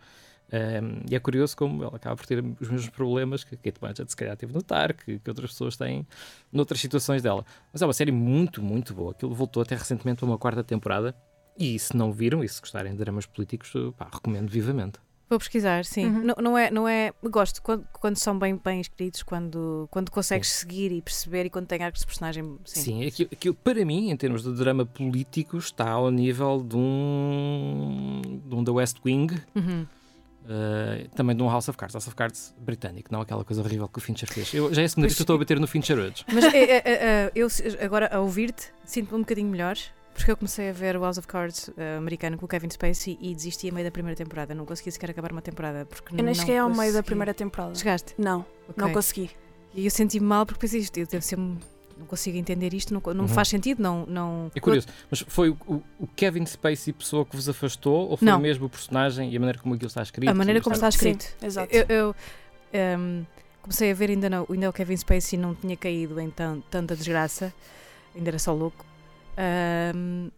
Um, 0.51 1.01
e 1.09 1.15
é 1.15 1.19
curioso 1.19 1.57
como 1.57 1.83
ela 1.83 1.95
acaba 1.95 2.15
por 2.15 2.25
ter 2.25 2.43
os 2.59 2.69
mesmos 2.69 2.89
problemas 2.89 3.43
que 3.43 3.57
Kate 3.57 3.79
Blanchett 3.79 4.09
se 4.09 4.15
calhar 4.15 4.37
teve 4.37 4.53
no 4.53 4.61
Tar, 4.61 4.93
que, 4.93 5.19
que, 5.19 5.29
outras 5.29 5.51
pessoas 5.51 5.75
têm 5.75 6.05
noutras 6.51 6.79
situações 6.79 7.21
dela. 7.21 7.45
Mas 7.73 7.81
é 7.81 7.85
uma 7.85 7.93
série 7.93 8.11
muito, 8.11 8.61
muito 8.61 8.93
boa. 8.93 9.11
Aquilo 9.11 9.33
voltou 9.33 9.63
até 9.63 9.75
recentemente 9.75 10.19
para 10.19 10.25
uma 10.27 10.37
quarta 10.37 10.63
temporada. 10.63 11.15
E 11.57 11.79
se 11.79 11.95
não 11.95 12.11
viram 12.11 12.43
e 12.43 12.49
se 12.49 12.59
gostarem 12.59 12.91
de 12.91 12.97
dramas 12.97 13.25
políticos, 13.25 13.71
pá, 13.97 14.09
recomendo 14.11 14.49
vivamente. 14.49 14.99
Vou 15.27 15.39
pesquisar, 15.39 15.83
sim. 15.85 16.05
Uhum. 16.05 16.23
Não, 16.23 16.35
não, 16.39 16.57
é, 16.57 16.69
não 16.69 16.87
é. 16.87 17.11
Gosto 17.23 17.61
quando, 17.61 17.87
quando 17.93 18.17
são 18.17 18.37
bem, 18.37 18.59
bem 18.63 18.79
escritos, 18.79 19.23
quando, 19.23 19.87
quando 19.89 20.11
consegues 20.11 20.49
sim. 20.49 20.59
seguir 20.59 20.91
e 20.91 21.01
perceber 21.01 21.45
e 21.45 21.49
quando 21.49 21.65
tem 21.65 21.81
arcos 21.81 22.01
de 22.01 22.05
personagem. 22.05 22.59
Sim, 22.65 22.81
sim 22.81 23.05
aquilo, 23.05 23.29
aquilo, 23.31 23.55
para 23.55 23.83
mim, 23.83 24.11
em 24.11 24.17
termos 24.17 24.43
de 24.43 24.53
drama 24.53 24.85
político, 24.85 25.57
está 25.57 25.89
ao 25.89 26.11
nível 26.11 26.61
de 26.61 26.75
um, 26.75 28.21
de 28.45 28.53
um 28.53 28.63
The 28.63 28.71
West 28.71 28.97
Wing. 29.03 29.33
Uhum 29.55 29.87
Uh, 30.45 31.09
também 31.15 31.35
de 31.35 31.41
um 31.41 31.49
House 31.49 31.67
of 31.69 31.77
Cards, 31.77 31.95
House 31.95 32.07
of 32.07 32.15
Cards 32.15 32.53
britânico, 32.59 33.11
não 33.11 33.21
aquela 33.21 33.43
coisa 33.43 33.63
horrível 33.63 33.87
que 33.87 33.97
o 33.97 34.01
Fincher 34.01 34.31
fez. 34.31 34.53
Eu, 34.53 34.71
já 34.71 34.83
é 34.83 34.85
a 34.85 34.89
segunda 34.89 35.07
vez 35.07 35.15
que 35.15 35.21
eu 35.21 35.23
estou 35.23 35.35
a 35.35 35.39
bater 35.39 35.59
no 35.59 35.65
Fincher 35.65 35.97
hoje. 35.97 36.23
Mas 36.31 36.43
é, 36.53 36.63
é, 36.63 36.81
é, 36.85 37.31
eu 37.33 37.47
agora 37.81 38.09
a 38.13 38.19
ouvir-te 38.19 38.71
sinto-me 38.85 39.17
um 39.17 39.21
bocadinho 39.21 39.49
melhor, 39.49 39.75
porque 40.13 40.31
eu 40.31 40.37
comecei 40.37 40.69
a 40.69 40.71
ver 40.71 40.95
o 40.95 41.01
House 41.01 41.17
of 41.17 41.27
Cards 41.27 41.69
uh, 41.69 41.97
americano 41.97 42.37
com 42.37 42.45
o 42.45 42.47
Kevin 42.47 42.69
Spacey 42.69 43.17
e 43.19 43.33
desisti 43.33 43.69
a 43.69 43.73
meio 43.73 43.85
da 43.85 43.91
primeira 43.91 44.15
temporada. 44.15 44.53
Não 44.53 44.65
consegui 44.65 44.91
sequer 44.91 45.09
acabar 45.09 45.31
uma 45.31 45.41
temporada. 45.41 45.85
Porque 45.85 46.15
eu 46.15 46.23
nem 46.23 46.33
cheguei 46.33 46.57
ao 46.57 46.69
meio 46.69 46.93
da 46.93 47.01
primeira 47.01 47.33
temporada. 47.33 47.73
Chegaste? 47.75 48.13
Não, 48.17 48.45
okay. 48.69 48.75
não 48.77 48.93
consegui. 48.93 49.31
E 49.73 49.85
eu 49.85 49.91
senti-me 49.91 50.25
mal 50.25 50.45
porque 50.45 50.61
pensei 50.61 50.79
isto, 50.79 50.93
deve 50.93 51.25
ser 51.25 51.37
não 51.97 52.05
consigo 52.05 52.37
entender 52.37 52.73
isto, 52.73 52.93
não, 52.93 53.01
não 53.13 53.21
uhum. 53.21 53.27
faz 53.27 53.47
sentido, 53.47 53.81
não, 53.81 54.05
não... 54.05 54.51
É 54.53 54.59
curioso, 54.59 54.87
mas 55.09 55.23
foi 55.27 55.49
o, 55.49 55.81
o, 55.99 56.07
Kevin 56.15 56.45
Spacey 56.45 56.93
pessoa 56.93 57.25
que 57.25 57.35
vos 57.35 57.47
afastou 57.47 58.09
ou 58.09 58.17
foi 58.17 58.27
não. 58.27 58.39
mesmo 58.39 58.65
o 58.65 58.69
personagem 58.69 59.31
e 59.31 59.37
a 59.37 59.39
maneira 59.39 59.59
como 59.59 59.75
aquilo 59.75 59.87
está 59.87 60.01
escrito? 60.01 60.29
A 60.29 60.33
maneira 60.33 60.61
como 60.61 60.75
está 60.75 60.89
escrito. 60.89 61.23
Sim, 61.23 61.45
exato. 61.45 61.73
Eu, 61.73 61.85
eu 61.89 62.15
um, 62.99 63.25
comecei 63.61 63.91
a 63.91 63.93
ver 63.93 64.09
ainda, 64.09 64.29
não, 64.29 64.45
ainda 64.49 64.69
o 64.69 64.73
Kevin 64.73 64.97
Spacey 64.97 65.39
não 65.39 65.55
tinha 65.55 65.77
caído 65.77 66.19
em 66.19 66.29
tan, 66.29 66.61
tanta 66.69 66.95
desgraça, 66.95 67.53
ainda 68.15 68.29
era 68.29 68.39
só 68.39 68.53
louco. 68.53 68.85
Um, 69.95 70.29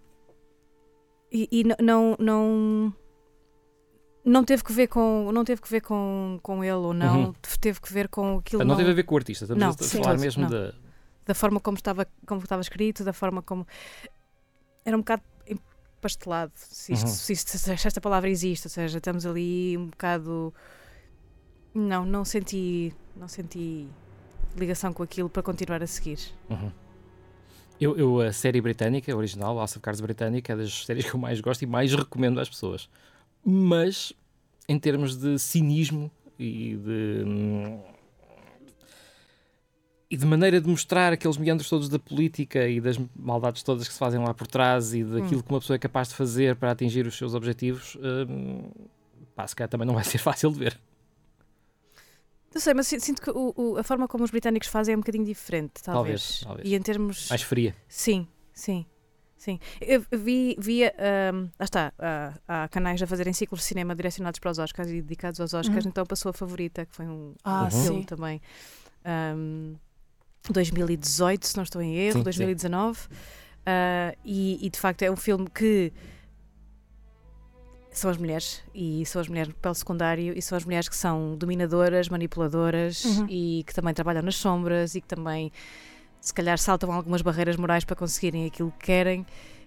e, 1.31 1.47
e 1.51 1.63
não, 1.83 2.15
não 2.19 2.93
não 4.23 4.43
teve 4.43 4.63
que 4.63 4.71
ver 4.71 4.87
com 4.87 5.31
não 5.31 5.43
teve 5.43 5.61
que 5.61 5.69
ver 5.69 5.81
com, 5.81 6.39
com 6.41 6.63
ele 6.63 6.73
ou 6.73 6.93
não 6.93 7.25
uhum. 7.25 7.33
teve 7.59 7.79
que 7.81 7.91
ver 7.91 8.07
com 8.07 8.37
aquilo 8.37 8.59
não, 8.59 8.69
não 8.69 8.75
teve 8.77 8.91
a 8.91 8.93
ver 8.93 9.03
com 9.03 9.15
o 9.15 9.17
artista 9.17 9.45
estamos 9.45 9.61
não, 9.61 9.69
a 9.69 10.03
falar 10.03 10.17
mesmo 10.17 10.43
não. 10.43 10.49
da 10.49 10.73
da 11.27 11.35
forma 11.35 11.59
como 11.59 11.77
estava, 11.77 12.07
como 12.25 12.41
estava 12.41 12.61
escrito, 12.61 13.03
da 13.03 13.13
forma 13.13 13.41
como. 13.41 13.67
Era 14.85 14.95
um 14.95 15.01
bocado 15.01 15.21
empastelado, 15.45 16.53
se, 16.55 16.93
isto, 16.93 17.05
uhum. 17.05 17.13
se, 17.13 17.33
isto, 17.33 17.57
se 17.57 17.71
esta 17.71 17.99
palavra 17.99 18.29
existe, 18.29 18.67
ou 18.67 18.71
seja, 18.71 18.97
estamos 18.97 19.25
ali 19.25 19.77
um 19.77 19.87
bocado. 19.87 20.53
Não, 21.73 22.05
não 22.05 22.25
senti, 22.25 22.93
não 23.15 23.27
senti 23.27 23.87
ligação 24.55 24.93
com 24.93 25.03
aquilo 25.03 25.29
para 25.29 25.43
continuar 25.43 25.83
a 25.83 25.87
seguir. 25.87 26.19
Uhum. 26.49 26.71
Eu, 27.79 27.95
eu, 27.95 28.21
a 28.21 28.33
série 28.33 28.59
britânica, 28.59 29.13
a 29.13 29.15
original, 29.15 29.55
House 29.55 29.73
of 29.73 29.81
Cards 29.81 30.01
britânica, 30.01 30.53
é 30.53 30.55
das 30.55 30.85
séries 30.85 31.05
que 31.05 31.13
eu 31.13 31.19
mais 31.19 31.39
gosto 31.41 31.61
e 31.61 31.67
mais 31.67 31.93
recomendo 31.93 32.39
às 32.39 32.49
pessoas. 32.49 32.89
Mas, 33.45 34.13
em 34.67 34.79
termos 34.79 35.15
de 35.15 35.37
cinismo 35.37 36.09
e 36.39 36.75
de 36.75 37.23
hum, 37.23 37.79
e 40.09 40.15
de 40.15 40.25
maneira 40.25 40.61
de 40.61 40.67
mostrar 40.69 41.11
aqueles 41.11 41.37
meandros 41.37 41.69
todos 41.69 41.89
da 41.89 41.99
política 41.99 42.67
e 42.67 42.79
das 42.79 42.97
maldades 43.15 43.61
todas 43.61 43.87
que 43.87 43.93
se 43.93 43.99
fazem 43.99 44.19
lá 44.19 44.33
por 44.33 44.47
trás 44.47 44.93
e 44.93 45.03
daquilo 45.03 45.39
hum. 45.39 45.43
que 45.43 45.49
uma 45.51 45.59
pessoa 45.59 45.75
é 45.75 45.79
capaz 45.79 46.09
de 46.09 46.15
fazer 46.15 46.55
para 46.55 46.71
atingir 46.71 47.05
os 47.05 47.17
seus 47.17 47.33
objetivos, 47.33 47.97
hum, 47.97 48.69
pá, 49.35 49.45
se 49.45 49.55
calhar 49.55 49.69
também 49.69 49.85
não 49.85 49.93
vai 49.93 50.03
ser 50.03 50.17
fácil 50.19 50.51
de 50.51 50.59
ver. 50.59 50.79
Não 52.53 52.61
sei, 52.61 52.73
mas 52.73 52.87
sinto 52.87 53.21
que 53.21 53.29
o, 53.29 53.53
o, 53.55 53.77
a 53.77 53.83
forma 53.83 54.07
como 54.07 54.23
os 54.23 54.31
britânicos 54.31 54.69
fazem 54.69 54.93
é 54.93 54.97
um 54.97 55.01
bocadinho 55.01 55.25
diferente, 55.25 55.83
talvez. 55.83 56.39
Talvez, 56.39 56.39
talvez. 56.39 56.67
E 56.69 56.75
em 56.75 56.81
termos. 56.81 57.29
Mais 57.29 57.41
fria. 57.41 57.75
Sim, 57.87 58.27
sim. 58.53 58.85
Sim, 59.37 59.59
eu 59.79 60.03
vi, 60.11 60.55
via, 60.57 60.91
um, 61.31 61.41
lá 61.59 61.63
está, 61.63 61.93
uh, 61.99 62.41
há 62.47 62.67
canais 62.69 62.99
a 63.03 63.05
fazerem 63.05 63.31
ciclos 63.33 63.61
de 63.61 63.67
cinema 63.67 63.95
direcionados 63.95 64.39
para 64.39 64.49
os 64.49 64.57
Oscars 64.57 64.89
e 64.89 64.99
dedicados 64.99 65.39
aos 65.39 65.53
Oscars, 65.53 65.85
uhum. 65.85 65.91
então 65.91 66.03
passou 66.07 66.31
a 66.31 66.33
favorita, 66.33 66.87
que 66.87 66.95
foi 66.95 67.05
um, 67.05 67.35
ah, 67.43 67.69
filme 67.69 68.03
também. 68.03 68.41
Um, 69.05 69.75
2018, 70.51 71.47
se 71.47 71.55
não 71.55 71.63
estou 71.63 71.81
em 71.81 71.95
erro, 71.95 72.19
sim, 72.19 72.23
2019. 72.23 72.99
Sim. 72.99 73.07
Uh, 73.07 74.17
e, 74.23 74.65
e, 74.65 74.69
de 74.69 74.79
facto 74.79 75.01
é 75.03 75.11
um 75.11 75.15
filme 75.17 75.47
que 75.49 75.91
são 77.91 78.09
as 78.09 78.17
mulheres 78.17 78.63
e 78.73 79.05
são 79.05 79.19
as 79.19 79.27
mulheres 79.27 79.49
no 79.49 79.55
papel 79.55 79.73
secundário 79.73 80.37
e 80.37 80.41
são 80.41 80.57
as 80.57 80.63
mulheres 80.63 80.87
que 80.87 80.95
são 80.95 81.35
dominadoras, 81.35 82.07
manipuladoras 82.07 83.03
uhum. 83.03 83.27
e 83.29 83.63
que 83.65 83.73
também 83.73 83.93
trabalham 83.93 84.21
nas 84.21 84.35
sombras 84.35 84.95
e 84.95 85.01
que 85.01 85.07
também 85.07 85.51
se 86.21 86.33
calhar 86.33 86.57
saltam 86.59 86.91
algumas 86.91 87.21
barreiras 87.21 87.57
morais 87.57 87.83
para 87.83 87.95
conseguirem 87.95 88.45
aquilo 88.45 88.71
que 88.71 88.85
querem 88.85 89.25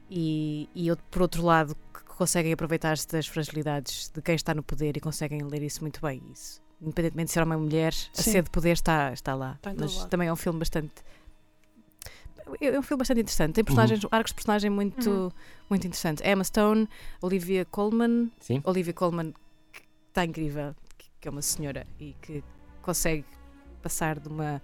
e, 0.08 0.68
e 0.74 0.88
por 1.10 1.22
outro 1.22 1.44
lado 1.44 1.76
que 1.92 2.04
conseguem 2.16 2.52
aproveitar-se 2.52 3.06
das 3.08 3.26
fragilidades 3.26 4.10
de 4.14 4.22
quem 4.22 4.34
está 4.34 4.54
no 4.54 4.62
poder 4.62 4.96
e 4.96 5.00
conseguem 5.00 5.42
ler 5.42 5.62
isso 5.62 5.80
muito 5.82 6.00
bem 6.00 6.22
isso 6.32 6.62
independentemente 6.80 7.26
de 7.28 7.32
ser 7.32 7.42
homem 7.42 7.56
ou 7.56 7.64
mulher, 7.64 7.94
a 8.16 8.22
sede 8.22 8.42
de 8.42 8.50
poder 8.50 8.72
está, 8.72 9.12
está 9.12 9.34
lá. 9.34 9.54
Está 9.56 9.74
Mas 9.76 10.04
também 10.06 10.28
é 10.28 10.32
um 10.32 10.36
filme 10.36 10.58
bastante. 10.58 10.92
É, 12.60 12.66
é 12.66 12.78
um 12.78 12.82
filme 12.82 12.98
bastante 12.98 13.20
interessante. 13.20 13.54
Tem 13.54 13.64
personagens, 13.64 14.02
uhum. 14.02 14.10
arcos 14.12 14.30
de 14.30 14.34
personagem 14.34 14.70
muito, 14.70 15.10
uhum. 15.10 15.30
muito 15.68 15.86
interessantes. 15.86 16.24
Emma 16.26 16.42
Stone, 16.42 16.88
Olivia 17.20 17.64
Colman. 17.64 18.30
Sim. 18.40 18.62
Olivia 18.64 18.92
Colman, 18.92 19.34
que 19.72 19.82
está 20.08 20.24
incrível, 20.24 20.74
que 21.20 21.28
é 21.28 21.30
uma 21.30 21.42
senhora 21.42 21.86
e 21.98 22.14
que 22.22 22.42
consegue 22.82 23.24
passar 23.82 24.18
de 24.18 24.28
uma. 24.28 24.62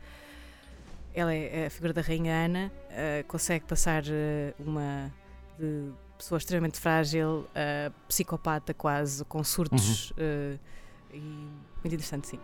Ela 1.14 1.32
é 1.32 1.66
a 1.66 1.70
figura 1.70 1.92
da 1.94 2.02
Rainha 2.02 2.44
Ana, 2.44 2.72
uh, 2.90 3.26
consegue 3.26 3.64
passar 3.64 4.02
uh, 4.04 4.54
uma. 4.58 5.12
de 5.58 5.90
pessoa 6.18 6.38
extremamente 6.38 6.80
frágil, 6.80 7.46
uh, 7.50 7.92
psicopata 8.08 8.72
quase, 8.72 9.24
com 9.26 9.44
surtos. 9.44 10.10
Uhum. 10.12 10.58
E 11.12 11.20
muito 11.20 11.94
interessante, 11.94 12.28
sim. 12.28 12.38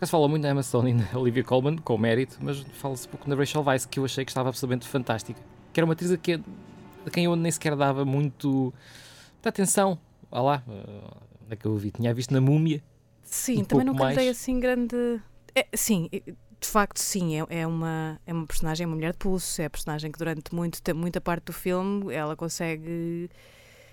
Se 0.00 0.10
fala 0.10 0.28
muito 0.28 0.42
da 0.42 0.50
Emma 0.50 0.62
Stone 0.62 0.92
e 0.92 0.94
da 0.94 1.18
Olivia 1.18 1.42
Colman, 1.42 1.76
com 1.76 1.98
mérito, 1.98 2.38
mas 2.40 2.60
fala-se 2.74 3.08
pouco 3.08 3.28
na 3.28 3.34
Rachel 3.34 3.62
Weisz, 3.62 3.84
que 3.84 3.98
eu 3.98 4.04
achei 4.04 4.24
que 4.24 4.30
estava 4.30 4.48
absolutamente 4.48 4.86
fantástica. 4.86 5.40
Que 5.72 5.80
era 5.80 5.84
uma 5.84 5.92
atriz 5.92 6.12
a, 6.12 6.16
que, 6.16 6.34
a 6.34 7.10
quem 7.10 7.24
eu 7.24 7.34
nem 7.34 7.50
sequer 7.50 7.74
dava 7.74 8.04
muito 8.04 8.72
atenção. 9.44 9.98
Olha 10.30 10.42
lá, 10.42 10.62
onde 11.44 11.54
é 11.54 11.56
que 11.56 11.66
eu 11.66 11.76
vi? 11.76 11.90
Tinha 11.90 12.14
visto 12.14 12.32
na 12.32 12.40
Múmia. 12.40 12.82
Sim, 13.24 13.62
um 13.62 13.64
também 13.64 13.86
nunca 13.86 14.04
mais. 14.04 14.16
dei 14.16 14.28
assim 14.28 14.60
grande. 14.60 15.20
É, 15.54 15.66
sim, 15.74 16.08
de 16.60 16.68
facto, 16.68 16.98
sim, 16.98 17.40
é, 17.40 17.60
é, 17.60 17.66
uma, 17.66 18.20
é 18.26 18.32
uma 18.32 18.46
personagem, 18.46 18.84
é 18.84 18.86
uma 18.86 18.96
mulher 18.96 19.12
de 19.12 19.18
pulso, 19.18 19.60
é 19.60 19.64
a 19.64 19.70
personagem 19.70 20.10
que 20.10 20.18
durante 20.18 20.54
muito, 20.54 20.80
muita 20.94 21.20
parte 21.20 21.44
do 21.44 21.52
filme 21.52 22.12
ela 22.12 22.36
consegue 22.36 23.30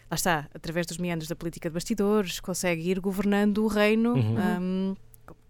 lá 0.10 0.16
está, 0.16 0.50
através 0.54 0.86
dos 0.86 0.98
meandros 0.98 1.28
da 1.28 1.36
política 1.36 1.70
de 1.70 1.74
bastidores, 1.74 2.40
consegue 2.40 2.90
ir 2.90 3.00
governando 3.00 3.64
o 3.64 3.68
reino 3.68 4.14
uhum. 4.14 4.62
um, 4.62 4.96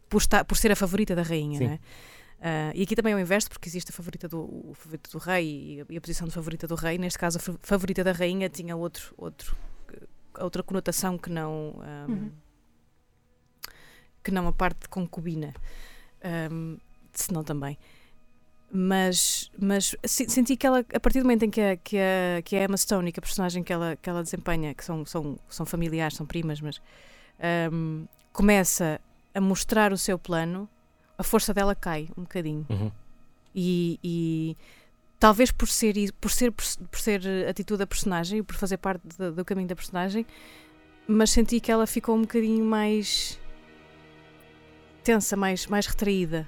por, 0.09 0.19
estar, 0.19 0.45
por 0.45 0.57
ser 0.57 0.71
a 0.71 0.75
favorita 0.75 1.15
da 1.15 1.21
rainha. 1.21 1.59
Né? 1.59 1.79
Uh, 2.39 2.71
e 2.75 2.83
aqui 2.83 2.95
também 2.95 3.13
é 3.13 3.15
o 3.15 3.19
inverso, 3.19 3.49
porque 3.49 3.67
existe 3.67 3.89
a 3.89 3.93
favorita 3.93 4.27
do, 4.27 4.39
o 4.39 4.73
favorito 4.73 5.11
do 5.11 5.17
rei 5.17 5.45
e 5.45 5.81
a, 5.81 5.85
e 5.89 5.97
a, 5.97 6.01
posição 6.01 6.27
de 6.27 6.33
favorita 6.33 6.67
do 6.67 6.75
rei. 6.75 6.97
Neste 6.97 7.19
caso, 7.19 7.37
a 7.37 7.41
favorita 7.61 8.03
da 8.03 8.11
rainha 8.11 8.49
tinha 8.49 8.75
outro, 8.75 9.13
outro, 9.17 9.57
outra 10.39 10.63
conotação 10.63 11.17
que 11.17 11.29
não, 11.29 11.75
um, 12.07 12.11
uhum. 12.11 12.31
que 14.23 14.31
não 14.31 14.47
a 14.47 14.53
parte 14.53 14.81
de 14.81 14.89
concubina. 14.89 15.53
Um, 16.51 16.77
senão 17.13 17.43
também 17.43 17.77
mas, 18.75 19.49
mas 19.57 19.95
senti 20.05 20.57
que 20.57 20.67
ela, 20.67 20.85
a 20.93 20.99
partir 20.99 21.19
do 21.19 21.23
momento 21.23 21.43
em 21.43 21.49
que 21.49 21.61
a, 21.61 21.77
que 21.77 21.97
a, 21.97 22.41
que 22.43 22.55
a 22.57 22.63
Emma 22.65 22.75
Stone 22.75 23.07
e 23.07 23.11
que 23.13 23.19
a 23.19 23.21
personagem 23.21 23.63
que 23.63 23.71
ela, 23.71 23.95
que 23.95 24.09
ela 24.09 24.21
desempenha, 24.21 24.73
que 24.73 24.83
são, 24.83 25.05
são, 25.05 25.39
são 25.47 25.65
familiares, 25.65 26.17
são 26.17 26.25
primas, 26.25 26.59
mas 26.59 26.81
um, 27.71 28.05
começa 28.33 28.99
a 29.33 29.39
mostrar 29.39 29.93
o 29.93 29.97
seu 29.97 30.19
plano, 30.19 30.67
a 31.17 31.23
força 31.23 31.53
dela 31.53 31.73
cai 31.73 32.09
um 32.17 32.23
bocadinho. 32.23 32.65
Uhum. 32.69 32.91
E, 33.55 33.97
e 34.03 34.57
talvez 35.17 35.53
por 35.53 35.69
ser, 35.69 35.95
por 36.19 36.29
ser, 36.29 36.51
por 36.51 36.99
ser 36.99 37.21
atitude 37.47 37.79
da 37.79 37.87
personagem, 37.87 38.43
por 38.43 38.57
fazer 38.57 38.75
parte 38.75 39.07
do, 39.17 39.31
do 39.31 39.45
caminho 39.45 39.69
da 39.69 39.75
personagem, 39.75 40.25
mas 41.07 41.29
senti 41.29 41.61
que 41.61 41.71
ela 41.71 41.87
ficou 41.87 42.13
um 42.13 42.21
bocadinho 42.23 42.65
mais 42.65 43.39
tensa, 45.01 45.37
mais, 45.37 45.65
mais 45.67 45.87
retraída. 45.87 46.45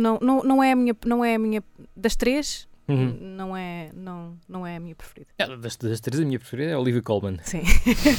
Não, 0.00 0.18
não, 0.20 0.42
não 0.42 0.62
é 0.62 0.72
a 0.72 0.76
minha, 0.76 0.96
não 1.06 1.24
é 1.24 1.34
a 1.34 1.38
minha 1.38 1.62
das 1.96 2.16
três, 2.16 2.68
Uhum. 2.88 3.16
não 3.20 3.56
é, 3.56 3.90
não, 3.94 4.36
não 4.48 4.66
é 4.66 4.74
a 4.76 4.80
minha 4.80 4.96
preferida. 4.96 5.30
É, 5.38 5.46
Das, 5.56 5.76
das 5.76 6.00
três, 6.00 6.20
a 6.20 6.24
minha 6.24 6.38
preferida 6.40 6.70
é 6.72 6.74
a 6.74 6.78
Olivia 6.78 7.00
Colman. 7.02 7.38
Sim. 7.44 7.62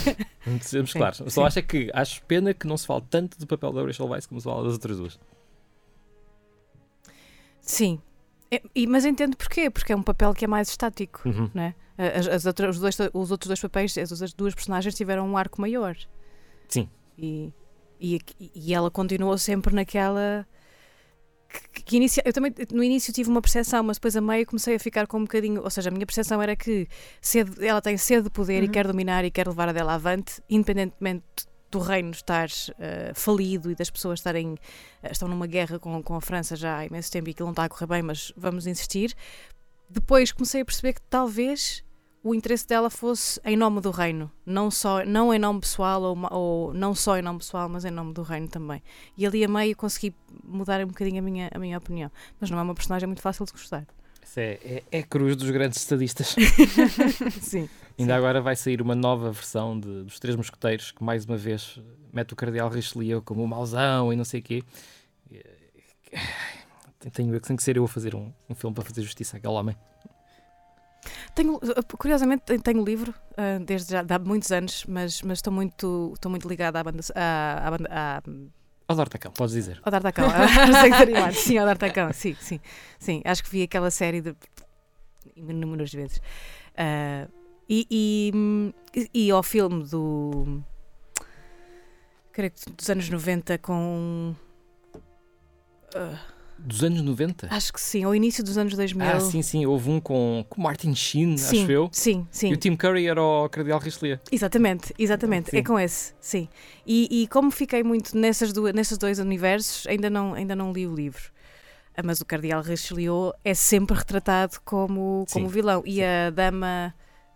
Sejamos 0.62 0.94
claros. 0.94 1.22
Só 1.28 1.46
acho 1.46 1.60
é 1.60 1.62
que 1.62 1.90
acho 1.94 2.24
pena 2.26 2.54
que 2.54 2.66
não 2.66 2.78
se 2.78 2.86
fale 2.88 3.04
tanto 3.10 3.38
do 3.38 3.46
papel 3.46 3.74
da 3.74 3.84
Rachel 3.84 4.08
Weisz 4.08 4.28
como 4.28 4.40
se 4.40 4.46
fala 4.46 4.64
das 4.64 4.74
outras 4.74 4.98
duas. 4.98 5.20
Sim. 7.62 8.00
É, 8.50 8.62
e- 8.76 8.88
mas 8.88 9.06
entendo 9.06 9.36
porquê, 9.38 9.70
porque 9.70 9.94
é 9.94 9.96
um 9.96 10.04
papel 10.04 10.34
que 10.34 10.46
é 10.46 10.48
mais 10.48 10.70
estático. 10.70 11.22
Uhum. 11.28 11.50
Né? 11.54 11.74
As, 11.98 12.28
as 12.28 12.46
outras, 12.46 12.76
os, 12.78 12.82
dois, 12.82 12.98
os 13.14 13.32
outros 13.32 13.48
dois 13.48 13.60
papéis, 13.62 13.98
as 13.98 14.12
outras 14.12 14.34
duas 14.34 14.54
personagens 14.56 14.96
tiveram 14.96 15.28
um 15.28 15.38
arco 15.38 15.62
maior. 15.62 15.96
Sim. 16.68 16.90
E, 17.18 17.54
e, 18.00 18.20
e 18.56 18.74
ela 18.74 18.90
continuou 18.90 19.38
sempre 19.38 19.74
naquela. 19.76 20.48
Que, 21.74 21.84
que 21.84 21.98
inicia, 21.98 22.24
eu 22.26 22.32
também 22.34 22.54
no 22.72 22.84
início 22.84 23.12
tive 23.14 23.30
uma 23.30 23.42
percepção, 23.42 23.84
mas 23.84 23.98
depois 23.98 24.16
a 24.16 24.22
meio 24.22 24.46
comecei 24.46 24.76
a 24.76 24.80
ficar 24.80 25.08
com 25.08 25.18
um 25.18 25.22
bocadinho. 25.24 25.62
Ou 25.62 25.70
seja, 25.70 25.90
a 25.90 25.92
minha 25.92 26.06
percepção 26.06 26.42
era 26.42 26.56
que 26.56 26.88
sede, 27.22 27.66
ela 27.66 27.82
tem 27.82 27.98
sede 27.98 28.24
de 28.24 28.30
poder 28.30 28.64
e 28.64 28.66
Uhum. 28.66 28.72
quer 28.72 28.88
dominar 28.88 29.26
e 29.26 29.32
quer 29.32 29.48
levar 29.48 29.70
a 29.70 29.72
dela 29.74 29.96
avante, 29.96 30.42
independentemente 30.50 31.24
do 31.70 31.80
reino 31.80 32.12
estar 32.12 32.50
eh, 32.80 33.14
falido 33.16 33.72
e 33.72 33.76
das 33.76 33.90
pessoas 33.90 34.20
estarem. 34.20 34.58
eh, 35.04 35.12
estão 35.12 35.28
numa 35.28 35.48
guerra 35.48 35.80
com, 35.80 36.02
com 36.04 36.16
a 36.16 36.22
França 36.22 36.56
já 36.56 36.78
há 36.78 36.86
imenso 36.86 37.10
tempo 37.12 37.30
e 37.30 37.32
aquilo 37.32 37.48
não 37.48 37.54
está 37.54 37.64
a 37.66 37.70
correr 37.70 37.88
bem, 37.88 38.02
mas 38.02 38.34
vamos 38.36 38.68
insistir. 38.68 39.14
Depois 39.90 40.32
comecei 40.32 40.62
a 40.62 40.66
perceber 40.66 40.94
que 40.94 41.02
talvez 41.10 41.84
o 42.24 42.36
interesse 42.36 42.68
dela 42.68 42.90
fosse 42.90 43.40
em 43.44 43.58
nome 43.58 43.82
do 43.82 43.90
reino, 43.90 44.32
não 44.46 44.70
só 44.70 45.04
não 45.06 45.34
em 45.34 45.40
nome 45.40 45.60
pessoal 45.62 46.02
ou, 46.04 46.18
ou 46.32 46.74
não 46.74 46.94
só 46.94 47.18
em 47.18 47.22
nome 47.22 47.40
pessoal, 47.40 47.68
mas 47.68 47.84
em 47.84 47.90
nome 47.92 48.14
do 48.14 48.22
reino 48.22 48.48
também. 48.48 48.82
E 49.18 49.26
ali 49.26 49.44
a 49.44 49.48
meio 49.48 49.76
consegui 49.76 50.14
mudar 50.44 50.82
um 50.84 50.88
bocadinho 50.88 51.20
a 51.20 51.22
minha, 51.22 51.50
a 51.54 51.58
minha 51.58 51.78
opinião, 51.78 52.12
mas 52.40 52.50
não 52.52 52.60
é 52.60 52.62
uma 52.62 52.76
personagem 52.76 53.08
muito 53.08 53.22
fácil 53.22 53.46
de 53.46 53.52
gostar. 53.52 53.88
Isso 54.24 54.40
é, 54.40 54.52
é, 54.64 54.84
é 54.92 55.04
cruz 55.04 55.36
dos 55.36 55.50
grandes 55.50 55.80
estadistas. 55.80 56.36
Sim. 57.42 57.68
Ainda 58.00 58.16
agora 58.16 58.40
vai 58.40 58.56
sair 58.56 58.82
uma 58.82 58.96
nova 58.96 59.32
versão 59.32 59.80
de- 59.80 60.04
dos 60.04 60.20
Três 60.20 60.36
Mosqueteiros 60.36 60.92
que 60.92 61.04
mais 61.04 61.26
uma 61.26 61.38
vez 61.38 61.80
mete 62.14 62.34
o 62.34 62.36
Cardeal 62.36 62.70
Richelieu 62.70 63.22
como 63.22 63.44
o 63.44 63.48
mauzão 63.48 64.14
e 64.14 64.16
não 64.16 64.24
sei 64.24 64.40
o 64.40 64.44
quê. 64.44 64.64
Tenho 67.14 67.34
eu 67.34 67.42
que 67.42 67.48
tem 67.48 67.58
que 67.58 67.64
ser 67.64 67.78
eu 67.78 67.84
a 67.84 67.88
fazer 67.88 68.14
um, 68.16 68.32
um 68.48 68.54
filme 68.54 68.76
para 68.76 68.86
fazer 68.86 69.02
justiça 69.02 69.38
àquele 69.38 69.54
homem. 69.54 69.76
Tenho, 71.34 71.60
curiosamente 71.98 72.44
tenho- 72.46 72.62
tenho 72.62 72.82
o 72.82 72.86
livro 72.86 73.14
ah, 73.38 73.60
desde 73.66 73.92
já 73.92 74.06
há 74.08 74.20
muitos 74.20 74.52
anos, 74.52 74.86
mas, 74.88 75.22
mas 75.24 75.40
estou 75.40 75.52
muito 75.52 76.12
estou 76.14 76.30
muito 76.30 76.48
ligada 76.48 76.80
à 76.80 76.84
banda 76.84 77.02
à, 77.16 77.68
à 77.68 77.72
banda 77.72 77.90
à, 77.92 78.22
Ó 78.88 78.94
D'Artacão, 78.94 79.32
podes 79.32 79.54
dizer. 79.54 79.80
Ao 79.84 79.92
D'Artacão, 79.92 80.26
ao. 80.26 81.32
Sim, 81.34 81.58
ao 81.58 81.66
D'Artacão, 81.66 82.12
sim, 82.12 82.36
sim. 82.42 82.60
Sim, 83.00 83.22
acho 83.24 83.42
que 83.44 83.50
vi 83.50 83.64
aquela 83.64 83.90
série 83.90 84.20
de 84.22 84.36
inúmeras 85.36 85.94
vezes. 85.94 86.22
Ah, 86.78 87.26
e, 87.70 87.88
e, 88.94 89.08
e 89.14 89.32
ao 89.32 89.42
filme 89.42 89.86
do. 89.86 90.62
creio 92.34 92.52
que 92.52 92.70
dos 92.72 92.90
anos 92.90 93.10
90 93.10 93.58
com. 93.60 94.36
ah, 95.96 96.20
Dos 96.64 96.84
anos 96.84 97.02
90? 97.02 97.48
acho 97.50 97.74
que 97.74 97.82
sim, 97.82 98.04
ao 98.04 98.14
início 98.14 98.44
dos 98.44 98.58
anos 98.58 98.76
2000. 98.76 99.06
Ah, 99.08 99.20
sim, 99.20 99.42
sim. 99.42 99.66
Houve 99.66 99.90
um 99.90 100.00
com, 100.00 100.46
com 100.48 100.62
Martin 100.62 100.94
Sheen, 100.96 101.38
sim, 101.38 101.64
acho 101.64 101.72
eu. 101.72 101.90
Sim, 101.92 102.28
sim. 102.32 102.50
E 102.50 102.54
o 102.54 102.58
Tim 102.58 102.76
Curry 102.76 103.08
era 103.08 103.22
o 103.22 103.50
Cardeal 103.50 103.80
Richelieu. 103.80 104.20
Exatamente, 104.32 104.94
exatamente. 104.98 105.50
Sim. 105.52 105.58
É 105.58 105.64
com 105.64 105.80
esse, 105.80 106.14
sim. 106.20 106.48
E, 106.86 107.24
e 107.24 107.28
como 107.28 107.50
fiquei 107.52 107.84
muito 107.84 108.16
nessas 108.18 108.54
duas, 108.54 108.74
nesses 108.74 108.98
dois 108.98 109.18
universos, 109.20 109.88
ainda 109.88 110.10
não, 110.10 110.34
ainda 110.34 110.56
não 110.56 110.72
li 110.72 110.86
o 110.88 110.94
livro. 110.94 111.32
Ah, 111.98 112.02
Mas 112.04 112.22
o 112.22 112.26
Cardeal 112.26 112.62
Richelieu 112.62 113.34
é 113.44 113.54
sempre 113.54 113.98
retratado 113.98 114.58
como, 114.64 115.26
como 115.32 115.48
Sim, 115.48 115.54
vilão. 115.54 115.84
E 115.86 116.04
a 116.04 116.30
dama. 116.30 116.94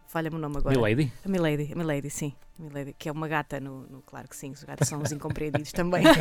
Falha-me 0.07 0.35
o 0.37 0.39
nome 0.39 0.57
agora. 0.57 0.75
Milady? 0.77 1.11
A 1.25 1.29
Milady, 1.29 1.71
a 1.73 1.75
Milady, 1.75 2.09
sim. 2.09 2.33
A 2.57 2.63
Milady, 2.63 2.95
que 2.97 3.09
é 3.09 3.11
uma 3.11 3.27
gata 3.27 3.59
no, 3.59 3.81
no- 3.87 4.01
Claro 4.03 4.29
que 4.29 4.35
sim, 4.35 4.51
os 4.51 4.63
gatos 4.63 4.87
são 4.87 5.01
os 5.01 5.11
incompreendidos 5.13 5.71
também. 5.73 6.03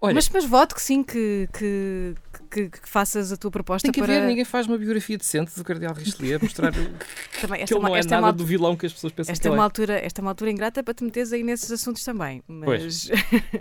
Olha, 0.00 0.14
mas, 0.14 0.28
mas 0.28 0.44
voto 0.44 0.76
que 0.76 0.80
sim, 0.82 1.02
que, 1.02 1.48
que, 1.52 2.14
que, 2.48 2.68
que 2.70 2.88
faças 2.88 3.32
a 3.32 3.36
tua 3.36 3.50
proposta 3.50 3.86
tem 3.86 3.92
que 3.92 4.00
para. 4.00 4.16
haver, 4.16 4.28
ninguém 4.28 4.44
faz 4.44 4.68
uma 4.68 4.78
biografia 4.78 5.18
decente 5.18 5.56
do 5.56 5.64
Cardeal 5.64 5.92
Richelieu, 5.92 6.38
mostrar 6.40 6.70
que 6.72 7.40
Também, 7.40 7.56
ele 7.56 7.62
esta, 7.64 7.74
é 7.74 7.78
não 7.80 7.96
é 7.96 7.98
é 7.98 8.02
nada 8.04 8.26
uma 8.26 8.32
do 8.32 8.46
vilão 8.46 8.76
que 8.76 8.86
as 8.86 8.92
pessoas 8.92 9.12
pensam 9.12 9.32
Esta 9.32 9.42
que 9.42 9.48
é, 9.48 9.50
ele 9.50 9.56
uma 9.56 9.64
é. 9.64 9.66
altura, 9.66 9.98
esta 9.98 10.20
é 10.20 10.22
uma 10.22 10.30
altura 10.30 10.52
ingrata 10.52 10.84
para 10.84 10.94
te 10.94 11.02
meteres 11.02 11.32
aí 11.32 11.42
nesses 11.42 11.72
assuntos 11.72 12.04
também. 12.04 12.44
Mas, 12.46 13.10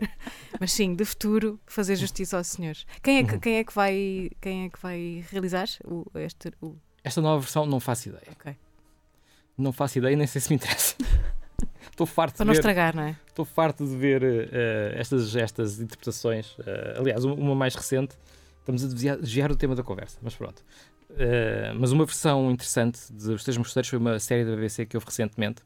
mas 0.59 0.71
sim, 0.71 0.93
de 0.93 1.05
futuro, 1.05 1.59
fazer 1.65 1.95
justiça 1.95 2.37
aos 2.37 2.45
senhores. 2.47 2.85
Quem 3.01 3.17
é 3.17 3.23
que, 3.23 3.33
Uhum. 3.33 3.39
quem 3.39 3.57
é 3.57 3.63
que, 3.63 3.73
vai, 3.73 4.29
quem 4.39 4.65
é 4.65 4.69
que 4.69 4.79
vai 4.79 5.25
realizar 5.31 5.67
o, 5.85 6.05
este. 6.19 6.51
O... 6.61 6.75
Esta 7.03 7.19
nova 7.19 7.39
versão 7.39 7.65
não 7.65 7.79
faço 7.79 8.09
ideia. 8.09 8.27
Ok. 8.31 8.55
Não 9.57 9.71
faço 9.73 9.97
ideia, 9.97 10.15
nem 10.15 10.27
sei 10.27 10.39
se 10.39 10.49
me 10.49 10.55
interessa. 10.55 10.95
Estou 11.97 12.05
farto 12.05 12.35
Para 12.37 12.43
de 12.43 12.47
não 12.47 12.53
ver, 12.53 12.59
estragar, 12.59 12.95
não 12.95 13.01
é? 13.03 13.15
estou 13.27 13.43
farto 13.43 13.83
de 13.83 13.95
ver 13.95 14.21
eh, 14.23 14.93
estas, 14.97 15.35
estas 15.35 15.79
interpretações. 15.79 16.55
Eh, 16.63 16.95
aliás, 16.95 17.23
uma- 17.25 17.55
mais 17.55 17.73
recente, 17.73 18.15
estamos 18.59 18.83
a 18.85 18.87
desviar, 18.87 19.17
desviar 19.17 19.51
o 19.51 19.55
tema 19.55 19.73
da 19.75 19.81
conversa, 19.81 20.19
mas 20.21 20.35
pronto. 20.35 20.63
Eh, 21.17 21.73
mas 21.75 21.91
uma 21.91 22.05
versão 22.05 22.51
interessante 22.51 22.99
de 23.11 23.31
Os 23.31 23.41
Três 23.43 23.57
Mosqueteiros 23.57 23.89
foi 23.89 23.97
uma 23.97 24.19
série 24.19 24.45
da 24.45 24.51
BBC 24.51 24.85
que 24.85 24.95
houve 24.95 25.07
recentemente, 25.07 25.63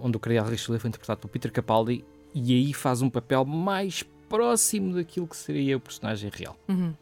onde 0.00 0.16
o 0.16 0.20
Cardeal 0.20 0.46
Richelieu 0.46 0.80
foi 0.80 0.88
interpretado 0.88 1.20
por 1.20 1.28
Peter 1.28 1.52
Capaldi 1.52 2.02
e 2.34 2.54
aí 2.54 2.72
faz 2.72 3.02
um 3.02 3.10
papel 3.10 3.44
mais 3.44 4.02
próximo 4.26 4.94
daquilo 4.94 5.26
que 5.26 5.36
seria 5.36 5.76
o 5.76 5.80
personagem 5.80 6.30
real 6.34 6.56
Uhum. 6.66 6.94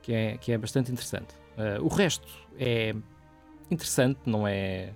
que 0.00 0.12
é, 0.12 0.36
que 0.38 0.52
é 0.52 0.58
bastante 0.58 0.92
interessante. 0.92 1.34
O 1.80 1.88
resto 1.88 2.28
é 2.56 2.94
interessante, 3.68 4.20
não 4.26 4.46
é, 4.46 4.90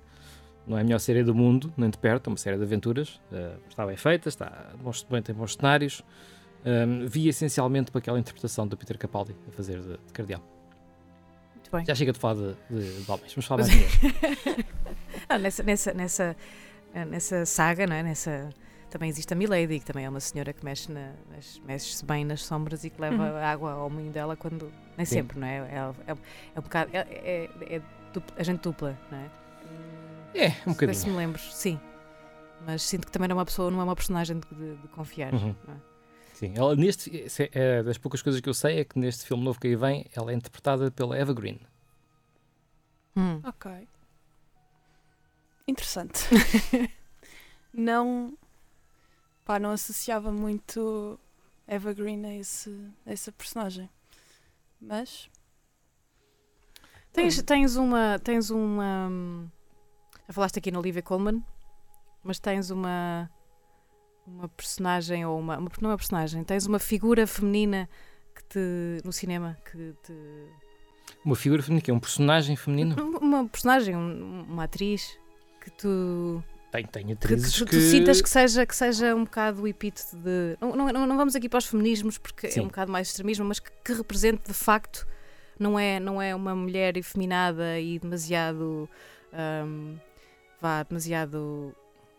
não 0.67 0.77
é 0.77 0.81
a 0.81 0.85
melhor 0.85 0.99
série 0.99 1.23
do 1.23 1.35
mundo, 1.35 1.73
nem 1.77 1.89
de 1.91 1.99
perto, 1.99 2.29
é 2.29 2.31
uma 2.31 2.37
série 2.37 2.57
de 2.57 2.63
aventuras. 2.63 3.21
eh, 3.33 3.57
está 3.69 3.87
bem 3.87 3.97
feita, 3.97 4.29
está 4.29 4.73
bons, 4.83 5.05
bem, 5.11 5.23
tem 5.23 5.35
bons 5.35 5.55
cenários. 5.55 6.03
Um, 6.65 7.07
vi 7.07 7.29
essencialmente 7.29 7.93
para 7.93 8.01
aquela 8.01 8.19
interpretação 8.19 8.67
do 8.67 8.77
Peter 8.77 8.99
Capaldi 8.99 9.37
a 9.49 9.53
fazer 9.53 9.81
de, 9.81 9.91
de 9.93 10.13
cardeal. 10.13 10.43
Muito 11.55 11.71
bem. 11.71 11.85
Já 11.85 11.95
chega 11.95 12.13
de 12.13 12.19
falar 12.19 12.35
de, 12.35 12.57
de, 12.69 13.03
de 13.05 13.11
homens, 13.11 13.33
vamos 13.35 13.47
falar 13.47 13.63
mais 13.67 13.71
de 13.73 13.77
mulheres. 13.79 14.65
Ah, 15.29 15.39
nessa, 15.39 15.63
nessa, 15.63 15.95
nessa, 15.95 16.37
ah, 16.95 17.05
nessa 17.05 17.47
saga, 17.47 17.87
não 17.87 17.95
é? 17.95 18.03
Nessa, 18.03 18.51
também 18.91 19.09
existe 19.09 19.33
a 19.33 19.37
Milady, 19.37 19.79
que 19.79 19.85
também 19.85 20.05
é 20.05 20.09
uma 20.09 20.19
senhora 20.21 20.53
que 20.53 20.65
mexe, 20.65 20.91
na, 20.91 21.13
mexe, 21.31 21.61
mexe-se 21.65 22.05
bem 22.05 22.25
nas 22.25 22.43
sombras 22.43 22.83
e 22.83 22.91
que 22.91 23.01
leva 23.01 23.23
Uhum. 23.31 23.37
água 23.37 23.73
ao 23.73 23.89
moinho 23.91 24.11
dela 24.11 24.37
quando. 24.37 24.73
Nem 24.97 25.05
Sim. 25.07 25.17
sempre, 25.17 25.39
não 25.39 25.47
é? 25.47 25.59
É, 25.59 26.11
é, 26.11 26.17
é 26.57 26.59
um 26.59 26.63
bocado. 26.63 26.91
É, 26.93 26.99
é, 26.99 27.77
é 27.77 27.83
dupla- 28.13 28.37
a 28.39 28.43
gente 28.43 28.61
dupla, 28.61 28.99
não 29.11 29.19
é? 29.19 29.31
É, 30.37 30.49
um 30.49 30.53
Se 30.53 30.69
bocadinho. 30.87 31.07
me 31.13 31.17
lembro, 31.17 31.41
sim. 31.41 31.81
Mas 32.65 32.83
sinto 32.83 33.07
que 33.07 33.13
também 33.13 33.29
não 33.29 33.35
é 33.37 33.39
uma 33.39 33.45
pessoa, 33.45 33.71
não 33.71 33.81
é 33.81 33.85
uma 33.85 33.97
personagem 33.97 34.39
de, 34.41 34.49
de- 34.55 34.77
de 34.77 34.89
confiar. 34.89 35.33
Uhum. 35.35 35.55
não 35.67 35.75
é? 35.75 35.79
Sim, 36.35 36.53
ela, 36.57 36.77
neste, 36.77 37.29
se- 37.31 37.51
é, 37.53 37.83
das 37.83 37.97
poucas 37.97 38.21
coisas 38.23 38.41
que 38.41 38.49
eu 38.49 38.55
sei 38.55 38.81
é 38.81 38.85
que 38.85 38.99
neste 38.99 39.25
filme 39.25 39.43
novo 39.43 39.59
que 39.59 39.69
aí 39.69 39.77
vem, 39.77 40.07
ela 40.15 40.31
é 40.31 40.35
interpretada 40.35 40.91
pela 40.91 41.17
Eva 41.17 41.33
Green. 41.33 41.59
Hum. 43.17 43.41
Ok. 43.45 43.89
Interessante. 45.67 46.21
não. 47.73 48.37
Pá, 49.45 49.59
não 49.59 49.71
associava 49.71 50.31
muito 50.33 51.19
Evergreen 51.67 52.25
a, 52.27 52.35
esse, 52.37 52.71
a 53.07 53.13
essa 53.13 53.33
personagem. 53.33 53.89
Mas. 54.81 55.31
Tens, 57.13 57.41
tens 57.43 57.77
uma. 57.77 58.19
Tens 58.19 58.51
uma. 58.51 59.11
Já 60.29 60.33
falaste 60.35 60.59
aqui 60.59 60.71
na 60.71 60.79
Olivia 60.79 61.03
Colman, 61.03 61.43
mas 62.23 62.39
tens 62.39 62.71
uma. 62.71 63.31
Uma 64.27 64.49
personagem 64.49 65.25
ou 65.25 65.39
uma. 65.39 65.57
uma 65.57 65.71
não 65.81 65.91
é 65.91 65.93
uma 65.93 65.97
personagem, 65.99 66.43
tens 66.43 66.67
uma 66.67 66.79
figura 66.81 67.27
feminina 67.27 67.89
que 68.35 68.43
te. 68.45 68.59
no 69.05 69.13
cinema 69.13 69.57
que 69.71 69.95
te. 70.03 70.13
Uma 71.25 71.37
figura 71.37 71.63
feminina, 71.63 71.83
que 71.85 71.91
é 71.91 71.95
um 71.95 72.01
personagem 72.01 72.57
feminino. 72.57 72.97
Uma 73.21 73.47
personagem, 73.49 73.95
um- 73.97 74.43
uma 74.49 74.65
atriz 74.65 75.17
que 75.61 75.71
tu. 75.71 76.43
Tem, 76.73 76.85
tem 76.85 77.07
que, 77.07 77.13
atrizes 77.13 77.53
que 77.59 77.65
que... 77.65 77.71
tu, 77.71 77.77
tu 77.77 77.81
sintas 77.81 78.21
que 78.21 78.29
seja, 78.29 78.67
que 78.67 78.75
seja 78.75 79.15
um 79.15 79.23
bocado 79.25 79.63
o 79.63 79.69
epíteto 79.69 80.17
de. 80.17 80.57
Não, 80.61 80.75
não, 80.75 81.07
não- 81.07 81.17
vamos 81.17 81.37
aqui 81.37 81.49
para 81.49 81.59
os 81.59 81.67
feminismos 81.67 82.19
porque 82.19 82.49
é 82.49 82.51
Sim. 82.51 82.61
um 82.63 82.67
bocado 82.67 82.91
mais 82.91 83.07
extremismo, 83.09 83.45
mas 83.45 83.61
que, 83.61 83.71
que 83.85 83.93
represente 83.93 84.43
de 84.49 84.53
facto, 84.55 85.07
não 85.59 85.79
é, 85.79 86.01
não 86.01 86.21
é 86.21 86.35
uma 86.35 86.55
mulher 86.55 86.97
efeminada 86.97 87.79
e 87.79 88.01
demasiado. 88.01 88.89
hum, 89.33 89.97
vá, 90.61 90.83
demasiado 90.83 91.75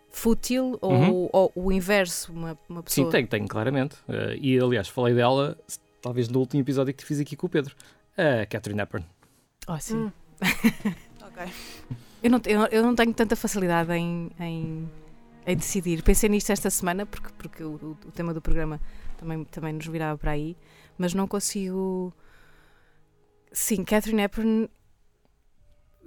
fútil 0.09 0.77
ou, 0.81 0.91
Uhum. 0.93 1.29
ou 1.31 1.51
o 1.55 1.71
inverso, 1.71 2.31
uma, 2.31 2.57
uma 2.69 2.81
pessoa. 2.83 3.05
Sim, 3.07 3.11
tenho, 3.11 3.27
tenho, 3.27 3.47
claramente. 3.47 3.95
Eh, 4.07 4.37
e 4.41 4.59
aliás, 4.59 4.87
falei 4.87 5.13
dela, 5.13 5.57
talvez 6.01 6.27
no 6.29 6.39
último 6.39 6.61
episódio 6.61 6.93
que 6.93 7.05
fiz 7.05 7.19
aqui 7.19 7.35
com 7.35 7.47
o 7.47 7.49
Pedro. 7.49 7.75
A 8.17 8.45
Catherine 8.47 8.81
Hepburn. 8.81 9.05
Oh, 9.67 9.77
sim. 9.79 9.95
Hum. 9.97 10.11
ok. 11.21 11.51
Eu, 12.23 12.31
não, 12.31 12.41
eu, 12.45 12.61
eu 12.67 12.83
não 12.83 12.95
tenho 12.95 13.13
tanta 13.13 13.35
facilidade 13.35 13.91
em, 13.93 14.31
em, 14.39 14.89
em 15.45 15.55
decidir. 15.55 16.01
Pensei 16.01 16.27
nisto 16.29 16.51
esta 16.51 16.69
semana, 16.69 17.05
porque, 17.05 17.29
porque 17.37 17.63
o, 17.63 17.73
o- 17.75 17.97
o 18.07 18.11
tema 18.11 18.33
do 18.33 18.41
programa 18.41 18.79
também, 19.19 19.43
também 19.45 19.73
nos 19.73 19.85
virava 19.85 20.17
para 20.17 20.31
aí, 20.31 20.57
mas 20.97 21.13
não 21.13 21.27
consigo. 21.27 22.11
Sim, 23.51 23.83
Catherine 23.83 24.21
Hepburn. 24.23 24.69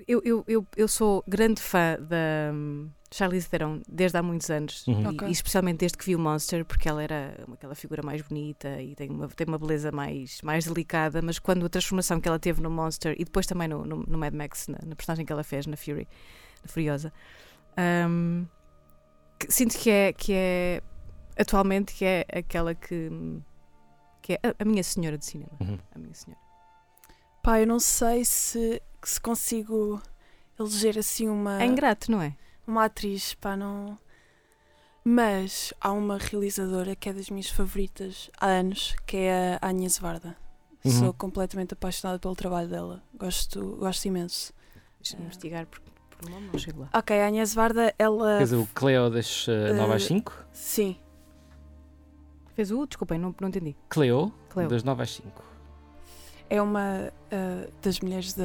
Eu, 0.06 0.20
eu, 0.24 0.44
eu, 0.46 0.66
eu 0.76 0.88
sou 0.88 1.22
grande 1.26 1.60
fã 1.60 1.96
da 2.00 2.52
hum, 2.54 2.88
Charlize 3.10 3.48
Theron 3.48 3.80
desde 3.88 4.16
há 4.18 4.22
muitos 4.22 4.48
anos, 4.50 4.86
Uhum. 4.86 5.02
e- 5.02 5.06
Ok. 5.08 5.28
e, 5.28 5.30
especialmente 5.32 5.78
desde 5.78 5.98
que 5.98 6.04
vi 6.06 6.14
o 6.14 6.18
Monster, 6.18 6.64
porque 6.64 6.88
ela 6.88 7.02
era 7.02 7.36
aquela 7.52 7.74
figura 7.74 8.02
mais 8.02 8.22
bonita 8.22 8.80
e 8.80 8.94
tem 8.94 9.10
uma, 9.10 9.28
tem 9.28 9.46
uma 9.46 9.58
beleza 9.58 9.90
mais, 9.92 10.40
mais 10.42 10.64
delicada. 10.64 11.20
Mas 11.22 11.38
quando 11.38 11.64
a 11.66 11.68
transformação 11.68 12.20
que 12.20 12.28
ela 12.28 12.38
teve 12.38 12.60
no 12.62 12.70
Monster 12.70 13.14
e 13.18 13.24
depois 13.24 13.46
também 13.46 13.68
no, 13.68 13.84
no, 13.84 13.96
no 14.06 14.18
Mad 14.18 14.32
Max, 14.34 14.68
na, 14.68 14.78
na 14.86 14.94
personagem 14.96 15.24
que 15.26 15.32
ela 15.32 15.42
fez 15.44 15.66
na 15.66 15.76
Fury, 15.76 16.06
na 16.62 16.68
Furiosa, 16.68 17.12
hum, 18.08 18.46
que- 19.38 19.50
sinto 19.50 19.76
que 19.78 19.90
é, 19.90 20.12
que 20.12 20.32
é 20.32 20.82
atualmente 21.38 21.94
que 21.94 22.04
é 22.04 22.24
aquela 22.32 22.74
que, 22.74 23.10
que 24.22 24.34
é 24.34 24.38
a, 24.42 24.54
a 24.62 24.64
minha 24.64 24.82
senhora 24.82 25.16
de 25.18 25.24
cinema. 25.24 25.52
Uhum. 25.60 25.78
A 25.94 25.98
minha 25.98 26.14
senhora. 26.14 26.40
Pá, 27.42 27.60
eu 27.60 27.66
não 27.66 27.80
sei 27.80 28.24
se, 28.24 28.82
se 29.02 29.20
consigo 29.20 30.00
eleger 30.58 30.98
assim 30.98 31.28
uma, 31.28 31.62
É 31.62 31.66
ingrato, 31.66 32.10
não 32.10 32.20
é? 32.20 32.34
uma 32.66 32.84
atriz, 32.84 33.34
pá, 33.34 33.56
não. 33.56 33.98
Mas 35.02 35.72
há 35.80 35.90
uma 35.92 36.18
realizadora 36.18 36.94
que 36.94 37.08
é 37.08 37.12
das 37.12 37.30
minhas 37.30 37.48
favoritas 37.48 38.30
há 38.38 38.46
anos, 38.46 38.94
que 39.06 39.16
é 39.16 39.58
a 39.60 39.68
Agnes 39.68 39.98
Varda. 39.98 40.36
Uhum. 40.84 40.90
Sou 40.92 41.12
completamente 41.14 41.72
apaixonada 41.72 42.18
pelo 42.18 42.34
trabalho 42.36 42.68
dela. 42.68 43.02
Gosto, 43.14 43.76
gosto 43.76 44.04
imenso. 44.06 44.52
Deixa-me 45.00 45.22
Ah. 45.22 45.26
investigar 45.26 45.66
por, 45.66 45.80
por 45.80 46.28
nome, 46.28 46.48
não 46.52 46.58
chego 46.58 46.82
lá. 46.82 46.90
Ok, 46.92 47.18
a 47.18 47.26
Agnes 47.26 47.54
Varda, 47.54 47.94
ela. 47.98 48.36
Quer 48.38 48.44
dizer, 48.44 48.56
o 48.56 48.66
Cleo 48.74 49.08
das 49.10 49.48
uh, 49.48 49.74
9 49.74 49.94
às 49.94 50.02
Eh, 50.04 50.08
5. 50.08 50.32
Sim, 50.52 50.96
Fez 52.54 52.70
o? 52.70 52.86
Desculpem, 52.86 53.18
não, 53.18 53.34
não 53.40 53.48
entendi. 53.48 53.74
Cleo, 53.88 54.30
Cleo. 54.50 54.68
das 54.68 54.82
9 54.84 55.02
às 55.02 55.10
5. 55.14 55.42
É 56.50 56.60
uma 56.60 57.10
ah, 57.32 57.66
das 57.80 58.00
mulheres 58.00 58.34
da. 58.34 58.44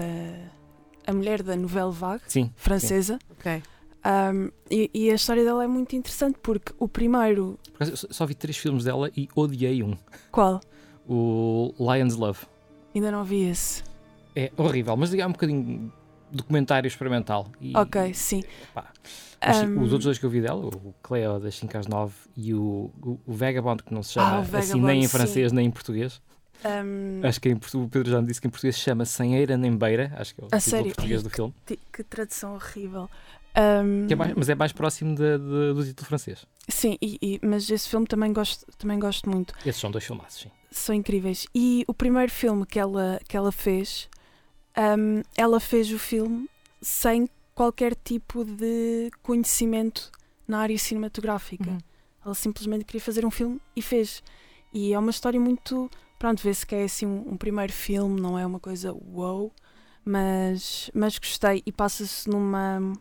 A 1.08 1.14
mulher 1.14 1.44
da 1.44 1.56
Nouvelle 1.56 1.92
Vague, 1.92 2.24
Sim. 2.28 2.52
francesa. 2.56 3.20
Ok. 3.32 3.62
Um, 4.06 4.50
e, 4.72 4.90
e 4.94 5.12
a 5.12 5.16
história 5.16 5.44
dela 5.44 5.64
é 5.64 5.68
muito 5.68 5.96
interessante 5.96 6.38
porque 6.42 6.74
o 6.80 6.88
primeiro. 6.88 7.60
Só- 7.96 8.26
vi 8.26 8.34
três 8.36 8.58
filmes 8.58 8.84
dela 8.86 9.12
e 9.18 9.28
odiei 9.36 9.84
um. 9.84 9.96
Qual? 10.32 10.62
O 11.08 11.74
Lion's 11.80 12.16
Love. 12.16 12.40
Ainda 12.94 13.12
não 13.12 13.24
vi 13.24 13.50
esse. 13.50 13.84
É 14.36 14.52
horrível, 14.58 14.96
mas 14.98 15.14
é 15.14 15.26
um 15.26 15.32
bocadinho 15.32 15.92
documentário 16.32 16.88
experimental. 16.88 17.48
E, 17.62 17.76
Ok, 17.78 18.14
sim. 18.14 18.44
pá, 18.74 18.92
sim, 19.54 19.68
Um, 19.68 19.82
Os 19.82 19.92
outros 19.92 20.06
dois 20.06 20.18
que 20.18 20.26
eu 20.26 20.30
vi 20.30 20.42
dela, 20.42 20.66
o 20.66 20.94
Cleo 21.04 21.40
das 21.40 21.56
5 21.56 21.78
às 21.78 21.88
9 21.88 22.14
e 22.36 22.54
o, 22.54 22.92
o, 23.02 23.20
o 23.26 23.34
Vagabond, 23.34 23.84
que 23.84 23.94
não 23.94 24.02
se 24.02 24.18
Ah, 24.20 24.24
chama 24.24 24.38
o 24.38 24.42
assim 24.42 24.52
Vagabond, 24.52 24.86
nem 24.86 25.00
em 25.00 25.04
sim. 25.04 25.08
francês 25.10 25.52
nem 25.52 25.68
em 25.68 25.72
português. 25.72 26.22
Um, 26.64 27.22
Acho 27.28 27.42
que 27.42 27.50
em 27.50 27.54
o 27.54 27.90
Pedro 27.90 28.10
já 28.12 28.22
me 28.22 28.28
disse 28.28 28.40
que 28.42 28.48
em 28.48 28.50
português 28.50 28.76
se 28.76 28.82
chama 28.82 29.06
Sem 29.06 29.36
Eira 29.36 29.58
Nem 29.58 29.76
Beira. 29.76 30.12
Acho 30.18 30.34
que 30.36 30.42
é 30.42 30.44
o 30.44 30.48
A 30.52 30.60
título 30.60 30.84
português 30.86 31.24
do 31.24 31.30
filme. 31.30 31.54
ti- 31.66 31.80
que 31.92 32.04
tradução 32.04 32.56
horrível. 32.56 33.10
Um, 33.58 34.06
Que 34.08 34.14
é 34.14 34.16
mais- 34.16 34.34
mas 34.36 34.50
é 34.50 34.56
mais 34.56 34.72
próximo 34.74 35.16
de- 35.16 35.38
de- 35.38 35.74
do 35.74 35.86
título 35.86 36.08
francês. 36.08 36.46
Sim, 36.68 36.98
e, 37.02 37.18
e- 37.22 37.40
mas 37.42 37.70
esse 37.70 37.88
filme 37.88 38.06
também 38.06 38.34
gosto, 38.34 38.66
também 38.78 39.00
gosto 39.00 39.30
muito. 39.30 39.54
Esses 39.66 39.80
são 39.80 39.90
dois 39.90 40.04
filmaços, 40.04 40.42
sim. 40.42 40.52
São 40.72 40.94
incríveis. 40.94 41.48
E 41.56 41.86
o 41.88 41.94
primeiro 41.94 42.30
filme 42.32 42.66
que 42.66 42.78
ela, 42.78 43.20
que 43.30 43.38
ela 43.38 43.52
fez, 43.54 44.10
um, 44.78 45.22
ela 45.38 45.60
fez 45.62 45.90
o 45.92 45.98
filme 46.00 46.50
sem 46.82 47.30
qualquer 47.54 47.96
tipo 47.96 48.44
de 48.44 49.10
conhecimento 49.24 50.12
na 50.46 50.60
área 50.60 50.78
cinematográfica. 50.78 51.70
Uhum. 51.70 51.78
Ela 52.26 52.36
simplesmente 52.36 52.84
queria 52.84 53.00
fazer 53.02 53.26
um 53.26 53.32
filme 53.32 53.62
e 53.76 53.82
fez. 53.82 54.22
E 54.74 54.92
é 54.94 55.00
uma 55.00 55.12
história 55.12 55.40
muito. 55.40 55.90
Pronto, 56.18 56.42
vê-se 56.42 56.66
que 56.66 56.76
é 56.76 56.84
assim 56.84 57.06
um, 57.06 57.34
um 57.34 57.38
primeiro 57.38 57.74
filme, 57.74 58.20
não 58.20 58.40
é 58.40 58.46
uma 58.46 58.60
coisa 58.60 58.92
wow, 58.94 59.52
mas, 60.04 60.90
mas 60.94 61.18
gostei. 61.18 61.62
E 61.66 61.72
passa-se 61.72 62.30
numa, 62.30 62.94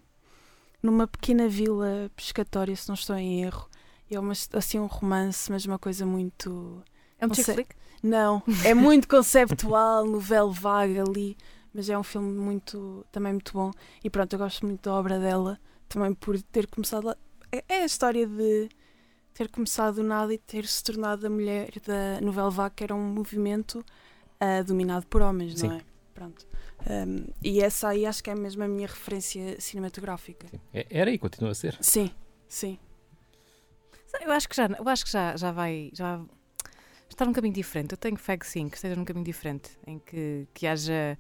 numa 0.82 1.06
pequena 1.06 1.48
vila 1.48 2.10
pescatória, 2.16 2.74
se 2.74 2.88
não 2.88 2.94
estou 2.94 3.16
em 3.16 3.42
erro. 3.42 3.68
É 4.10 4.18
uma, 4.18 4.32
assim 4.52 4.78
um 4.78 4.86
romance, 4.86 5.50
mas 5.50 5.64
uma 5.64 5.78
coisa 5.78 6.06
muito. 6.06 6.82
É 7.18 7.26
um 7.26 7.34
flick? 7.34 7.74
Não, 8.02 8.42
é 8.64 8.74
muito 8.74 9.08
conceptual, 9.08 10.04
novela 10.04 10.52
vaga 10.52 11.02
ali, 11.02 11.36
mas 11.72 11.88
é 11.88 11.98
um 11.98 12.02
filme 12.02 12.30
muito, 12.38 13.04
também 13.10 13.32
muito 13.32 13.52
bom. 13.52 13.72
E 14.04 14.10
pronto, 14.10 14.32
eu 14.32 14.38
gosto 14.38 14.66
muito 14.66 14.82
da 14.82 14.94
obra 14.94 15.18
dela, 15.18 15.58
também 15.88 16.14
por 16.14 16.40
ter 16.42 16.66
começado 16.66 17.06
lá. 17.06 17.16
É, 17.50 17.64
é 17.68 17.82
a 17.82 17.86
história 17.86 18.26
de 18.26 18.68
ter 19.34 19.48
começado 19.50 19.96
do 19.96 20.04
nada 20.04 20.32
e 20.32 20.38
ter 20.38 20.64
se 20.64 20.82
tornado 20.82 21.26
a 21.26 21.30
mulher 21.30 21.70
da 21.84 22.20
novela 22.20 22.70
que 22.70 22.84
era 22.84 22.94
um 22.94 23.02
movimento 23.02 23.84
ah, 24.40 24.62
dominado 24.62 25.06
por 25.08 25.20
homens, 25.20 25.60
não 25.60 25.70
Sim. 25.70 25.76
é? 25.78 25.80
Pronto. 26.14 26.46
Um, 26.88 27.26
e 27.42 27.60
essa 27.60 27.88
aí 27.88 28.06
acho 28.06 28.22
que 28.22 28.30
é 28.30 28.34
mesmo 28.34 28.62
a 28.62 28.68
minha 28.68 28.86
referência 28.86 29.60
cinematográfica. 29.60 30.46
Sim. 30.48 30.60
É- 30.72 30.86
Era 30.88 31.10
e 31.10 31.18
continua 31.18 31.50
a 31.50 31.54
ser. 31.54 31.76
Sim, 31.80 32.10
sim. 32.48 32.78
Eu 34.20 34.30
acho 34.30 34.48
que 34.48 34.54
já, 34.54 34.66
eu 34.66 34.88
acho 34.88 35.04
que 35.04 35.10
já, 35.10 35.36
já 35.36 35.50
vai. 35.50 35.90
Já 35.92 36.24
está 37.10 37.24
num 37.24 37.32
caminho 37.32 37.54
diferente. 37.54 37.92
Eu 37.92 37.98
tenho 37.98 38.16
fé 38.16 38.36
que 38.36 38.46
sim, 38.46 38.68
que 38.68 38.76
esteja 38.76 38.94
num 38.94 39.04
caminho 39.04 39.24
diferente, 39.24 39.70
em 39.84 39.98
que, 39.98 40.46
que 40.54 40.66
haja. 40.68 41.18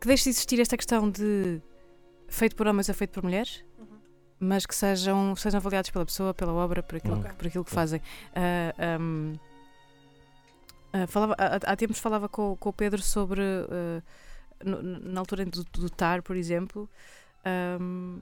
que 0.00 0.06
deixe 0.08 0.24
de 0.24 0.30
existir 0.30 0.58
esta 0.58 0.76
questão 0.76 1.08
de 1.08 1.62
feito 2.26 2.56
por 2.56 2.66
homens 2.66 2.88
ou 2.88 2.94
feito 2.96 3.12
por 3.12 3.22
mulheres, 3.22 3.64
mas 4.40 4.66
que 4.66 4.74
sejam, 4.74 5.34
sejam 5.36 5.58
avaliados 5.58 5.90
pela 5.90 6.04
pessoa, 6.04 6.34
pela 6.34 6.52
obra, 6.52 6.82
por 6.82 6.96
aquilo, 6.96 7.22
que, 7.22 7.32
por 7.34 7.46
aquilo 7.46 7.64
que 7.64 7.70
fazem. 7.70 8.00
Ah, 8.34 8.98
um, 9.00 9.34
ah, 10.92 11.06
falava, 11.06 11.34
há, 11.38 11.72
há 11.72 11.76
tempos 11.76 11.98
falava 11.98 12.28
com, 12.28 12.56
com 12.56 12.68
o 12.68 12.72
Pedro 12.72 13.02
sobre. 13.02 13.42
ah, 13.42 14.02
no- 14.64 14.82
na 14.82 15.20
altura 15.20 15.44
do, 15.44 15.64
do 15.64 15.90
TAR, 15.90 16.22
por 16.22 16.36
exemplo, 16.36 16.88
um, 17.80 18.20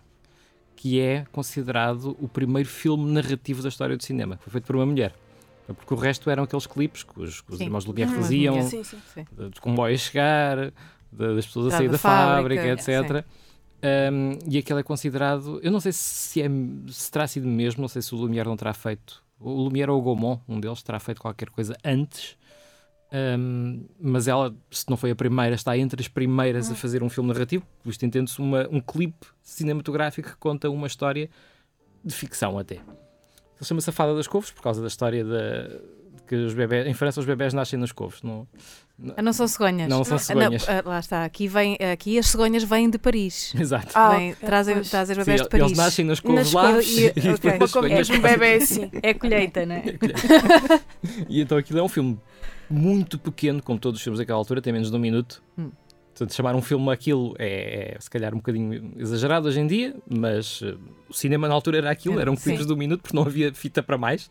que 0.75 0.99
é 1.01 1.25
considerado 1.31 2.17
o 2.21 2.27
primeiro 2.27 2.69
filme 2.69 3.11
narrativo 3.13 3.63
da 3.63 3.69
história 3.69 3.97
do 3.97 4.03
cinema. 4.03 4.39
Foi 4.43 4.51
feito 4.51 4.65
por 4.65 4.75
uma 4.77 4.87
mulher. 4.87 5.15
Porque 5.69 5.95
o 5.95 5.97
resto 5.97 6.29
eram 6.29 6.43
aqueles 6.43 6.67
clipes 6.67 7.05
que 7.05 7.21
os, 7.21 7.41
que 7.41 7.55
os 7.55 7.61
irmãos 7.61 7.85
Lumière 7.85 8.11
Uhum. 8.11 8.17
faziam. 8.17 8.63
Sim, 8.69 8.83
sim. 8.83 8.99
Sim. 9.15 9.25
de 9.49 9.61
comboio 9.61 9.95
a 9.95 9.99
chegar, 9.99 10.73
das 11.13 11.47
pessoas 11.47 11.67
a 11.67 11.69
Entrada 11.69 11.79
sair 11.79 11.87
da 11.87 11.93
da 11.93 11.99
fábrica, 11.99 12.63
fábrica, 12.63 12.91
etc. 13.23 13.25
Um, 14.13 14.39
e 14.51 14.59
aquele 14.59 14.81
é 14.81 14.83
considerado, 14.83 15.61
eu 15.63 15.71
não 15.71 15.79
sei 15.81 15.93
se, 15.93 16.43
é, 16.43 16.49
se 16.89 17.11
terá 17.11 17.27
sido 17.29 17.47
mesmo, 17.47 17.81
não 17.81 17.89
sei 17.89 18.03
se 18.03 18.13
o 18.15 18.19
Lumière 18.19 18.49
não 18.49 18.57
terá 18.57 18.73
feito, 18.75 19.22
o 19.43 19.65
Lumière 19.65 19.91
ou 19.91 20.01
o 20.01 20.03
Gaumont, 20.03 20.41
um 20.49 20.61
deles, 20.61 20.83
terá 20.83 20.99
feito 20.99 21.21
qualquer 21.21 21.51
coisa 21.51 21.77
antes, 21.85 22.37
um, 23.39 23.85
mas 24.01 24.27
ela, 24.27 24.55
se 24.71 24.89
não 24.89 24.97
foi 24.97 25.11
a 25.11 25.17
primeira, 25.17 25.55
está 25.55 25.77
entre 25.77 26.01
as 26.01 26.09
primeiras 26.09 26.71
a 26.71 26.75
fazer 26.75 27.03
um 27.03 27.11
filme 27.11 27.33
narrativo, 27.33 27.67
isto 27.85 28.07
entende-se 28.07 28.41
um 28.41 28.81
clipe 28.81 29.27
cinematográfico 29.43 30.31
que 30.31 30.37
conta 30.37 30.71
uma 30.71 30.87
história 30.87 31.29
de 32.05 32.15
ficção 32.15 32.59
até. 32.59 32.77
Ele 32.77 33.65
chama-se 33.65 33.91
A 33.91 33.93
Fada 33.93 34.15
das 34.15 34.27
Couves, 34.27 34.51
por 34.51 34.63
causa 34.63 34.81
da 34.81 34.89
história 34.89 35.25
da, 35.25 35.69
de 35.69 36.23
que 36.27 36.35
os 36.35 36.55
bebés, 36.55 36.87
em 36.87 36.95
França 36.95 37.21
os 37.21 37.27
bebés 37.27 37.53
nascem 37.53 37.79
nas 37.79 37.93
couves, 37.93 38.23
não, 38.23 38.49
não 39.23 39.33
são 39.33 39.47
cegonhas. 39.49 39.89
não 39.89 40.05
são 40.05 40.17
Ah, 40.17 40.21
cegonhas. 40.21 40.69
ah, 40.69 40.83
lá 40.85 40.99
está. 40.99 41.25
Aqui, 41.25 41.49
vem, 41.49 41.77
aqui 41.93 42.19
as 42.19 42.27
cegonhas 42.29 42.63
vêm 42.65 42.89
de 42.91 42.99
Paris. 42.99 43.53
Exato. 43.59 43.89
Ah, 43.95 44.11
Vêm- 44.17 44.33
ok, 44.33 44.47
trazem, 44.47 44.75
pois. 44.77 44.91
trazem 44.91 45.15
Sim, 45.17 45.21
bebés 45.23 45.43
de 45.43 45.49
Paris. 45.49 45.67
eles 45.67 45.77
nascem 45.79 46.05
nas 46.05 46.21
couves 46.21 46.53
lá 46.53 46.73
couves 46.73 46.89
e, 46.97 47.07
e- 47.07 47.11
depois 47.13 47.35
ok. 47.45 47.51
as 47.63 47.71
cegonhas 47.71 48.09
mesmo 48.11 48.23
bebê 48.23 48.47
é 48.47 48.55
assim. 48.57 48.91
É 49.03 49.15
colheita, 49.15 49.67
não 49.67 49.75
é? 49.77 49.85
e 51.29 51.41
então 51.41 51.59
aquilo 51.59 51.79
é 51.79 51.83
um 51.83 51.89
filme 51.89 52.19
muito 52.71 53.19
pequeno, 53.19 53.63
como 53.63 53.79
todos 53.79 53.99
os 53.99 54.05
filmes 54.05 54.19
daquela 54.19 54.39
altura, 54.39 54.61
tem 54.63 54.73
menos 54.73 54.91
de 54.91 54.97
um 54.97 55.01
minuto. 55.01 55.43
Hum. 55.59 55.71
Portanto, 56.15 56.35
chamar 56.35 56.55
um 56.55 56.61
filme 56.63 56.91
aquilo 56.93 57.35
é, 57.39 57.95
é, 57.97 58.01
se 58.01 58.09
calhar 58.11 58.35
um 58.35 58.37
bocadinho 58.37 58.93
exagerado 58.99 59.49
hoje 59.49 59.59
em 59.61 59.67
dia, 59.67 59.97
mas 60.07 60.61
eh, 60.63 60.75
o 61.09 61.13
cinema 61.15 61.49
na 61.49 61.55
altura 61.55 61.79
era 61.79 61.91
aquilo, 61.91 62.15
Era, 62.17 62.23
eram 62.25 62.37
sim. 62.37 62.51
clipes 62.51 62.67
de 62.67 62.73
um 62.73 62.77
minuto 62.77 63.01
porque 63.01 63.17
não 63.17 63.25
havia 63.25 63.53
fita 63.55 63.83
para 63.83 63.97
mais. 63.97 64.31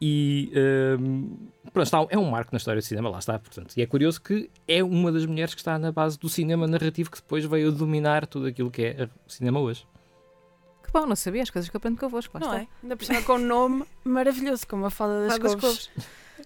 E 0.00 0.50
ehm, 0.54 1.26
pronto, 1.72 1.84
está, 1.86 2.06
é 2.08 2.16
um 2.18 2.30
marco 2.30 2.50
na 2.52 2.56
história 2.56 2.80
do 2.80 2.84
cinema, 2.84 3.10
lá 3.10 3.18
está. 3.18 3.38
Portanto, 3.38 3.74
e 3.76 3.82
é 3.82 3.86
curioso 3.86 4.20
que 4.22 4.50
é 4.66 4.82
uma 4.82 5.12
das 5.12 5.26
mulheres 5.26 5.52
que 5.54 5.60
está 5.60 5.78
na 5.78 5.92
base 5.92 6.18
do 6.18 6.28
cinema 6.28 6.66
narrativo 6.66 7.10
que 7.10 7.18
depois 7.18 7.44
veio 7.44 7.68
a 7.68 7.70
dominar 7.70 8.26
tudo 8.26 8.46
aquilo 8.46 8.70
que 8.70 8.82
é 8.82 9.08
o 9.26 9.30
cinema 9.30 9.60
hoje. 9.60 9.86
Que 10.82 10.90
bom, 10.92 11.04
não 11.06 11.14
sabia 11.14 11.42
as 11.42 11.50
coisas 11.50 11.68
que 11.68 11.76
eu 11.76 11.78
aprendo 11.78 11.98
convosco. 12.00 12.32
Lá 12.34 12.40
Não 12.40 12.48
está. 12.52 12.62
é? 12.62 12.68
Ainda 12.82 12.96
por 12.96 13.04
cima 13.04 13.22
com 13.22 13.34
um 13.34 13.38
nome 13.46 13.84
maravilhoso, 14.02 14.66
como 14.66 14.86
a 14.86 14.90
fada 14.90 15.20
das 15.28 15.32
Fada 15.34 15.48
couves. 15.56 15.60
couves. 15.60 15.90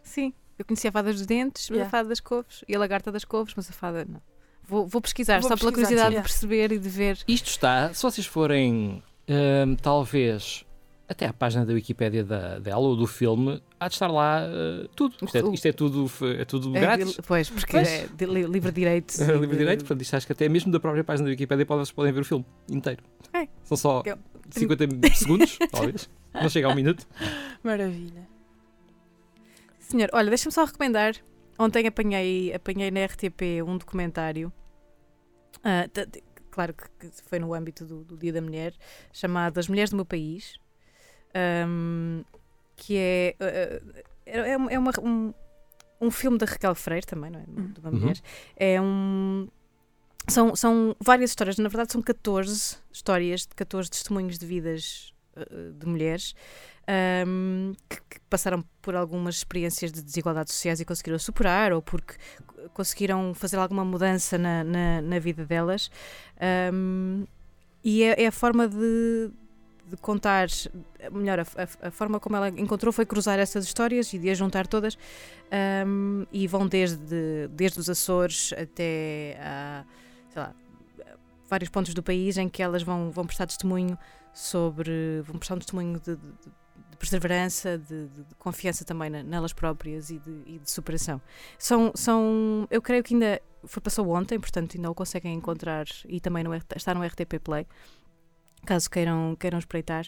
Sim, 0.03 0.35
eu 0.59 0.65
conhecia 0.65 0.91
a 0.91 0.93
fada 0.93 1.13
dos 1.13 1.25
dentes, 1.25 1.71
mas 1.71 1.77
Yeah. 1.77 1.87
a 1.89 1.91
fada 1.91 2.09
das 2.09 2.21
couves 2.21 2.65
e 2.69 2.75
a 2.75 2.79
lagarta 2.79 3.11
das 3.13 3.25
couves, 3.25 3.55
mas 3.57 3.71
a 3.71 3.73
fada 3.73 4.05
não. 4.05 4.21
Vou, 4.67 4.87
vou 4.87 5.01
pesquisar, 5.01 5.41
Vou 5.41 5.49
só 5.49 5.57
pela 5.57 5.71
pesquisar, 5.71 5.87
curiosidade 6.11 6.15
sim. 6.15 6.21
de 6.21 6.23
perceber 6.29 6.73
e 6.73 6.79
de 6.79 6.89
ver. 6.89 7.19
Isto 7.29 7.51
está, 7.51 7.93
se 7.95 8.03
vocês 8.03 8.27
forem, 8.27 9.03
hum, 9.29 9.77
talvez, 9.81 10.64
até 11.09 11.27
à 11.27 11.33
página 11.33 11.67
da 11.67 11.73
Wikipédia 11.75 12.25
da, 12.25 12.59
dela 12.59 12.81
ou 12.81 12.97
do 12.97 13.07
filme, 13.07 13.63
há 13.79 13.89
de 13.89 13.95
estar 13.95 14.09
lá 14.09 14.43
uh, 14.47 14.89
tudo. 14.89 15.15
Isto 15.23 15.37
é, 15.37 15.55
isto 15.55 15.67
é 15.67 15.73
tudo, 15.73 16.11
é 16.39 16.45
tudo 16.45 16.77
É, 16.77 16.81
grátis. 16.81 17.21
pois, 17.27 17.51
porque 17.51 17.73
Pois. 17.73 17.89
é 17.89 18.07
de, 18.07 18.25
livre 18.27 18.71
de 18.71 18.73
direitos. 18.81 19.19
e 19.21 19.25
Livre 19.33 19.57
direito, 19.57 19.81
portanto, 19.81 20.01
isto 20.03 20.17
acho 20.17 20.27
que 20.27 20.33
até 20.33 20.49
mesmo 20.49 20.73
da 20.73 20.81
própria 20.81 21.05
página 21.05 21.27
da 21.27 21.31
Wikipédia 21.31 21.67
podem- 21.67 21.85
vocês 21.85 21.93
podem 21.95 22.13
ver 22.13 22.21
o 22.21 22.25
filme 22.25 22.45
inteiro. 22.71 23.03
É. 23.33 23.47
São 23.65 23.77
só 23.77 24.03
Eu- 24.07 24.19
50 24.51 24.87
segundos, 25.15 25.59
talvez. 25.71 26.09
Não 26.33 26.49
chega 26.49 26.69
a 26.69 26.71
um 26.71 26.75
minuto. 26.75 27.07
Maravilha. 27.63 28.27
Senhor, 29.79 30.09
olha, 30.13 30.29
deixa-me 30.29 30.53
só 30.53 30.65
recomendar. 30.65 31.15
Ontem 31.59 31.87
apanhei, 31.87 32.53
apanhei 32.53 32.91
na 32.91 33.05
RTP 33.05 33.63
um 33.67 33.77
documentário. 33.79 34.53
t- 35.93 36.23
claro 36.51 36.75
que, 36.75 37.09
que 37.11 37.23
foi 37.29 37.39
no 37.39 37.55
âmbito 37.55 37.85
do, 37.85 38.03
do 38.05 38.17
Dia 38.17 38.33
da 38.33 38.41
Mulher, 38.41 38.75
chamado 39.13 39.59
As 39.59 39.69
Mulheres 39.69 39.91
do 39.91 39.97
Meu 39.97 40.05
País. 40.05 40.55
Ahm, 41.35 42.23
que 42.77 42.97
é. 42.97 43.35
ah, 43.41 43.45
ah, 43.45 44.03
é, 44.27 44.39
é 44.53 44.57
uma- 44.57 44.73
é 44.73 44.79
uma- 44.79 44.93
um, 45.03 45.35
um 46.01 46.11
filme 46.11 46.39
da 46.39 46.47
Raquel 46.47 46.75
Freire 46.75 47.07
também, 47.07 47.31
não 47.31 47.41
é? 47.41 47.45
De 47.45 47.81
uma 47.81 47.91
Uhum. 47.91 47.99
mulher. 48.01 48.21
É 48.57 48.81
um. 48.81 49.49
São, 50.29 50.57
são 50.57 50.97
várias 51.01 51.31
histórias, 51.31 51.59
na 51.59 51.69
verdade 51.69 51.93
são 51.93 52.01
14 52.01 52.79
histórias 52.91 53.43
de 53.43 53.49
14 53.55 53.91
testemunhos 53.91 54.39
de 54.39 54.47
vidas 54.47 55.13
ah, 55.37 55.45
de 55.79 55.87
mulheres 55.87 56.35
ahm, 56.89 57.73
que, 57.89 57.97
que 58.09 58.21
passaram 58.31 58.65
por 58.81 58.95
algumas 58.97 59.37
experiências 59.37 59.93
de 59.93 60.03
desigualdades 60.03 60.55
sociais 60.55 60.81
e 60.81 60.85
conseguiram 60.87 61.19
superar, 61.19 61.73
ou 61.75 61.83
porque 61.83 62.15
conseguiram 62.73 63.35
fazer 63.35 63.59
alguma 63.59 63.85
mudança 63.85 64.39
na, 64.39 64.65
na, 64.65 65.03
na 65.03 65.19
vida 65.19 65.45
delas. 65.45 65.91
Ahm, 66.41 67.25
e 67.83 68.03
é, 68.03 68.23
é 68.23 68.27
a 68.27 68.33
forma 68.33 68.67
de, 68.67 69.31
de 69.89 69.97
contar, 69.99 70.49
melhor, 71.13 71.41
a, 71.41 71.43
a- 71.43 71.89
a 71.89 71.91
forma 71.91 72.19
como 72.19 72.37
ela 72.37 72.49
encontrou 72.49 72.93
foi 72.93 73.05
cruzar 73.07 73.39
essas 73.39 73.65
histórias 73.65 74.13
e 74.13 74.19
de 74.19 74.31
as 74.31 74.39
juntar 74.39 74.67
todas. 74.67 74.97
Ahm, 75.51 76.25
e 76.33 76.47
vão 76.47 76.67
desde, 76.67 77.49
desde 77.51 77.79
os 77.81 77.89
Açores 77.91 78.53
até 78.57 79.39
a, 79.41 79.85
sei 80.31 80.43
lá, 80.43 80.55
vários 81.49 81.69
pontos 81.71 81.93
do 81.95 82.03
país 82.03 82.37
em 82.39 82.49
que 82.49 82.63
elas 82.63 82.83
vão, 82.83 83.11
vão 83.11 83.27
prestar 83.27 83.47
testemunho 83.47 83.99
sobre. 84.33 85.21
vão 85.25 85.37
prestar 85.39 85.55
um 85.55 85.59
testemunho 85.59 86.01
de, 86.01 86.17
de- 86.17 86.23
de 86.91 86.97
perseverança, 86.99 87.77
de, 87.77 88.07
de- 88.09 88.25
confiança 88.39 88.85
também 88.85 89.11
nelas 89.11 89.53
próprias 89.53 90.11
e 90.11 90.19
de, 90.19 90.31
e 90.47 90.61
superação. 90.65 91.21
São, 91.59 91.93
são. 91.95 92.67
Eu 92.71 92.81
creio 92.81 93.03
que 93.03 93.15
ainda. 93.15 93.41
Foi, 93.67 93.81
passou 93.83 94.09
ontem, 94.11 94.39
portanto 94.39 94.77
ainda 94.77 94.91
o 94.91 94.95
conseguem 94.95 95.35
encontrar 95.35 95.87
e 96.07 96.21
também 96.21 96.45
no, 96.45 96.55
está 96.55 96.95
no 96.95 97.03
RTP 97.03 97.39
Play, 97.43 97.67
caso 98.65 98.89
queiram, 98.91 99.37
queiram 99.39 99.59
espreitar. 99.59 100.07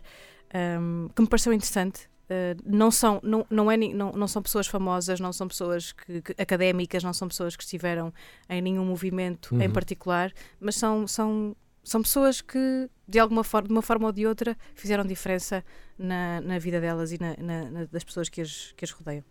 Ahm, 0.53 1.09
que 1.15 1.23
me 1.23 1.29
pareceu 1.29 1.53
interessante. 1.53 2.09
Uh, 2.29 2.61
não, 2.67 2.91
são, 2.91 3.21
não, 3.23 3.47
não, 3.49 3.71
é, 3.71 3.77
não, 3.77 4.11
não 4.11 4.27
são 4.27 4.43
pessoas 4.43 4.67
famosas, 4.67 5.21
não 5.21 5.33
são 5.33 5.47
pessoas 5.47 5.93
que, 5.93 6.21
que- 6.23 6.35
académicas, 6.43 7.05
não 7.05 7.13
são 7.13 7.29
pessoas 7.29 7.55
que 7.55 7.63
estiveram 7.63 8.13
em 8.49 8.61
nenhum 8.61 8.85
movimento 8.85 9.55
em 9.55 9.69
Uhum. 9.69 9.73
particular, 9.73 10.33
mas 10.59 10.75
são, 10.75 11.07
são, 11.07 11.55
são 11.85 12.03
pessoas 12.03 12.41
que, 12.41 12.91
de 13.07 13.21
alguma 13.21 13.45
forma, 13.45 13.69
de 13.69 13.73
uma 13.75 13.83
forma 13.83 14.07
ou 14.07 14.13
de 14.13 14.27
outra, 14.27 14.57
fizeram 14.75 15.05
diferença 15.05 15.65
na, 15.97 16.41
na 16.41 16.59
vida 16.59 16.81
delas 16.81 17.13
e 17.13 17.19
na, 17.21 17.37
na- 17.39 17.71
na- 17.71 17.85
das 17.85 18.03
pessoas 18.03 18.29
que 18.29 18.41
as, 18.41 18.73
que 18.77 18.85
as 18.85 18.91
rodeiam. 18.91 19.23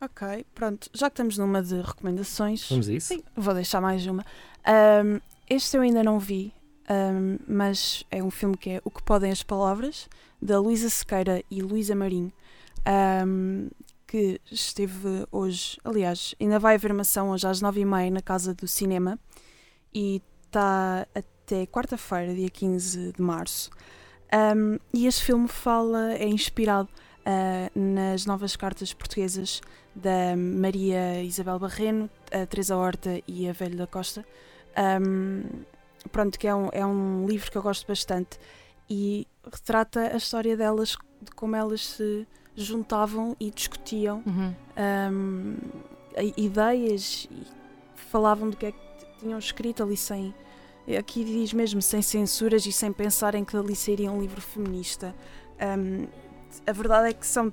Ok, 0.00 0.46
pronto. 0.54 0.88
Já 0.94 1.10
que 1.10 1.14
estamos 1.14 1.36
numa 1.36 1.62
de 1.62 1.80
recomendações, 1.82 2.68
Vamos 2.68 2.88
a 2.88 2.92
isso? 2.92 3.08
Sim, 3.08 3.22
vou 3.36 3.52
deixar 3.54 3.80
mais 3.80 4.04
uma. 4.06 4.24
Ahm, 4.64 5.20
este 5.48 5.76
eu 5.76 5.82
ainda 5.82 6.02
não 6.02 6.18
vi, 6.18 6.52
ahm, 6.90 7.38
mas 7.46 8.04
é 8.10 8.22
um 8.22 8.30
filme 8.30 8.56
que 8.56 8.70
é 8.70 8.80
O 8.84 8.90
que 8.90 9.02
Podem 9.02 9.30
as 9.30 9.42
Palavras, 9.42 10.08
da 10.42 10.58
Luísa 10.58 10.90
Sequeira 10.90 11.42
e 11.50 11.62
Luísa 11.62 11.94
Marinho, 11.94 12.32
ahm, 12.84 13.68
que 14.06 14.40
esteve 14.50 15.26
hoje, 15.30 15.78
aliás, 15.84 16.34
ainda 16.40 16.58
vai 16.58 16.74
haver 16.74 16.90
uma 16.90 17.02
ação 17.02 17.30
hoje 17.30 17.46
às 17.46 17.60
nove 17.60 17.80
e 17.80 17.84
meia 17.84 18.10
na 18.10 18.20
Casa 18.20 18.52
do 18.52 18.66
Cinema 18.66 19.18
e 19.94 20.20
está 20.46 21.06
até 21.14 21.64
quarta-feira, 21.66 22.34
dia 22.34 22.50
15 22.50 23.12
de 23.12 23.22
março. 23.22 23.70
Ahm, 24.32 24.78
e 24.92 25.06
este 25.06 25.24
filme 25.24 25.46
fala, 25.46 26.14
é 26.14 26.26
inspirado 26.26 26.88
ah, 27.24 27.70
nas 27.74 28.26
novas 28.26 28.56
cartas 28.56 28.92
portuguesas 28.92 29.60
da 29.94 30.34
Maria 30.36 31.22
Isabel 31.22 31.58
Barreno, 31.58 32.08
a 32.32 32.46
Teresa 32.46 32.76
Horta 32.76 33.20
e 33.26 33.48
a 33.48 33.52
Velho 33.52 33.76
da 33.76 33.86
Costa. 33.86 34.24
Um, 34.76 35.42
pronto, 36.10 36.38
que 36.38 36.46
é 36.46 36.54
um, 36.54 36.68
é 36.72 36.84
um 36.86 37.26
livro 37.26 37.50
que 37.50 37.58
eu 37.58 37.62
gosto 37.62 37.86
bastante 37.86 38.38
e 38.88 39.26
retrata 39.44 40.00
a 40.12 40.16
história 40.16 40.56
delas, 40.56 40.96
de 41.22 41.30
como 41.32 41.54
elas 41.56 41.86
se 41.86 42.26
juntavam 42.56 43.36
e 43.38 43.50
discutiam 43.50 44.22
um, 45.12 45.56
i- 46.18 46.34
ideias 46.44 47.28
e 47.30 47.42
falavam 47.94 48.50
do 48.50 48.56
que 48.56 48.66
é 48.66 48.72
que 48.72 48.78
tinham 49.20 49.38
escrito 49.38 49.82
ali 49.82 49.96
sem. 49.96 50.34
Aqui 50.98 51.22
diz 51.24 51.52
mesmo 51.52 51.80
sem 51.80 52.02
censuras 52.02 52.66
e 52.66 52.72
sem 52.72 52.92
pensarem 52.92 53.44
que 53.44 53.56
ali 53.56 53.76
seria 53.76 54.10
um 54.10 54.20
livro 54.20 54.40
feminista. 54.40 55.14
Um, 55.78 56.06
a 56.66 56.72
verdade 56.72 57.10
é 57.10 57.12
que 57.12 57.24
são 57.26 57.52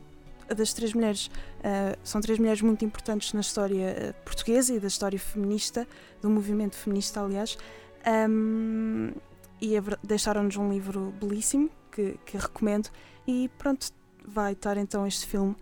das 0.56 0.74
três 0.74 0.94
mulheres, 0.94 1.28
uh, 1.28 1.98
são 2.04 2.20
três 2.22 2.40
mulheres 2.40 2.62
muito 2.62 2.84
importantes 2.86 3.34
na 3.34 3.42
história 3.42 4.16
uh, 4.18 4.24
portuguesa 4.24 4.74
e 4.74 4.80
da 4.80 4.88
história 4.88 5.20
feminista, 5.20 5.86
do 6.22 6.30
movimento 6.30 6.76
feminista, 6.76 7.22
aliás. 7.22 7.58
Um, 8.08 9.12
e 9.62 9.72
deixaram-nos 10.04 10.56
um 10.56 10.72
livro 10.72 11.14
belíssimo 11.20 11.70
que, 11.92 12.18
que 12.26 12.38
recomendo. 12.38 12.90
E 13.28 13.50
pronto, 13.58 13.88
vai 14.26 14.54
estar 14.54 14.78
então 14.78 15.06
este 15.06 15.26
filme 15.26 15.56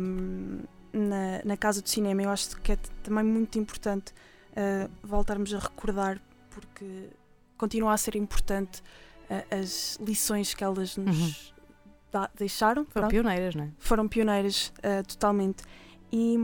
um, 0.00 0.60
na, 0.92 1.42
na 1.44 1.56
Casa 1.56 1.80
do 1.80 1.88
Cinema. 1.88 2.22
Eu 2.22 2.30
acho 2.30 2.60
que 2.60 2.72
é 2.72 2.76
também 3.02 3.24
muito 3.24 3.58
importante 3.58 4.12
uh, 4.52 4.90
voltarmos 5.02 5.52
a 5.54 5.58
recordar, 5.58 6.20
porque 6.50 7.08
continua 7.56 7.94
a 7.94 7.96
ser 7.96 8.16
importante 8.16 8.82
uh, 9.30 9.60
as 9.60 9.98
lições 10.00 10.52
que 10.54 10.62
elas 10.62 10.96
nos 10.96 11.54
da- 12.12 12.30
deixaram. 12.38 12.84
Foram 12.84 13.08
pronto. 13.08 13.10
pioneiras, 13.10 13.54
não 13.54 13.64
é? 13.64 13.70
foram 13.78 14.06
pioneiras 14.08 14.72
uh, 14.78 15.06
totalmente. 15.08 15.64
E, 16.14 16.36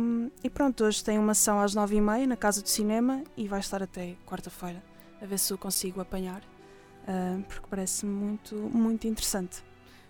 e 0.43 0.49
pronto, 0.49 0.83
hoje 0.85 1.05
tem 1.05 1.19
uma 1.19 1.35
sessão 1.35 1.61
às 1.61 1.75
nove 1.75 1.97
e 1.97 2.01
meia 2.01 2.27
na 2.27 2.39
Casa 2.39 2.63
do 2.63 2.69
Cinema 2.71 3.23
e 3.37 3.47
vai 3.47 3.61
estar 3.61 3.83
até 3.83 4.17
quarta-feira, 4.27 4.83
a 5.21 5.27
ver 5.27 5.39
se 5.39 5.53
eu 5.53 5.59
consigo 5.59 6.01
apanhar, 6.01 6.41
uh, 6.43 7.43
porque 7.45 7.67
parece 7.69 8.07
muito, 8.07 8.55
muito 8.55 9.07
interessante. 9.07 9.63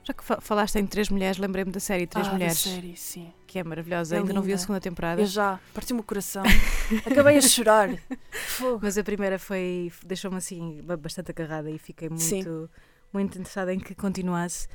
Já 0.05 0.15
que 0.15 0.25
fa- 0.25 0.41
falaste 0.41 0.77
em 0.77 0.87
Três 0.87 1.11
Mulheres, 1.11 1.37
lembrei-me 1.39 1.71
da 1.71 1.81
série 1.81 2.07
Três 2.07 2.27
Ah, 2.27 2.31
da 2.31 2.37
Mulheres, 2.37 2.59
série, 2.59 2.97
sim. 2.97 3.31
que 3.47 3.59
é 3.59 3.65
maravilhosa. 3.65 4.17
É 4.17 4.19
Ainda 4.21 4.33
não 4.33 4.41
vi 4.41 4.49
a 4.49 4.55
linda. 4.55 4.59
segunda 4.63 4.81
temporada. 4.81 5.21
Eu 5.21 5.27
já, 5.27 5.61
partiu-me 5.75 6.01
o 6.01 6.05
coração. 6.05 6.43
Acabei 7.05 7.37
a 7.37 7.41
chorar. 7.43 7.91
Fogo. 8.31 8.81
Mas 8.83 8.97
a 8.97 9.05
primeira 9.05 9.39
foi 9.39 9.93
deixou-me 10.07 10.39
assim 10.39 10.81
ba- 10.83 10.97
bastante 10.97 11.31
agarrada 11.31 11.71
e 11.71 11.79
fiquei 11.79 12.09
muito, 12.09 12.23
Sim. 12.23 12.69
muito 13.13 13.35
interessada 13.39 13.75
em 13.75 13.79
que 13.79 13.95
continuasse. 13.95 14.67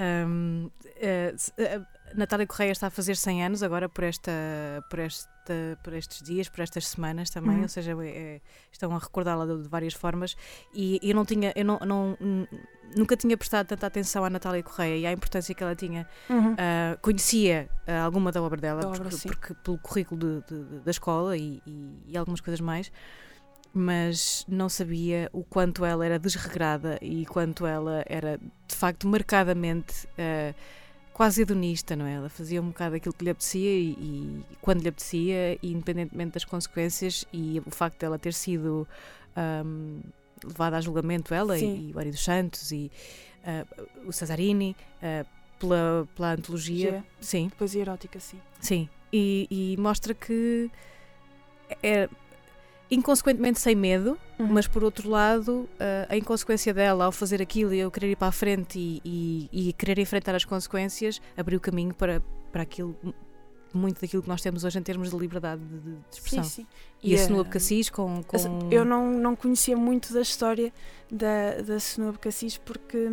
Ahm, 0.00 0.70
eh, 0.96 1.34
se- 1.36 1.52
eh, 1.58 1.80
Natália 2.14 2.46
Correia 2.46 2.72
está 2.72 2.86
a 2.86 2.90
fazer 2.90 3.16
100 3.16 3.44
anos 3.44 3.62
agora 3.62 3.88
por, 3.88 4.02
esta, 4.04 4.32
por, 4.88 4.98
esta, 4.98 5.78
por 5.84 5.92
estes 5.92 6.22
dias, 6.22 6.48
por 6.48 6.60
estas 6.62 6.86
semanas 6.88 7.28
também, 7.30 7.56
Uhum. 7.56 7.62
ou 7.62 7.68
seja, 7.68 7.92
é- 8.02 8.08
é- 8.08 8.40
estão 8.72 8.94
a 8.96 8.98
recordá-la 8.98 9.44
de, 9.46 9.62
de 9.62 9.68
várias 9.68 9.94
formas 9.94 10.34
e 10.74 10.98
eu 11.02 11.14
não 11.14 11.24
tinha, 11.24 11.52
eu 11.54 11.64
não, 11.64 11.78
não- 11.86 12.16
nunca 12.96 13.16
tinha 13.16 13.36
prestado 13.36 13.66
tanta 13.68 13.86
atenção 13.86 14.24
à 14.24 14.30
Natália 14.30 14.62
Correia 14.62 14.96
e 14.96 15.06
à 15.06 15.12
importância 15.12 15.54
que 15.54 15.62
ela 15.62 15.76
tinha 15.76 16.08
Uhum. 16.28 16.54
Uh, 16.54 16.98
conhecia 17.00 17.68
uh, 17.86 18.04
alguma 18.04 18.32
da 18.32 18.42
obra 18.42 18.60
dela, 18.60 18.80
Da 18.80 18.88
obra, 18.88 19.00
porque, 19.02 19.16
sim. 19.16 19.28
porque 19.28 19.54
pelo 19.62 19.78
currículo 19.78 20.42
de- 20.48 20.54
de- 20.64 20.80
da 20.80 20.90
escola 20.90 21.36
e, 21.36 21.62
e- 21.66 22.02
e 22.08 22.16
algumas 22.16 22.40
coisas 22.40 22.60
mais, 22.60 22.90
mas 23.72 24.44
não 24.48 24.68
sabia 24.68 25.28
o 25.32 25.44
quanto 25.44 25.84
ela 25.84 26.04
era 26.04 26.18
desregrada 26.18 26.98
e 27.00 27.24
quanto 27.26 27.66
ela 27.66 28.02
era 28.06 28.38
de 28.66 28.74
facto 28.74 29.06
marcadamente 29.06 30.06
uh, 30.06 30.54
quase 31.12 31.42
hedonista, 31.42 31.94
não 31.94 32.06
é? 32.06 32.14
Ela 32.14 32.28
fazia 32.28 32.60
um 32.60 32.68
bocado 32.68 32.96
aquilo 32.96 33.14
que 33.14 33.24
lhe 33.24 33.30
apetecia 33.30 33.70
e, 33.70 33.90
e 33.90 34.44
quando 34.60 34.82
lhe 34.82 34.88
apetecia, 34.88 35.58
e 35.62 35.72
independentemente 35.72 36.32
das 36.32 36.44
consequências, 36.44 37.24
e 37.32 37.60
o 37.64 37.70
facto 37.70 37.98
dela 38.00 38.18
ter 38.18 38.32
sido 38.32 38.88
um, 39.64 40.00
levada 40.42 40.78
a 40.78 40.80
julgamento, 40.80 41.34
ela 41.34 41.58
Sim. 41.58 41.74
e, 41.76 41.90
e 41.90 41.92
o 41.92 41.98
Ari 41.98 42.10
dos 42.10 42.24
Santos 42.24 42.72
e 42.72 42.90
uh, 43.44 44.08
o 44.08 44.12
Cesarini. 44.12 44.74
uh, 45.02 45.40
pela, 45.60 46.08
pela 46.16 46.32
antologia, 46.32 46.90
Já. 46.90 47.04
sim, 47.20 47.50
Poesia 47.50 47.82
erótica, 47.82 48.18
sim. 48.18 48.40
sim, 48.60 48.88
e, 49.12 49.46
e 49.50 49.76
mostra 49.78 50.14
que 50.14 50.70
é 51.82 52.08
inconsequentemente 52.90 53.60
sem 53.60 53.74
medo, 53.74 54.18
Uhum. 54.38 54.48
mas 54.48 54.66
por 54.66 54.82
outro 54.82 55.08
lado, 55.08 55.68
ah, 55.78 56.06
a 56.08 56.16
inconsequência 56.16 56.72
dela 56.72 57.04
ao 57.04 57.12
fazer 57.12 57.40
aquilo 57.40 57.74
e 57.74 57.78
eu 57.78 57.90
querer 57.90 58.12
ir 58.12 58.16
para 58.16 58.28
a 58.28 58.32
frente 58.32 58.78
e, 58.78 59.00
e, 59.04 59.68
e 59.68 59.72
querer 59.74 59.98
enfrentar 59.98 60.34
as 60.34 60.44
consequências, 60.44 61.20
abriu 61.36 61.60
caminho 61.60 61.94
para, 61.94 62.22
para 62.50 62.62
aquilo, 62.62 62.96
muito 63.72 64.00
daquilo 64.00 64.22
que 64.22 64.28
nós 64.28 64.40
temos 64.40 64.64
hoje 64.64 64.78
em 64.78 64.82
termos 64.82 65.10
de 65.10 65.16
liberdade 65.16 65.62
de, 65.62 65.96
expressão. 66.10 66.42
Sim, 66.42 66.62
sim. 66.62 66.66
E, 67.02 67.14
a 67.14 67.18
eh, 67.18 67.22
Snoop 67.22 67.50
Cassis 67.50 67.90
com, 67.90 68.22
com... 68.24 68.36
Eu 68.70 68.84
não, 68.84 69.10
não 69.10 69.36
conhecia 69.36 69.76
muito 69.76 70.12
da 70.12 70.22
história 70.22 70.72
da, 71.10 71.62
da 71.62 71.76
Snoop 71.76 72.18
Cassis 72.18 72.58
porque 72.58 73.12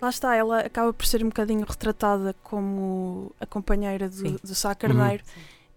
lá 0.00 0.10
está, 0.10 0.34
ela 0.34 0.60
acaba 0.60 0.92
por 0.92 1.06
ser 1.06 1.22
um 1.24 1.28
bocadinho 1.28 1.64
retratada 1.66 2.34
como 2.42 3.32
a 3.40 3.46
companheira 3.46 4.10
Sim. 4.10 4.32
do, 4.32 4.48
do 4.48 4.54
Sá 4.54 4.74
Carneiro 4.74 5.24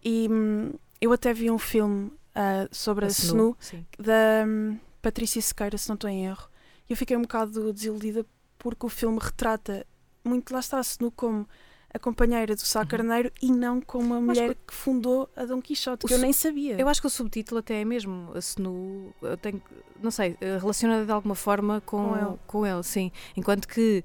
e 0.04 0.28
hum, 0.30 0.72
eu 1.00 1.14
até 1.14 1.34
vi 1.34 1.50
um 1.50 1.58
filme 1.58 2.12
ah, 2.40 2.68
sobre 2.72 3.04
a, 3.04 3.08
a 3.08 3.12
Snoop 3.12 3.58
sim. 3.60 3.86
da 4.00 4.46
hum, 4.48 4.78
Patrícia 5.02 5.42
Sequeira, 5.42 5.78
se 5.78 5.90
não 5.90 5.96
estou 5.96 6.10
em 6.10 6.26
erro. 6.26 6.48
E 6.90 6.94
eu 6.94 6.98
fiquei 6.98 7.18
um 7.18 7.22
bocado 7.24 7.74
desiludida 7.74 8.26
porque 8.58 8.86
o 8.86 8.90
filme 8.90 9.20
retrata 9.22 9.86
muito, 10.24 10.54
lá 10.54 10.60
está, 10.60 10.78
a 10.78 10.82
Snoop 10.82 11.16
como 11.16 11.48
a 11.94 11.98
companheira 11.98 12.54
do 12.56 12.62
Sá 12.62 12.82
Uhum. 12.82 12.88
Carneiro 12.88 13.32
e 13.42 13.52
não 13.52 13.82
como 13.82 14.14
a 14.14 14.22
mulher 14.22 14.56
que 14.68 14.74
fundou 14.74 15.28
a 15.36 15.44
Dom 15.46 15.60
Quixote, 15.60 16.06
o 16.06 16.08
que 16.08 16.14
eu 16.14 16.20
nem 16.20 16.32
sabia. 16.32 16.80
Eu 16.80 16.88
acho 16.88 17.02
que 17.02 17.08
o 17.08 17.10
subtítulo 17.10 17.60
até 17.60 17.82
é 17.82 17.86
mesmo 17.86 18.32
a 18.36 18.40
Snu, 18.40 19.12
eu 19.22 19.36
tenho, 19.38 19.60
não 20.02 20.12
sei, 20.12 20.38
eh, 20.40 20.58
relacionada 20.60 21.04
de 21.04 21.12
alguma 21.12 21.34
forma 21.34 21.82
com, 21.82 22.10
Com 22.10 22.16
ele. 22.16 22.40
com 22.46 22.66
ele, 22.66 22.84
sim. 22.84 23.12
Enquanto 23.36 23.68
que, 23.68 24.04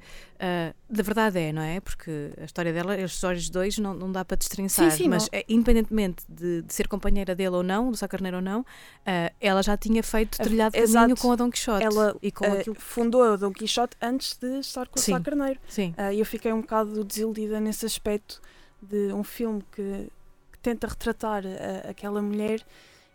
da 0.89 1.03
verdade 1.03 1.39
é, 1.39 1.53
não 1.53 1.63
é? 1.63 1.81
Porque 1.81 2.33
a 2.41 2.45
história 2.45 2.73
dela, 2.73 2.95
as 2.95 3.13
histórias 3.13 3.45
de 3.45 3.53
dois, 3.53 3.79
não, 3.79 3.95
não 3.95 4.11
dá 4.13 4.25
para 4.25 4.37
destrinçar. 4.37 4.91
Sim, 4.91 5.05
sim, 5.05 5.09
mas 5.09 5.25
não. 5.25 5.29
eh, 5.33 5.45
independentemente 5.49 6.25
de, 6.29 6.63
de 6.63 6.75
ser 6.75 6.89
companheira 6.89 7.35
dele 7.35 7.57
ou 7.57 7.63
não, 7.63 7.91
do 7.91 7.97
Sá 7.97 8.07
Carneiro 8.09 8.39
ou 8.39 8.43
não, 8.43 8.65
ah, 9.07 9.33
ela 9.41 9.63
já 9.63 9.77
tinha 9.77 10.03
feito 10.03 10.41
É, 10.41 10.45
trilhado 10.45 10.77
exato. 10.77 11.03
caminho 11.05 11.17
com 11.17 11.33
a 11.33 11.37
Dom 11.37 11.51
Quixote. 11.51 11.85
Ela, 11.85 12.17
e 12.23 12.31
com 12.33 12.45
eh, 12.45 12.61
aquilo. 12.61 12.77
fundou 12.79 13.23
a 13.23 13.37
Dom 13.37 13.53
Quixote 13.53 13.97
antes 14.03 14.37
de 14.39 14.59
estar 14.61 14.87
com 14.89 14.99
o. 14.99 15.03
Sá 15.03 15.21
Carneiro. 15.21 15.59
Sim, 15.69 15.95
E 16.13 16.19
eu 16.21 16.27
fiquei 16.27 16.53
um 16.53 16.61
bocado 16.61 17.05
desiludida 17.05 17.61
nesse 17.61 17.87
aspecto 17.87 18.41
de 18.83 19.13
um 19.13 19.23
filme 19.25 19.65
que, 19.73 20.09
que 20.53 20.59
tenta 20.61 20.87
retratar 20.87 21.43
a- 21.47 21.91
aquela 21.91 22.21
mulher 22.21 22.61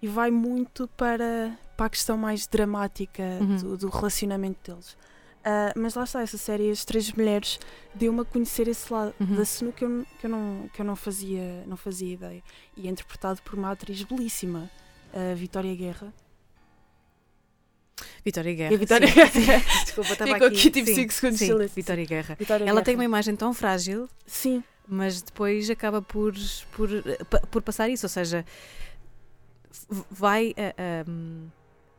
e 0.01 0.07
vai 0.07 0.31
muito 0.31 0.87
para, 0.95 1.55
para 1.75 1.85
a 1.87 1.89
questão 1.89 2.17
mais 2.17 2.47
dramática 2.47 3.23
Uhum. 3.41 3.57
do, 3.57 3.77
do 3.77 3.89
relacionamento 3.89 4.71
deles. 4.71 4.97
Ah, 5.43 5.71
mas 5.75 5.95
lá 5.95 6.03
está, 6.03 6.21
essa 6.21 6.37
série, 6.37 6.69
As 6.69 6.83
Três 6.83 7.11
Mulheres, 7.13 7.59
deu-me 7.95 8.21
a 8.21 8.25
conhecer 8.25 8.67
esse 8.67 8.91
lado 8.91 9.13
Uhum. 9.19 9.35
da 9.37 9.45
Senu 9.45 9.71
que 9.71 9.83
eu, 9.85 10.05
que 10.19 10.25
eu, 10.25 10.29
não, 10.29 10.69
que 10.73 10.81
eu 10.81 10.85
não, 10.85 10.95
fazia, 10.95 11.63
não 11.65 11.77
fazia 11.77 12.13
ideia. 12.13 12.43
E 12.75 12.87
é 12.87 12.91
interpretado 12.91 13.41
por 13.41 13.55
uma 13.57 13.71
atriz 13.71 14.03
belíssima, 14.03 14.69
a 15.13 15.33
Vitória 15.35 15.73
Guerra. 15.75 16.13
Vitória 18.23 18.53
Guerra. 18.53 18.73
E 18.73 18.77
Vitória 18.77 19.07
sim, 19.07 19.13
Guerra. 19.13 19.31
sim. 19.31 19.45
Desculpa, 19.85 20.11
estava 20.13 20.33
Ficou 20.33 20.47
aqui. 20.47 20.57
aqui, 20.57 20.71
tipo, 20.71 20.87
sim, 20.87 20.95
cinco 20.95 21.13
segundos 21.13 21.39
de 21.39 21.45
sim, 21.45 21.51
silêncio. 21.51 21.75
Vitória 21.75 22.05
Guerra. 22.05 22.35
Vitória 22.35 22.63
Ela 22.63 22.71
Guerra. 22.73 22.85
tem 22.85 22.95
uma 22.95 23.05
imagem 23.05 23.35
tão 23.35 23.53
frágil 23.53 24.09
Sim, 24.25 24.63
mas 24.87 25.21
depois 25.21 25.69
acaba 25.69 26.01
por, 26.01 26.33
por, 26.73 26.89
por 27.49 27.61
passar 27.61 27.89
isso, 27.89 28.05
ou 28.05 28.09
seja, 28.09 28.45
vai 30.11 30.53
a, 30.57 31.01
a- 31.01 31.49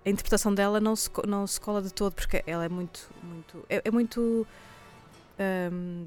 a 0.05 0.11
interpretação 0.11 0.55
dela 0.55 0.81
não 0.81 0.97
se, 0.97 1.11
não 1.27 1.47
se 1.47 1.61
cola 1.61 1.83
de 1.83 1.93
todo 1.93 2.13
porque 2.15 2.43
ela 2.47 2.65
é 2.65 2.69
muito 2.69 3.09
muito 3.23 3.65
é, 3.69 3.83
é 3.85 3.91
muito 3.91 4.47
hum, 5.73 6.07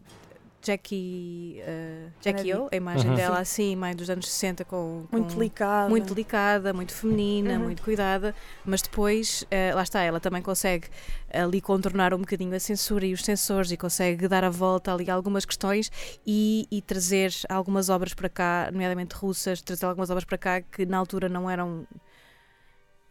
Jackie 0.66 1.62
uh, 1.62 2.10
Jackie. 2.24 2.54
O, 2.54 2.70
a 2.72 2.76
imagem 2.78 3.10
Uhum. 3.10 3.16
dela 3.18 3.39
assim, 3.39 3.76
mãe 3.76 3.94
dos 3.94 4.10
anos 4.10 4.32
60 4.32 4.64
com, 4.64 5.06
muito 5.12 5.34
com- 5.34 5.39
delicada. 5.39 5.89
muito 5.89 6.08
delicada, 6.14 6.72
muito 6.74 6.94
feminina, 6.94 7.56
Uhum. 7.58 7.64
muito 7.66 7.84
cuidada, 7.84 8.34
mas 8.66 8.82
depois, 8.82 9.46
eh, 9.52 9.74
lá 9.76 9.84
está, 9.84 10.02
ela 10.02 10.22
também 10.22 10.41
consegue 10.41 10.88
ali 11.34 11.60
contornar 11.60 12.14
um 12.14 12.20
bocadinho 12.20 12.56
a 12.56 12.60
censura 12.62 13.06
e 13.06 13.12
os 13.14 13.26
censores 13.26 13.72
e 13.72 13.78
consegue 13.78 14.26
dar 14.30 14.46
a 14.46 14.50
volta 14.50 14.94
ali 14.94 15.10
a 15.10 15.14
algumas 15.14 15.44
questões 15.44 15.91
e, 16.26 16.66
e 16.72 16.82
trazer 16.82 17.34
algumas 17.50 17.89
obras 17.89 18.14
para 18.14 18.30
cá, 18.30 18.70
nomeadamente 18.72 19.16
russas, 19.16 19.62
trazer 19.62 19.86
algumas 19.86 20.10
obras 20.10 20.24
para 20.24 20.38
cá 20.38 20.62
que 20.62 20.86
na 20.86 20.98
altura 20.98 21.28
não 21.28 21.50
eram. 21.50 21.86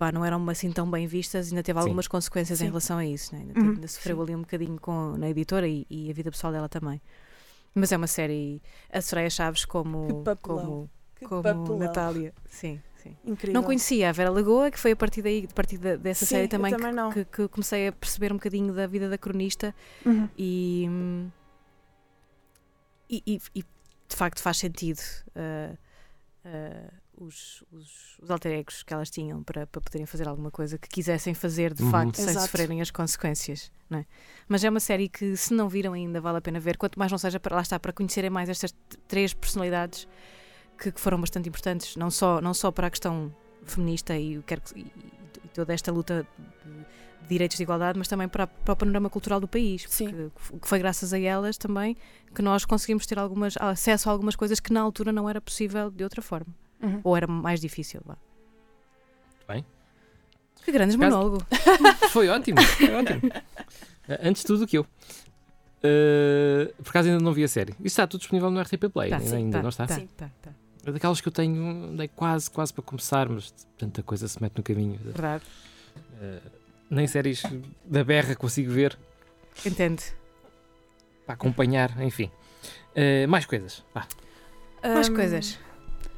Pá, 0.03 0.11
não 0.11 0.25
eram 0.25 0.49
assim 0.51 0.73
tão 0.73 0.91
bem 0.91 1.07
vistas, 1.07 1.51
ainda 1.51 1.63
teve 1.63 1.79
Sim. 1.79 1.83
algumas 1.85 2.09
consequências 2.09 2.61
em 2.61 2.65
Sim. 2.65 2.69
relação 2.71 2.99
a 2.99 3.07
isso, 3.07 3.33
né? 3.33 3.43
ainda, 3.43 3.61
Uhum, 3.61 3.75
ainda 3.75 3.87
sofreu 3.87 4.17
sim. 4.17 4.23
ali 4.25 4.35
um 4.35 4.41
bocadinho 4.41 4.81
com, 4.81 5.17
na 5.17 5.31
editora 5.31 5.69
e, 5.69 5.87
e 5.89 6.11
a 6.11 6.13
vida 6.13 6.29
pessoal 6.29 6.53
dela 6.53 6.69
também. 6.69 7.01
Mas 7.73 7.93
é 7.93 7.97
uma 7.97 8.09
série, 8.09 8.61
a 8.93 9.01
Soraya 9.01 9.31
Chaves 9.31 9.65
como, 9.65 10.25
Que 10.25 10.37
como, 10.43 10.91
Que 11.15 11.25
como 11.27 11.43
papelão. 11.45 11.79
Natália. 11.79 12.35
Sim, 12.49 12.81
sim. 12.97 13.17
Incrível. 13.25 13.55
Não 13.55 13.63
conhecia 13.63 14.09
a 14.09 14.13
Vera 14.13 14.31
Lagoa, 14.31 14.73
que 14.73 14.79
foi 14.79 14.91
a 14.91 14.97
partir 14.97 15.23
daí, 15.23 15.47
a 15.49 15.55
partir 15.55 15.79
da- 15.79 15.95
dessa 15.95 16.27
Sim, 16.27 16.35
série 16.35 16.49
também, 16.49 16.73
que- 16.73 16.79
também 16.81 16.93
não. 16.93 17.13
que, 17.13 17.25
que 17.25 17.47
comecei 17.47 17.87
a 17.87 17.93
perceber 17.93 18.33
um 18.33 18.37
bocadinho 18.37 18.75
da 18.75 18.89
vida 18.89 19.09
da 19.09 19.17
cronista 19.17 19.73
Uhum. 20.05 20.29
e, 20.37 20.89
e, 23.09 23.23
e- 23.25 23.41
e, 23.55 23.63
de 24.09 24.17
facto 24.17 24.41
faz 24.43 24.59
sentido 24.59 25.01
ah, 25.37 25.77
ah, 26.45 26.93
os, 27.17 27.63
os, 27.71 28.19
os 28.21 28.31
alter 28.31 28.53
egos 28.53 28.83
que 28.83 28.93
elas 28.93 29.11
tinham 29.11 29.43
para, 29.43 29.67
para 29.67 29.81
poderem 29.81 30.07
fazer 30.07 30.27
alguma 30.27 30.51
coisa 30.51 30.79
que 30.79 30.89
quisessem 30.89 31.35
fazer 31.35 31.73
de 31.75 31.83
Uhum. 31.83 31.91
facto 31.91 32.17
sem 32.17 32.25
Exato. 32.31 32.47
sofrerem 32.47 32.81
as 32.81 32.91
consequências. 32.91 33.71
Não 33.89 33.99
é? 33.99 34.07
Mas 34.49 34.65
é 34.65 34.71
uma 34.71 34.81
série 34.81 35.09
que, 35.09 35.37
se 35.37 35.53
não 35.53 35.69
viram 35.69 35.93
ainda, 35.93 36.21
vale 36.21 36.39
a 36.39 36.41
pena 36.41 36.59
ver, 36.59 36.77
quanto 36.77 36.99
mais 36.99 37.11
não 37.13 37.19
seja 37.19 37.39
para 37.39 37.57
lá 37.57 37.63
está, 37.63 37.79
para 37.79 37.93
conhecerem 37.93 38.31
mais 38.31 38.49
estas 38.49 38.75
três 39.07 39.35
personalidades 39.35 40.09
que, 40.79 40.91
que 40.91 41.01
foram 41.01 41.21
bastante 41.21 41.49
importantes, 41.49 41.97
não 41.97 42.11
só, 42.11 42.41
não 42.41 42.55
só 42.55 42.71
para 42.73 42.87
a 42.87 42.91
questão 42.91 43.35
feminista 43.65 44.17
e, 44.17 44.37
e, 44.37 44.81
e 45.45 45.49
toda 45.55 45.73
esta 45.75 45.93
luta 45.93 46.27
de, 46.65 46.71
de 46.73 47.29
direitos 47.29 47.57
de 47.59 47.63
igualdade, 47.63 47.99
mas 47.99 48.09
também 48.09 48.29
para, 48.29 48.47
para 48.47 48.73
o 48.73 48.77
panorama 48.77 49.09
cultural 49.11 49.39
do 49.39 49.47
país. 49.47 49.85
Porque 49.87 50.31
que 50.61 50.67
foi 50.69 50.79
graças 50.79 51.13
a 51.13 51.19
elas 51.21 51.57
também 51.59 51.97
que 52.35 52.41
nós 52.43 52.65
conseguimos 52.65 53.07
ter 53.07 53.19
algumas, 53.19 53.55
acesso 53.59 54.09
a 54.09 54.13
algumas 54.13 54.35
coisas 54.35 54.59
que 54.59 54.73
na 54.73 54.81
altura 54.81 55.13
não 55.13 55.29
era 55.29 55.41
possível 55.41 55.91
de 55.91 56.03
outra 56.03 56.23
forma. 56.23 56.53
Uhum. 56.83 57.01
Ou 57.05 57.17
era 57.17 57.27
mais 57.27 57.61
difícil. 57.61 58.01
Vá. 58.05 58.17
Bem. 59.49 59.65
Que 60.65 60.73
grandes 60.73 60.97
Caso- 60.97 61.17
monólogo. 61.17 61.47
Foi 62.11 62.29
ótimo, 62.29 62.61
foi 62.63 62.95
ótimo. 62.95 63.21
Antes 64.21 64.43
de 64.43 64.47
tudo 64.47 64.67
que 64.67 64.79
eu. 64.79 64.87
Eh, 65.83 66.73
por 66.83 66.91
acaso 66.91 67.09
ainda 67.09 67.23
não 67.23 67.33
vi 67.33 67.43
a 67.45 67.49
série. 67.49 67.73
Isso 67.73 67.87
está 67.87 68.07
tudo 68.07 68.21
disponível 68.21 68.51
no 68.51 68.61
RTP 68.61 68.89
Play, 68.89 69.11
Tá, 69.11 69.17
ainda, 69.17 69.29
sim, 69.29 69.37
ainda 69.37 69.59
tá, 69.59 69.63
não 69.63 69.69
está? 69.69 69.87
tá, 69.87 69.95
Sim. 69.97 70.09
tá, 70.17 70.31
tá. 70.41 70.51
É 70.85 70.93
daquelas 70.93 71.21
que 71.21 71.29
eu 71.29 71.33
tenho, 71.33 71.65
andei 71.93 72.09
quase, 72.09 72.51
quase 72.51 72.73
para 72.73 72.83
começar, 72.83 73.29
mas 73.29 73.53
tanta 73.79 74.03
coisa 74.03 74.27
se 74.29 74.41
mete 74.43 74.57
no 74.57 74.63
caminho. 74.63 74.99
Verdade. 75.03 75.43
Eh, 76.21 76.41
nem 76.91 77.07
séries 77.07 77.43
da 77.85 78.05
berra 78.05 78.35
consigo 78.37 78.71
ver 78.73 78.97
Entende? 79.67 80.03
para 81.27 81.35
acompanhar, 81.35 82.01
enfim. 82.03 82.31
Eh, 82.95 83.27
mais 83.27 83.47
coisas. 83.47 83.85
Vá. 83.95 84.07
Mais 84.85 85.09
Hum, 85.09 85.15
coisas. 85.15 85.59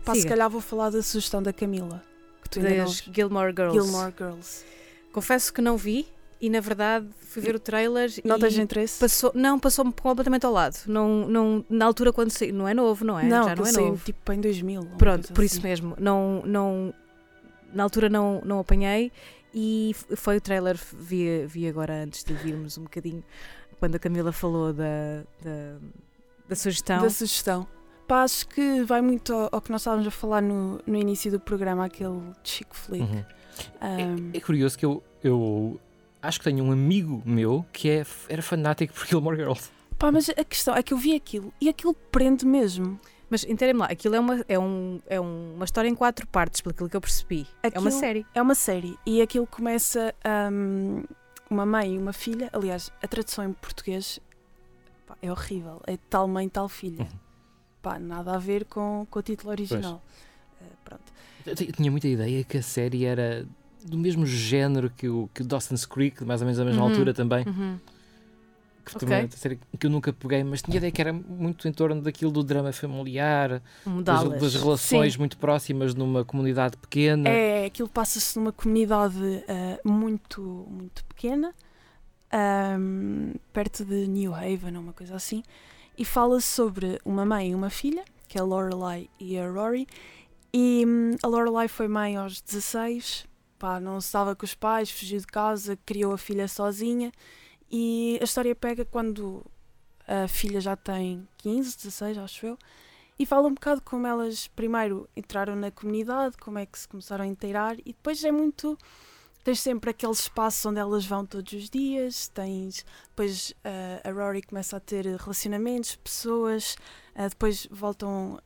Pá, 0.05 0.15
se 0.15 0.27
calhar 0.27 0.49
vou 0.51 0.61
falar 0.61 0.91
da 0.91 1.03
sugestão 1.03 1.43
da 1.43 1.53
Camila. 1.53 2.03
Que 2.43 2.51
tu 2.51 2.59
ainda 2.59 2.71
não 2.77 2.85
Das 2.85 3.03
Gilmore 3.13 3.53
Girls. 3.57 3.81
Gilmore 3.81 4.15
Girls. 4.17 4.65
Confesso 5.13 5.53
que 5.53 5.61
não 5.63 5.77
vi 5.77 6.07
e 6.41 6.51
na 6.51 6.61
verdade 6.61 7.07
fui 7.21 7.41
ver 7.41 7.55
o 7.55 7.59
trailer 7.59 8.11
Não 8.25 8.37
e 8.37 8.41
tens 8.41 8.59
interesse? 8.59 8.99
passou, 9.01 9.33
não, 9.35 9.59
passou-me 9.59 9.93
completamente 9.93 10.45
ao 10.45 10.53
lado. 10.53 10.77
Não, 10.87 11.27
não, 11.27 11.65
na 11.71 11.87
altura 11.87 12.13
quando 12.13 12.31
saiu, 12.31 12.53
não 12.53 12.69
é 12.69 12.75
novo, 12.75 13.05
não 13.05 13.19
é? 13.19 13.25
não, 13.25 13.45
Já 13.45 13.57
não 13.57 13.67
é 13.67 13.73
novo. 13.73 14.05
tipo 14.05 14.33
em 14.33 14.41
2000. 14.41 14.81
ou 14.81 14.87
uma 14.89 14.97
Pronto, 14.99 15.33
por 15.33 15.43
isso 15.45 15.59
assim. 15.59 15.67
mesmo. 15.69 15.97
Não, 15.99 16.43
não, 16.45 16.93
na 17.73 17.83
altura 17.83 18.09
não, 18.09 18.43
não 18.45 18.59
apanhei 18.59 19.11
e 19.55 19.95
foi 20.17 20.37
o 20.37 20.41
trailer, 20.41 20.77
vi, 20.93 21.47
vi 21.47 21.67
agora 21.69 22.03
antes 22.03 22.25
de 22.25 22.35
virmos 22.35 22.77
um 22.77 22.83
bocadinho, 22.83 23.23
quando 23.79 23.95
a 23.95 23.99
Camila 23.99 24.33
falou 24.33 24.73
da, 24.73 25.23
da, 25.43 25.77
da 26.49 26.57
sugestão. 26.57 27.01
Da 27.03 27.11
sugestão. 27.11 27.67
Pá, 28.07 28.23
acho 28.23 28.47
que 28.49 28.83
vai 28.83 29.01
muito 29.01 29.33
ao, 29.33 29.49
ao 29.53 29.61
que 29.61 29.71
nós 29.73 29.81
estávamos 29.81 30.07
a 30.07 30.11
falar 30.11 30.43
no, 30.43 30.81
no 30.87 30.97
início 30.97 31.31
do 31.31 31.41
programa, 31.41 31.85
aquele 31.87 32.21
chick 32.43 32.69
flick. 32.75 33.03
Uhum. 33.03 33.25
Um, 33.83 34.31
É, 34.35 34.39
é 34.39 34.41
curioso 34.41 34.77
que 34.79 34.85
eu, 34.85 35.03
eu 35.23 35.81
acho 36.21 36.39
que 36.39 36.45
tenho 36.45 36.65
um 36.65 36.71
amigo 36.73 37.23
meu 37.25 37.65
que 37.73 37.89
é, 37.89 38.07
era 38.29 38.43
fanático 38.43 38.93
por 38.93 39.07
Gilmore 39.07 39.37
Girls. 39.37 39.71
Pá, 39.99 40.11
mas 40.13 40.29
a 40.29 40.45
questão 40.45 40.75
é 40.75 40.83
que 40.83 40.93
eu 40.93 40.99
vi 40.99 41.15
aquilo 41.15 41.53
e 41.61 41.69
aquilo 41.69 41.95
prende 41.95 42.45
mesmo. 42.45 42.99
Mas 43.31 43.43
inteirem 43.45 43.75
lá, 43.77 43.87
aquilo 43.87 44.15
é 44.15 44.21
uma, 44.21 44.45
é, 44.49 44.59
um, 44.59 45.01
é 45.09 45.21
um- 45.21 45.55
uma 45.57 45.65
história 45.65 45.89
em 45.89 45.95
quatro 45.95 46.27
partes, 46.27 46.61
pelo 46.61 46.73
aquilo 46.75 46.89
que 46.91 46.97
eu 46.97 47.01
percebi. 47.01 47.47
É 47.63 47.69
uma 47.79 47.89
Aquilo- 47.89 48.01
série. 48.01 48.27
É 48.35 48.43
uma 48.43 48.55
série 48.55 48.99
e 49.07 49.23
aquilo 49.23 49.47
começa 49.47 50.15
um, 50.53 51.03
uma 51.49 51.65
mãe 51.65 51.95
e 51.95 51.99
uma 51.99 52.13
filha. 52.13 52.51
Aliás, 52.53 52.93
a 53.03 53.09
tradução 53.09 53.45
em 53.47 53.53
português 53.55 54.21
pá, 55.07 55.17
é 55.23 55.33
horrível. 55.33 55.81
É 55.87 55.97
tal 56.11 56.29
mãe, 56.29 56.49
tal 56.49 56.69
filha. 56.69 57.01
Uhum. 57.03 57.09
Pá, 57.85 57.99
nada 57.99 58.35
a 58.35 58.39
ver 58.39 58.65
com, 58.65 59.07
com 59.11 59.19
o 59.19 59.23
título 59.23 59.51
original. 59.51 60.03
Eh, 60.59 60.65
pronto. 60.83 61.03
Eu 61.45 61.55
ti- 61.55 61.71
tinha 61.71 61.91
muita 61.91 62.09
ideia 62.09 62.43
que 62.43 62.57
a 62.57 62.63
série 62.63 63.05
era 63.05 63.47
do 63.85 63.99
mesmo 63.99 64.25
género 64.25 64.89
que 64.89 65.07
o, 65.07 65.29
que 65.35 65.43
Dawson's 65.45 65.85
Creek, 65.85 66.25
mais 66.25 66.41
ou 66.41 66.47
menos 66.47 66.57
da 66.59 66.65
mesma 66.65 66.83
Uhum. 66.83 66.89
altura 66.89 67.13
também. 67.13 67.45
Uhum. 67.47 67.79
Que 68.87 68.97
Ok. 68.97 69.01
também 69.01 69.23
outra 69.25 69.39
série 69.39 69.61
que 69.79 69.87
eu 69.87 69.91
nunca 69.91 70.15
peguei, 70.15 70.43
mas 70.43 70.63
tinha 70.63 70.79
ideia 70.79 70.91
que 70.91 71.01
era 71.03 71.13
muito 71.13 71.69
em 71.69 71.73
torno 71.73 72.01
daquilo 72.01 72.31
do 72.33 72.43
drama 72.43 72.73
familiar, 72.73 73.61
das, 74.03 74.29
das 74.41 74.55
relações 74.55 75.13
Sim. 75.13 75.19
muito 75.19 75.37
próximas 75.37 75.95
numa 75.95 76.25
comunidade 76.25 76.79
pequena. 76.79 77.29
É, 77.29 77.67
aquilo 77.67 77.89
passa-se 77.91 78.39
numa 78.39 78.51
comunidade 78.53 79.45
eh, 79.47 79.79
muito, 79.85 80.67
muito 80.71 81.05
pequena, 81.05 81.55
ahm, 82.33 83.33
perto 83.53 83.85
de 83.85 84.07
New 84.07 84.35
Haven, 84.35 84.77
ou 84.77 84.83
uma 84.83 84.93
coisa 84.95 85.15
assim, 85.17 85.43
e 85.97 86.05
fala 86.05 86.41
sobre 86.41 87.01
uma 87.05 87.25
mãe 87.25 87.51
e 87.51 87.55
uma 87.55 87.71
filha, 87.71 88.05
que 88.29 88.39
é 88.39 88.41
a 88.41 88.45
Lorelai 88.45 89.09
e 89.19 89.39
a 89.39 89.49
Rory, 89.49 89.87
e 90.53 90.85
hum, 90.87 91.17
a 91.23 91.27
Lorelai 91.27 91.69
foi 91.69 91.89
mãe 91.89 92.17
aos 92.17 92.41
16, 92.41 93.27
pá, 93.59 93.81
não 93.81 94.01
se 94.01 94.09
estava 94.09 94.35
com 94.35 94.45
os 94.45 94.55
pais, 94.55 94.91
fugiu 94.91 95.19
de 95.19 95.27
casa, 95.27 95.79
criou 95.85 96.13
a 96.13 96.19
filha 96.19 96.49
sozinha, 96.49 97.13
e 97.71 98.19
a 98.21 98.25
história 98.25 98.55
pega 98.55 98.85
quando 98.85 99.45
a 100.07 100.29
filha 100.29 100.61
já 100.61 100.77
tem 100.77 101.27
15, 101.39 101.77
16, 101.77 102.19
acho 102.19 102.47
eu, 102.47 102.59
e 103.19 103.25
fala 103.25 103.49
um 103.49 103.55
bocado 103.55 103.81
como 103.81 104.07
elas 104.07 104.49
primeiro 104.49 105.09
entraram 105.17 105.55
na 105.55 105.71
comunidade, 105.71 106.37
como 106.37 106.59
é 106.59 106.67
que 106.67 106.79
se 106.79 106.89
começaram 106.89 107.25
a 107.25 107.29
inteirar 107.29 107.79
e 107.81 107.93
depois 107.93 108.23
é 108.25 108.33
muito. 108.33 108.77
Tens 109.45 109.61
sempre 109.61 109.91
aquele 109.91 110.13
espaço 110.13 110.71
onde 110.71 110.81
elas 110.81 111.05
vão 111.05 111.27
todos 111.27 111.53
os 111.53 111.69
dias, 111.69 112.29
tens. 112.29 112.85
Depois 113.11 113.53
ah, 113.63 114.01
a 114.09 114.11
Rory 114.11 114.41
começa 114.43 114.77
a 114.77 114.81
ter 114.81 115.05
relacionamentos, 115.05 115.95
pessoas, 115.97 116.77
ah, 117.15 117.29
depois 117.29 117.69
voltam 117.71 118.41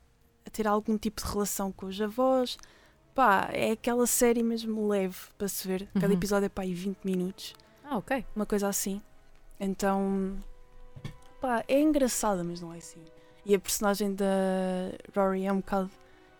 a 0.45 0.51
ter 0.51 0.67
algum 0.67 0.99
tipo 0.99 1.23
de 1.25 1.31
relação 1.31 1.71
com 1.71 1.87
os 1.87 2.01
avós. 2.01 2.59
Pá, 3.15 3.49
é 3.53 3.71
aquela 3.73 4.07
série 4.09 4.43
mesmo 4.43 4.89
leve 4.89 5.17
para 5.37 5.47
se 5.49 5.67
ver. 5.67 5.89
Cada 5.95 6.09
Uhum. 6.09 6.13
episódio 6.15 6.47
é 6.47 6.49
pá, 6.49 6.63
aí 6.63 6.75
20 6.75 6.99
minutos, 7.05 7.55
Ah, 7.85 7.97
ok. 7.99 8.25
uma 8.35 8.45
coisa 8.47 8.67
assim. 8.69 9.01
Então, 9.61 10.37
pá, 11.41 11.65
é 11.69 11.81
engraçada, 11.81 12.43
mas 12.43 12.61
não 12.61 12.73
é 12.75 12.79
assim. 12.79 13.05
E 13.47 13.55
a 13.55 13.59
personagem 13.61 14.15
da 14.15 14.25
Rory 15.17 15.47
é 15.47 15.53
um 15.53 15.57
bocado, 15.59 15.91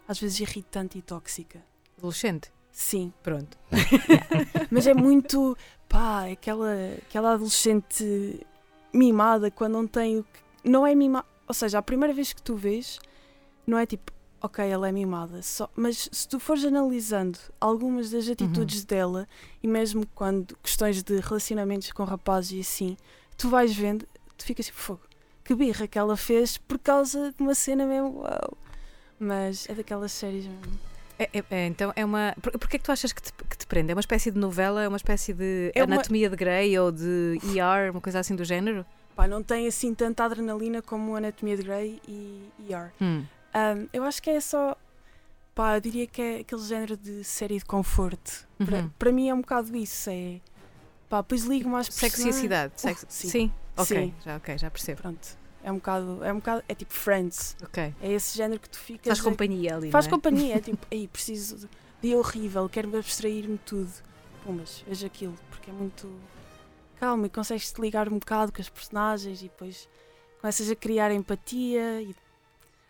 às 0.07 0.19
vezes, 0.19 0.41
irritante 0.41 0.99
e 0.99 1.03
tóxica. 1.03 1.61
Adolescente. 1.97 2.51
Sim, 2.79 3.13
Pronto. 3.25 3.59
mas 4.71 4.87
é 4.87 4.95
muito, 4.95 5.59
pá, 5.89 6.31
aquela, 6.31 6.73
aquela 7.03 7.33
adolescente 7.33 8.47
mimada 8.95 9.51
quando 9.51 9.73
não 9.73 9.87
tem 9.87 10.21
o 10.21 10.23
que. 10.23 10.41
Não 10.63 10.87
é 10.87 10.95
mimada. 10.95 11.27
Ou 11.49 11.53
seja, 11.53 11.79
a 11.79 11.83
primeira 11.83 12.15
vez 12.15 12.33
que 12.33 12.41
tu 12.41 12.55
vês, 12.55 13.01
não 13.67 13.77
é 13.77 13.85
tipo, 13.85 14.13
ok, 14.41 14.65
ela 14.65 14.89
é 14.89 14.93
mimada. 14.93 15.43
Só, 15.43 15.69
mas 15.75 16.09
se 16.13 16.29
tu 16.29 16.39
fores 16.39 16.65
analisando 16.65 17.37
algumas 17.61 18.11
das 18.11 18.29
atitudes 18.29 18.85
dela, 18.85 19.27
e 19.61 19.67
mesmo 19.67 20.07
quando 20.15 20.57
questões 20.63 21.03
de 21.03 21.19
relacionamentos 21.19 21.91
com 21.91 22.05
rapazes 22.05 22.53
e 22.53 22.61
assim, 22.61 22.97
tu 23.37 23.49
vais 23.49 23.75
vendo, 23.75 24.07
tu 24.37 24.45
ficas 24.45 24.67
tipo, 24.67 24.79
fogo, 24.79 25.03
que 25.43 25.53
birra 25.53 25.89
que 25.89 25.99
ela 25.99 26.17
fez 26.17 26.57
por 26.57 26.79
causa 26.79 27.35
de 27.37 27.43
uma 27.43 27.57
cena 27.57 27.85
mesmo, 27.85 28.21
uau. 28.21 28.57
Mas 29.19 29.69
é 29.69 29.75
daquelas 29.75 30.13
séries 30.13 30.47
mesmo. 30.47 30.88
É, 31.19 31.29
é- 31.39 31.45
é, 31.51 31.67
então 31.67 31.93
é 31.97 32.05
uma. 32.05 32.35
Por, 32.41 32.53
porquê 32.59 32.77
é 32.77 32.79
que 32.79 32.85
tu 32.85 32.93
achas 32.93 33.13
que 33.13 33.21
te, 33.23 33.33
que 33.33 33.59
te 33.59 33.67
prende? 33.67 33.91
É 33.91 33.95
uma 33.95 34.01
espécie 34.01 34.31
de 34.31 34.39
novela? 34.39 34.83
É 34.83 34.89
uma 34.89 34.97
espécie 34.97 35.33
de 35.33 35.73
É 35.75 35.83
uma- 35.83 35.97
anatomia 35.97 36.31
de 36.31 36.37
Grey 36.37 36.79
ou 36.79 36.93
de 36.93 37.39
ER, 37.55 37.91
uma 37.91 38.01
coisa 38.01 38.21
assim 38.21 38.37
do 38.37 38.45
género? 38.45 38.87
Pá, 39.17 39.27
não 39.27 39.43
tem 39.43 39.67
assim 39.67 39.93
tanta 39.95 40.25
adrenalina 40.25 40.81
como 40.81 41.17
Anatomia 41.17 41.57
de 41.57 41.63
Grey 41.65 42.01
e 42.07 42.49
ER. 42.71 42.93
Hum. 43.01 43.25
Um, 43.55 43.89
eu 43.93 44.05
acho 44.05 44.23
que 44.23 44.31
é 44.31 44.41
só. 44.41 44.77
Pá, 45.57 45.77
eu 45.77 45.81
diria 45.81 46.07
que 46.07 46.23
é 46.23 46.37
aquele 46.41 46.63
género 46.63 46.97
de 46.97 47.25
série 47.25 47.59
de 47.59 47.65
conforto. 47.65 48.47
Para, 48.65 48.77
Uhum. 48.79 48.91
para 48.97 49.11
mim 49.11 49.29
é 49.29 49.35
um 49.35 49.41
bocado 49.41 49.77
isso. 49.77 50.09
É. 50.09 50.41
Pá, 51.09 51.21
depois 51.21 51.43
ligo 51.45 51.69
mais 51.69 51.87
Sexo 51.89 52.25
e 52.27 52.31
a 52.31 52.33
cidade. 52.33 52.73
Uh, 52.77 52.81
Sexo- 52.81 53.07
sim. 53.09 53.29
sim. 53.29 53.53
Ok, 53.77 53.97
Sim. 53.97 54.15
já, 54.25 54.37
ok, 54.37 54.59
já 54.59 54.71
percebo. 54.71 55.03
Pronto. 55.03 55.29
É 55.63 55.73
um 55.73 55.77
bocado. 55.77 56.25
É 56.25 56.33
um 56.33 56.37
bocado. 56.37 56.63
É 56.69 56.75
tipo 56.75 56.93
Friends. 56.93 57.57
Ok. 57.63 57.95
É 58.01 58.13
esse 58.13 58.37
género 58.37 58.61
que 58.61 58.69
tu 58.71 58.79
ficas. 58.79 59.07
Faz 59.07 59.21
companhia 59.21 59.77
ali. 59.77 59.91
Faz 59.91 60.07
é? 60.07 60.11
companhia. 60.11 60.57
É 60.57 60.61
tipo, 60.61 60.87
aí 60.93 61.09
preciso 61.09 61.69
de 62.01 62.15
horrível, 62.15 62.69
quero-me 62.69 62.97
abstrair-me 62.97 63.59
tudo. 63.59 63.91
Pô, 64.45 64.53
mas 64.53 64.85
veja 64.87 65.07
aquilo, 65.07 65.35
porque 65.51 65.71
é 65.71 65.73
muito. 65.73 66.09
Calma, 67.01 67.27
e 67.27 67.31
consegues-te 67.31 67.81
ligar 67.81 68.09
um 68.09 68.19
bocado 68.19 68.53
com 68.53 68.61
as 68.61 68.69
personagens 68.69 69.41
e 69.41 69.45
depois 69.45 69.89
começas 70.41 70.71
a 70.71 70.75
criar 70.77 71.13
empatia 71.13 72.03
e 72.03 72.15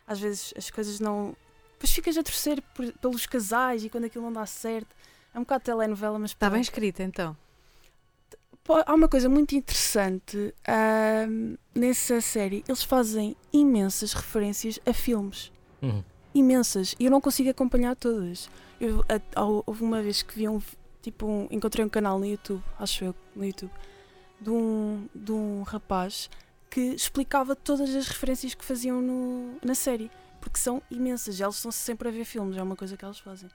às 0.07 0.21
vezes 0.21 0.53
as 0.57 0.71
coisas 0.71 1.01
não. 1.01 1.35
Depois 1.73 1.93
ficas 1.93 2.17
a 2.19 2.23
torcer 2.23 2.61
por- 2.75 2.93
pelos 2.95 3.27
casais 3.27 3.85
e 3.85 3.89
quando 3.91 4.05
aquilo 4.05 4.25
não 4.25 4.33
dá 4.33 4.45
certo. 4.47 4.95
É 5.35 5.39
um 5.39 5.43
bocado 5.43 5.65
telenovela, 5.65 6.19
mas 6.19 6.31
Está 6.31 6.49
bem 6.51 6.61
escrita 6.61 7.03
então. 7.03 7.37
Há 8.87 8.95
uma 8.95 9.09
coisa 9.09 9.29
muito 9.29 9.55
interessante 9.55 10.55
nessa 11.75 12.21
série. 12.21 12.65
Eles 12.69 12.83
fazem 12.83 13.37
imensas 13.53 14.13
referências 14.13 14.79
a 14.87 14.93
filmes. 14.93 15.51
Uhum. 15.81 16.03
imensas 16.35 16.95
e 16.99 17.05
eu 17.05 17.11
não 17.11 17.21
consigo 17.21 17.49
acompanhar 17.51 17.95
todas. 17.97 18.51
Eu, 18.81 19.05
a- 19.09 19.41
ao- 19.41 19.63
houve 19.67 19.83
uma 19.85 20.03
vez 20.03 20.23
que 20.23 20.35
vi 20.35 20.49
um, 20.49 20.61
tipo, 21.01 21.25
um, 21.27 21.47
encontrei 21.53 21.85
um 21.85 21.89
canal 21.89 22.19
no 22.19 22.27
YouTube, 22.27 22.63
acho 22.79 23.05
eu, 23.05 23.15
no 23.35 23.45
YouTube, 23.45 23.71
de 24.41 24.51
um, 24.51 25.09
de 25.15 25.31
um 25.33 25.63
rapaz 25.63 26.29
que 26.71 26.81
explicava 26.81 27.55
todas 27.57 27.95
as 27.95 28.09
referências 28.09 28.55
que 28.55 28.65
faziam 28.65 29.01
no, 29.01 29.57
na 29.65 29.75
série, 29.75 30.11
porque 30.41 30.59
são 30.59 30.83
imensas, 30.91 31.41
eles 31.41 31.55
estão 31.57 31.71
sempre 31.73 32.09
a 32.09 32.11
ver 32.13 32.25
filmes, 32.25 32.57
é 32.57 32.63
uma 32.63 32.77
coisa 32.77 32.97
que 32.97 33.05
eles 33.05 33.19
fazem. 33.21 33.49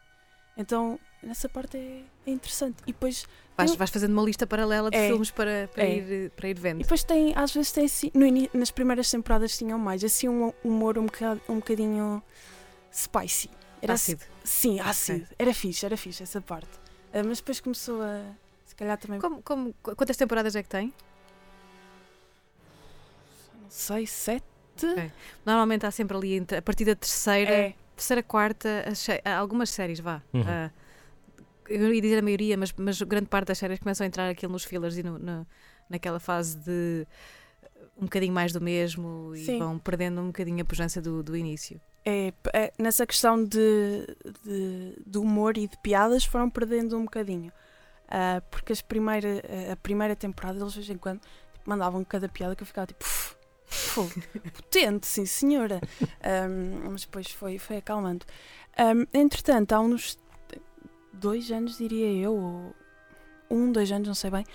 Então, 0.58 0.99
nessa 1.22 1.49
parte 1.49 1.78
é, 1.78 2.01
é 2.28 2.32
interessante. 2.32 2.78
E 2.84 2.91
depois, 2.93 3.26
Vais, 3.56 3.70
Eu- 3.70 3.78
vais 3.78 3.91
fazendo 3.91 4.14
uma 4.14 4.24
lista 4.24 4.47
paralela 4.47 4.89
de 4.89 4.97
É. 4.97 5.08
filmes 5.10 5.30
para, 5.30 5.70
para, 5.72 5.84
É. 5.84 5.95
ir, 5.97 6.32
para 6.32 6.49
ir 6.49 6.58
vendo. 6.60 6.80
e 6.80 6.82
depois 6.84 7.04
tem, 7.04 7.34
às 7.36 7.54
vezes 7.54 7.72
tem 7.72 7.86
assim, 7.86 8.10
no 8.12 8.26
nas 8.60 8.72
primeiras 8.72 9.12
temporadas 9.12 9.56
tinham 9.56 9.78
mais, 9.78 10.04
assim 10.04 10.28
um 10.28 10.51
humor 10.64 10.97
um 10.97 11.06
bocado, 11.06 11.39
um 11.47 11.58
bocadinho 11.58 12.24
spicy. 12.91 13.51
Era 13.80 13.93
assim- 13.93 14.14
Ácido. 14.14 14.24
Sim, 14.43 14.80
ácido. 14.80 15.28
Era 15.38 15.54
fixe, 15.54 15.86
era 15.86 15.95
fixe 15.95 16.24
essa 16.24 16.41
parte. 16.41 16.70
Ah, 17.14 17.22
mas 17.24 17.38
depois 17.38 17.60
começou 17.62 18.01
a. 18.01 18.24
Se 18.66 18.74
calhar 18.74 18.97
também. 18.97 19.20
Como, 19.20 19.39
como, 19.43 19.72
qu- 19.84 19.95
quantas 19.95 20.18
temporadas 20.18 20.56
é 20.56 20.64
que 20.64 20.70
tem? 20.70 20.91
Não 23.62 23.70
sei, 23.70 24.08
sete? 24.08 24.43
Normalmente 25.45 25.86
há 25.86 25.91
sempre 25.91 26.18
ali, 26.18 26.43
a 26.58 26.62
partir 26.64 26.86
da 26.86 26.95
terceira, 26.95 27.51
É. 27.51 27.76
terceira, 27.96 28.22
quarta, 28.24 28.86
há 29.26 29.36
algumas 29.38 29.70
séries, 29.70 30.00
vá. 30.00 30.22
Uhum. 30.34 30.44
Ah, 30.48 30.72
eu 31.70 31.94
ia 31.94 32.02
dizer 32.02 32.20
a 32.20 32.22
maioria, 32.22 32.58
mas, 32.58 32.74
mas 32.74 33.02
grande 33.02 33.28
parte 33.28 33.48
das 33.48 33.58
séries 33.58 33.80
começam 33.80 34.04
a 34.04 34.08
entrar 34.08 34.30
aquilo 34.30 34.52
nos 34.52 34.64
fillers 34.66 34.98
e 34.98 35.04
no, 35.04 35.18
no- 35.18 35.48
naquela 35.89 36.20
fase 36.20 36.58
de 36.58 37.08
um 37.98 38.04
bocadinho 38.04 38.34
mais 38.34 38.52
do 38.52 38.60
mesmo 38.60 39.34
e 39.36 39.46
Sim. 39.46 39.60
vão 39.60 39.78
perdendo 39.80 40.20
um 40.22 40.28
bocadinho 40.28 40.62
a 40.62 40.66
pujança 40.66 41.02
do, 41.02 41.22
do 41.24 41.38
início. 41.38 41.80
É, 42.06 42.34
é, 42.54 42.74
nessa 42.78 43.06
questão 43.08 43.41
de, 43.44 44.06
de, 44.44 44.98
de 45.06 45.18
humor 45.18 45.58
e 45.58 45.68
de 45.68 45.78
piadas 45.78 46.26
foram 46.26 46.50
perdendo 46.50 46.98
um 46.98 47.04
bocadinho. 47.06 47.52
ah, 48.10 48.41
porque 48.52 48.74
as 48.74 48.82
primeira, 48.82 49.41
a 49.72 49.76
primeira 49.78 50.16
temporada 50.16 50.60
eles 50.60 50.74
de 50.74 50.80
vez 50.80 50.89
em 50.89 50.98
quando 50.98 51.22
tipo, 51.22 51.70
mandavam 51.70 52.04
cada 52.04 52.28
piada 52.28 52.56
que 52.56 52.64
eu 52.64 52.68
ficava 52.68 52.88
tipo. 52.88 53.04
"Uf, 53.06 53.36
potente, 53.94 55.08
sim 55.08 55.26
senhora. 55.26 55.82
Um, 56.50 56.92
mas 56.92 57.02
depois 57.02 57.32
foi, 57.32 57.58
foi 57.58 57.78
acalmando. 57.78 58.26
Um, 58.78 59.06
entretanto, 59.14 59.74
há 59.74 59.80
uns 59.80 60.18
dois 61.12 61.52
anos, 61.52 61.78
diria 61.78 62.12
eu, 62.12 62.36
ou 62.36 62.76
um, 63.50 63.72
dois 63.72 63.92
anos, 63.92 64.08
não 64.08 64.16
sei 64.16 64.32
bem, 64.32 64.46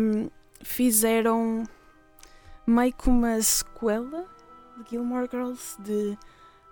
um, 0.00 0.30
fizeram 0.62 1.64
meio 2.66 2.92
que 2.92 3.08
uma 3.08 3.40
sequela 3.42 4.26
de 4.76 4.90
Gilmore 4.90 5.28
Girls 5.30 5.80
de 5.82 6.16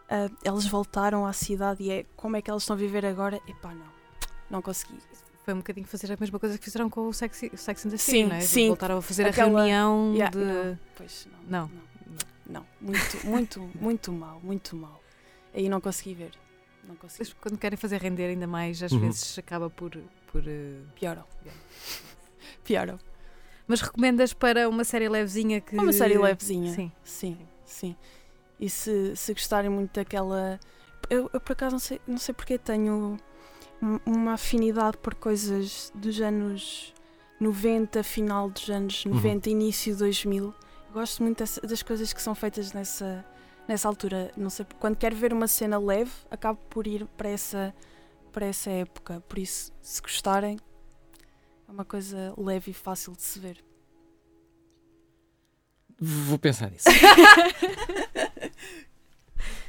uh, 0.09 0.37
elas 0.45 0.67
voltaram 0.67 1.27
à 1.27 1.33
cidade 1.33 1.83
e 1.83 1.91
é 1.91 2.07
como 2.17 2.37
é 2.37 2.43
que 2.43 2.51
elas 2.51 2.63
estão 2.63 2.75
a 2.75 2.79
viver 2.79 3.05
agora? 3.05 3.41
Epá, 3.47 3.75
não, 3.75 3.87
não 4.51 4.63
consegui. 4.63 4.99
Foi 5.49 5.55
um 5.55 5.59
bocadinho 5.59 5.87
fazer 5.87 6.13
a 6.13 6.17
mesma 6.21 6.39
coisa 6.39 6.59
que 6.59 6.65
fizeram 6.65 6.91
com 6.91 7.09
o 7.09 7.13
Sex, 7.15 7.41
o 7.51 7.57
Sex 7.57 7.87
and 7.87 7.89
the 7.89 7.97
Sim, 7.97 8.13
City, 8.13 8.25
não 8.29 8.37
é? 8.37 8.41
sim. 8.43 8.67
Voltaram 8.69 8.99
a 8.99 9.01
fazer 9.01 9.25
Aquela- 9.27 9.61
a 9.61 9.63
reunião 9.65 10.13
Yeah, 10.13 10.31
de... 10.39 10.45
não, 10.45 10.79
pois 10.95 11.27
não. 11.49 11.49
Não. 11.49 11.71
Não, 12.47 12.67
muito, 12.79 13.27
muito, 13.27 13.71
muito 13.81 14.13
mal, 14.13 14.39
muito 14.45 14.77
mal. 14.77 15.03
Aí 15.55 15.67
não 15.71 15.81
consegui 15.81 16.13
ver. 16.13 16.33
Não 16.87 16.95
consegui. 16.97 17.21
Mas 17.25 17.33
Quando 17.41 17.57
querem 17.57 17.79
fazer 17.79 17.99
render 17.99 18.27
ainda 18.27 18.47
mais, 18.47 18.83
às 18.83 18.93
Uhum. 18.93 19.01
vezes 19.01 19.39
acaba 19.39 19.71
por... 19.71 19.93
por 20.31 20.43
eh, 20.47 20.81
Piorou. 20.95 21.25
Piorou. 22.63 22.99
Mas 23.67 23.81
recomendas 23.81 24.35
para 24.35 24.69
uma 24.69 24.85
série 24.85 25.09
levezinha 25.09 25.63
que... 25.63 25.77
Uma 25.79 25.95
série 25.95 26.19
levezinha. 26.19 26.75
Sim. 26.75 26.93
Sim, 27.03 27.39
sim. 27.65 27.97
E 28.61 28.69
se, 28.69 29.17
se 29.17 29.33
gostarem 29.33 29.71
muito 29.71 29.95
daquela. 29.95 30.61
Eu, 31.09 31.31
eu, 31.33 31.41
por 31.41 31.53
acaso 31.53 31.73
não 31.73 31.79
sei, 31.81 31.99
não 32.07 32.19
sei 32.19 32.35
porque 32.35 32.59
tenho 32.59 33.17
uma 34.05 34.33
afinidade 34.35 34.97
por 34.99 35.15
coisas 35.15 35.93
dos 35.95 36.21
anos 36.21 36.93
90, 37.41 38.03
final 38.03 38.51
dos 38.51 38.69
anos 38.69 39.05
90, 39.05 39.51
início 39.51 39.97
2000. 39.97 40.45
Eu 40.45 40.55
gosto 40.93 41.23
muito 41.23 41.45
das 41.63 41.83
coisas 41.83 42.13
que 42.13 42.21
são 42.21 42.35
feitas 42.35 42.73
nessa, 42.73 43.25
nessa 43.69 43.87
altura. 43.87 44.33
Não 44.37 44.51
sei, 44.51 44.67
quando 44.79 44.97
quero 44.97 45.15
ver 45.15 45.33
uma 45.33 45.47
cena 45.47 45.79
leve, 45.79 46.11
acabo 46.31 46.59
por 46.69 46.87
ir 46.87 47.07
para 47.17 47.29
essa, 47.29 47.75
para 48.33 48.47
essa 48.47 48.71
época. 48.71 49.21
Por 49.29 49.39
isso, 49.39 49.73
se 49.81 50.03
gostarem, 50.03 50.59
é 51.69 51.71
uma 51.71 51.85
coisa 51.85 52.35
leve 52.37 52.71
e 52.73 52.75
fácil 52.75 53.15
de 53.15 53.23
se 53.23 53.39
ver. 53.39 53.65
Vou 56.01 56.39
pensar 56.39 56.71
nisso. 56.71 56.87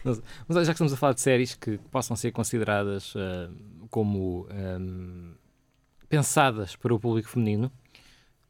Mas 0.04 0.18
já 0.66 0.66
que 0.66 0.72
estamos 0.72 0.94
a 0.94 0.98
falar 0.98 1.14
de 1.14 1.22
séries 1.22 1.56
que 1.56 1.78
possam 1.92 2.16
ser 2.16 2.32
consideradas 2.32 3.14
ah, 3.16 3.50
como 3.90 4.48
ahm, 4.52 5.34
pensadas 6.08 6.76
para 6.76 6.94
o 6.94 7.00
público 7.00 7.30
feminino, 7.30 7.72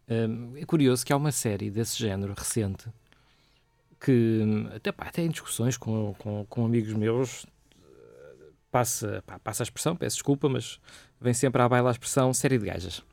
ahm, 0.10 0.56
é 0.58 0.66
curioso 0.66 1.06
que 1.06 1.14
há 1.14 1.18
uma 1.18 1.32
série 1.32 1.70
desse 1.70 1.98
género 1.98 2.34
recente 2.38 2.86
que 4.00 4.12
hum, 4.44 4.70
até, 4.76 4.92
pá, 4.92 5.06
até 5.08 5.22
em 5.22 5.30
discussões 5.30 5.76
com, 5.78 6.14
com, 6.20 6.46
com 6.50 6.66
amigos 6.66 6.94
meus 6.94 7.46
eh, 7.76 8.46
passa, 8.72 9.22
pá, 9.26 9.38
passa 9.40 9.64
a 9.64 9.66
expressão, 9.66 9.96
peço 9.96 10.16
desculpa, 10.18 10.48
mas 10.48 10.80
vem 11.20 11.34
sempre 11.34 11.62
à 11.62 11.68
baila 11.68 11.90
a 11.90 11.92
expressão 11.92 12.34
série 12.34 12.58
de 12.58 12.66
gajas. 12.66 13.04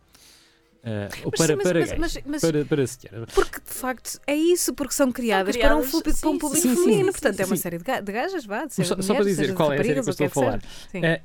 Ah, 0.84 1.08
ou 1.24 1.32
Mas 1.36 1.40
para, 1.40 1.46
sim, 1.48 1.56
mas- 1.56 1.62
para, 1.64 1.80
mas- 1.80 1.88
gajas. 2.14 2.22
mas- 2.24 2.40
para, 2.42 2.64
para 2.64 2.86
senhora. 2.86 3.26
Porque 3.34 3.58
de 3.60 3.74
facto 3.74 4.20
é 4.24 4.36
isso, 4.36 4.72
porque 4.72 4.94
são 4.94 5.10
criadas, 5.10 5.56
criadas, 5.56 5.76
para 5.76 5.84
um, 5.84 5.90
fu- 5.90 6.00
para 6.00 6.12
um 6.12 6.14
sim, 6.14 6.38
público 6.38 6.62
sim, 6.62 6.68
sim, 6.68 6.82
feminino. 6.84 7.06
sim, 7.06 7.12
Portanto, 7.12 7.36
sim, 7.36 7.42
é 7.42 7.46
uma 7.46 7.56
sim. 7.56 7.62
série 7.62 7.78
de, 7.78 7.84
ga- 7.84 8.00
de 8.00 8.12
gajas, 8.12 8.46
vá, 8.46 8.66
de 8.66 8.74
só, 8.74 8.82
de 8.82 8.88
só 8.88 8.94
para 8.94 9.24
mulheres, 9.24 9.26
dizer 9.26 9.54
qual 9.54 9.72
é 9.72 9.74
a 9.74 9.82
série 9.82 9.92
que 9.94 9.98
eu 10.08 10.10
estou 10.10 10.26
a 10.26 10.30
falar. 10.30 10.62
Sim. 10.92 11.04
É, 11.04 11.22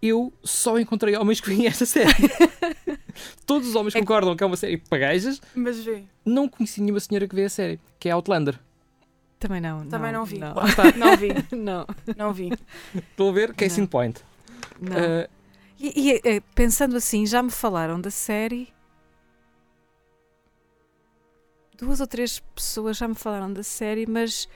eu 0.00 0.32
só 0.44 0.78
encontrei 0.78 1.16
homens 1.16 1.40
que 1.40 1.48
vinham 1.50 1.66
esta 1.68 1.84
série. 1.86 2.12
Todos 3.44 3.68
os 3.68 3.74
homens 3.74 3.94
É 3.94 3.98
concordam 4.00 4.36
que 4.36 4.42
é 4.44 4.46
uma 4.46 4.56
série 4.56 4.76
para 4.78 4.98
gajas. 4.98 5.40
Mas 5.54 5.82
vê. 5.84 6.04
Não 6.24 6.48
conheci 6.48 6.80
nenhuma 6.80 7.00
senhora 7.00 7.26
que 7.26 7.34
vê 7.34 7.44
a 7.44 7.48
série, 7.50 7.80
que 7.98 8.08
é 8.08 8.12
Outlander. 8.12 8.58
Também 9.38 9.60
não. 9.60 9.86
Também 9.86 10.12
não 10.12 10.24
vi. 10.24 10.38
Não. 10.38 10.54
Lá 10.54 10.68
está. 10.68 10.84
Não 10.96 11.16
vi, 11.16 11.28
não. 11.56 11.86
não 12.16 12.32
vi. 12.32 12.50
Estou 12.94 13.30
a 13.30 13.32
ver 13.32 13.54
Case 13.54 13.80
in 13.80 13.86
Point. 13.86 14.20
não. 14.80 14.96
Ah, 14.96 15.28
E, 15.78 16.10
e, 16.10 16.20
eh, 16.24 16.40
pensando 16.56 16.96
assim, 16.96 17.24
já 17.24 17.40
me 17.40 17.50
falaram 17.50 18.00
da 18.00 18.10
série. 18.10 18.68
Duas 21.76 22.00
ou 22.00 22.06
três 22.08 22.40
pessoas 22.54 22.96
já 22.96 23.06
me 23.06 23.14
falaram 23.14 23.52
da 23.52 23.62
série, 23.62 24.06
mas 24.06 24.48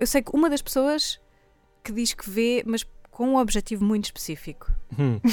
eu 0.00 0.06
sei 0.06 0.22
que 0.22 0.34
uma 0.34 0.48
das 0.48 0.62
pessoas 0.62 1.20
que 1.82 1.92
diz 1.92 2.14
que 2.14 2.28
vê, 2.28 2.62
mas 2.66 2.82
com 3.14 3.28
um 3.28 3.36
objetivo 3.38 3.84
muito 3.84 4.06
específico. 4.06 4.70
hum, 4.98 5.20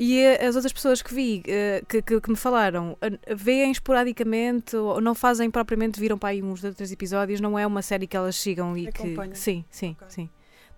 E 0.00 0.20
eh, 0.20 0.46
as 0.46 0.54
outras 0.54 0.72
pessoas 0.72 1.02
que 1.02 1.12
vi, 1.12 1.42
eh, 1.48 1.82
que, 1.88 2.00
que, 2.00 2.20
que 2.20 2.30
me 2.30 2.36
falaram, 2.36 2.96
veem 3.34 3.72
esporadicamente 3.72 4.76
ou 4.76 5.00
não 5.00 5.12
fazem 5.12 5.50
propriamente, 5.50 5.98
viram 5.98 6.16
para 6.16 6.28
aí 6.28 6.40
uns 6.40 6.60
dois 6.60 6.72
ou 6.72 6.76
três 6.76 6.92
episódios, 6.92 7.40
não 7.40 7.58
é 7.58 7.66
uma 7.66 7.82
série 7.82 8.06
que 8.06 8.16
elas 8.16 8.36
sigam 8.36 8.76
e 8.78 8.82
que. 8.92 9.02
Acompanham. 9.02 9.34
Sim, 9.34 9.64
sim, 9.68 9.96
Ok. 10.00 10.06
sim. 10.10 10.30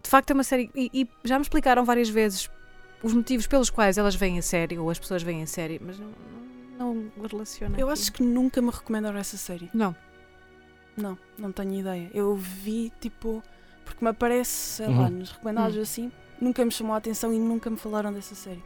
De 0.03 0.09
facto 0.09 0.31
é 0.31 0.33
uma 0.33 0.43
série. 0.43 0.71
E, 0.75 0.91
e 0.95 1.09
já 1.23 1.39
me 1.39 1.43
explicaram 1.43 1.85
várias 1.85 2.09
vezes 2.09 2.49
os 3.03 3.13
motivos 3.13 3.47
pelos 3.47 3.69
quais 3.69 3.99
elas 3.99 4.15
veem 4.15 4.39
a 4.39 4.43
série 4.43 4.79
ou 4.79 4.89
as 4.89 4.99
pessoas 4.99 5.23
veem 5.23 5.43
a 5.43 5.47
série, 5.47 5.79
mas 5.85 5.99
não, 5.99 6.09
não, 6.79 6.95
não 7.15 7.27
relaciona. 7.27 7.79
Eu 7.79 7.91
aqui. 7.91 8.01
acho 8.01 8.13
que 8.13 8.23
nunca 8.23 8.63
me 8.63 8.71
recomendaram 8.71 9.19
essa 9.19 9.37
série. 9.37 9.69
Não. 9.75 9.95
Não, 10.97 11.19
não 11.39 11.53
tenho 11.53 11.75
ideia. 11.81 12.11
Eu 12.15 12.35
vi, 12.37 12.91
tipo, 12.99 13.43
porque 13.91 14.05
me 14.05 14.11
aparece, 14.11 14.51
sei 14.77 14.87
lá, 14.89 15.05
Uhum. 15.05 15.11
nos 15.11 15.31
recomendados 15.33 15.77
Hum. 15.77 15.83
assim, 15.83 16.13
nunca 16.41 16.65
me 16.65 16.71
chamou 16.71 16.95
a 16.95 16.99
atenção 16.99 17.33
e 17.33 17.39
nunca 17.39 17.69
me 17.69 17.77
falaram 17.77 18.13
dessa 18.13 18.35
série. 18.35 18.63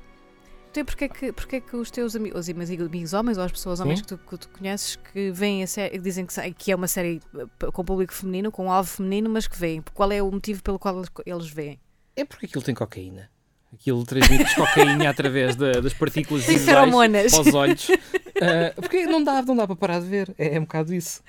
Então, 0.71 0.85
porque 0.85 1.05
é 1.05 1.09
que, 1.09 1.33
porque 1.33 1.57
é 1.57 1.61
que 1.61 1.77
os 1.77 1.89
teus 1.91 2.17
amigos, 2.17 2.41
os 2.41 2.49
amigos 2.49 3.13
homens 3.13 3.39
ou 3.39 3.45
as 3.45 3.53
pessoas 3.53 3.79
homens 3.79 4.01
que 4.01 4.09
tu, 4.09 4.19
que 4.19 4.37
tu 4.39 4.49
conheces 4.49 4.97
que 4.97 5.31
veem 5.31 5.63
a 5.63 5.67
série, 5.69 5.99
dizem 5.99 6.27
que, 6.27 6.35
que 6.55 6.73
é 6.73 6.75
uma 6.77 6.89
série 6.89 7.21
eh, 7.37 7.71
com 7.73 7.85
público 7.85 8.13
feminino, 8.13 8.51
com 8.51 8.71
alvo 8.73 8.89
feminino, 8.91 9.31
mas 9.31 9.47
que 9.47 9.57
veem? 9.57 9.83
Qual 9.95 10.11
é 10.11 10.21
o 10.21 10.31
motivo 10.33 10.63
pelo 10.65 10.77
qual 10.79 10.97
eles, 10.97 11.09
eles 11.25 11.49
veem? 11.49 11.79
é 12.17 12.25
porque 12.25 12.47
aquilo 12.47 12.63
tem 12.63 12.75
cocaína. 12.75 13.31
Aquilo 13.75 14.05
transmite 14.05 14.53
cocaína 14.57 15.11
através 15.11 15.57
da- 15.57 15.81
das 15.81 15.93
partículas 15.95 16.45
visuais 16.45 16.65
feromonas. 16.65 17.35
aos 17.35 17.53
olhos. 17.55 17.89
Ah, 18.43 18.73
porque 18.75 19.07
não 19.07 19.23
dá, 19.23 19.41
não 19.43 19.55
dá 19.55 19.65
para 19.65 19.77
parar 19.77 20.01
de 20.01 20.07
ver. 20.09 20.35
É, 20.37 20.57
é 20.57 20.59
um 20.59 20.63
bocado 20.65 20.93
isso. 20.93 21.23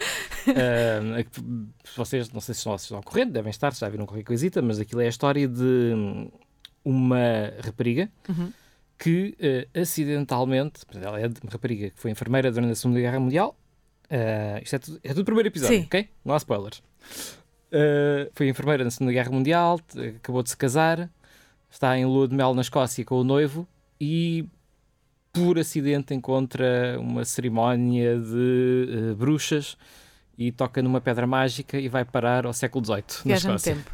Que, 0.43 1.41
vocês, 1.96 2.32
não 2.32 2.41
sei 2.41 2.56
se 2.56 2.60
estão, 2.62 2.76
se 2.80 2.86
estão 2.86 2.98
ao 2.98 3.04
corrente, 3.04 3.32
devem 3.32 3.52
estar, 3.52 3.72
já 3.76 3.88
viram 3.88 4.08
qualquer 4.08 4.24
coisita, 4.24 4.60
mas 4.60 4.80
aquilo 4.80 5.02
é 5.02 5.06
a 5.06 5.10
história 5.10 5.48
de 5.48 5.93
uma 6.84 7.54
rapariga 7.64 8.10
Uhum. 8.28 8.52
que 8.98 9.36
eh, 9.39 9.68
acidentalmente, 9.80 10.82
ela 11.00 11.20
é 11.20 11.28
uma 11.28 11.52
rapariga 11.52 11.91
que 11.91 12.00
foi 12.00 12.10
enfermeira 12.10 12.52
durante 12.52 12.72
a 12.72 12.76
Segunda 12.76 13.00
Guerra 13.00 13.20
Mundial. 13.20 13.56
Isto 14.64 14.76
é 14.76 14.80
tudo, 14.80 15.00
é 15.04 15.10
tudo 15.10 15.22
o 15.22 15.26
primeiro 15.26 15.50
episódio, 15.50 15.78
Sim. 15.78 15.84
ok? 15.86 16.10
Não 16.26 16.34
há 16.34 16.38
spoilers. 16.38 16.82
Foi 18.34 18.48
enfermeira 18.50 18.84
na 18.84 18.89
Segunda 18.91 19.12
Guerra 19.14 19.30
Mundial, 19.32 19.80
acabou 20.18 20.41
de 20.41 20.50
se 20.50 20.58
casar, 20.58 21.10
está 21.76 21.97
em 21.97 22.05
lua 22.05 22.26
de 22.26 22.34
mel 22.34 22.53
na 22.53 22.61
Escócia 22.61 23.03
com 23.03 23.19
o 23.19 23.23
noivo 23.23 23.67
e 23.99 24.47
por 25.34 25.59
acidente 25.59 26.13
encontra 26.13 26.97
uma 26.97 27.26
cerimónia 27.26 28.17
de 28.17 29.09
eh, 29.11 29.13
bruxas 29.13 29.78
e 30.38 30.53
toca 30.53 30.82
numa 30.82 31.01
pedra 31.01 31.28
mágica 31.28 31.78
e 31.78 31.89
vai 31.89 32.05
parar 32.05 32.45
ao 32.45 32.53
século 32.53 32.86
XVIII 32.86 32.95
na 32.97 33.23
Viaja 33.26 33.49
no 33.49 33.55
Escócia. 33.55 33.76
tempo. 33.76 33.91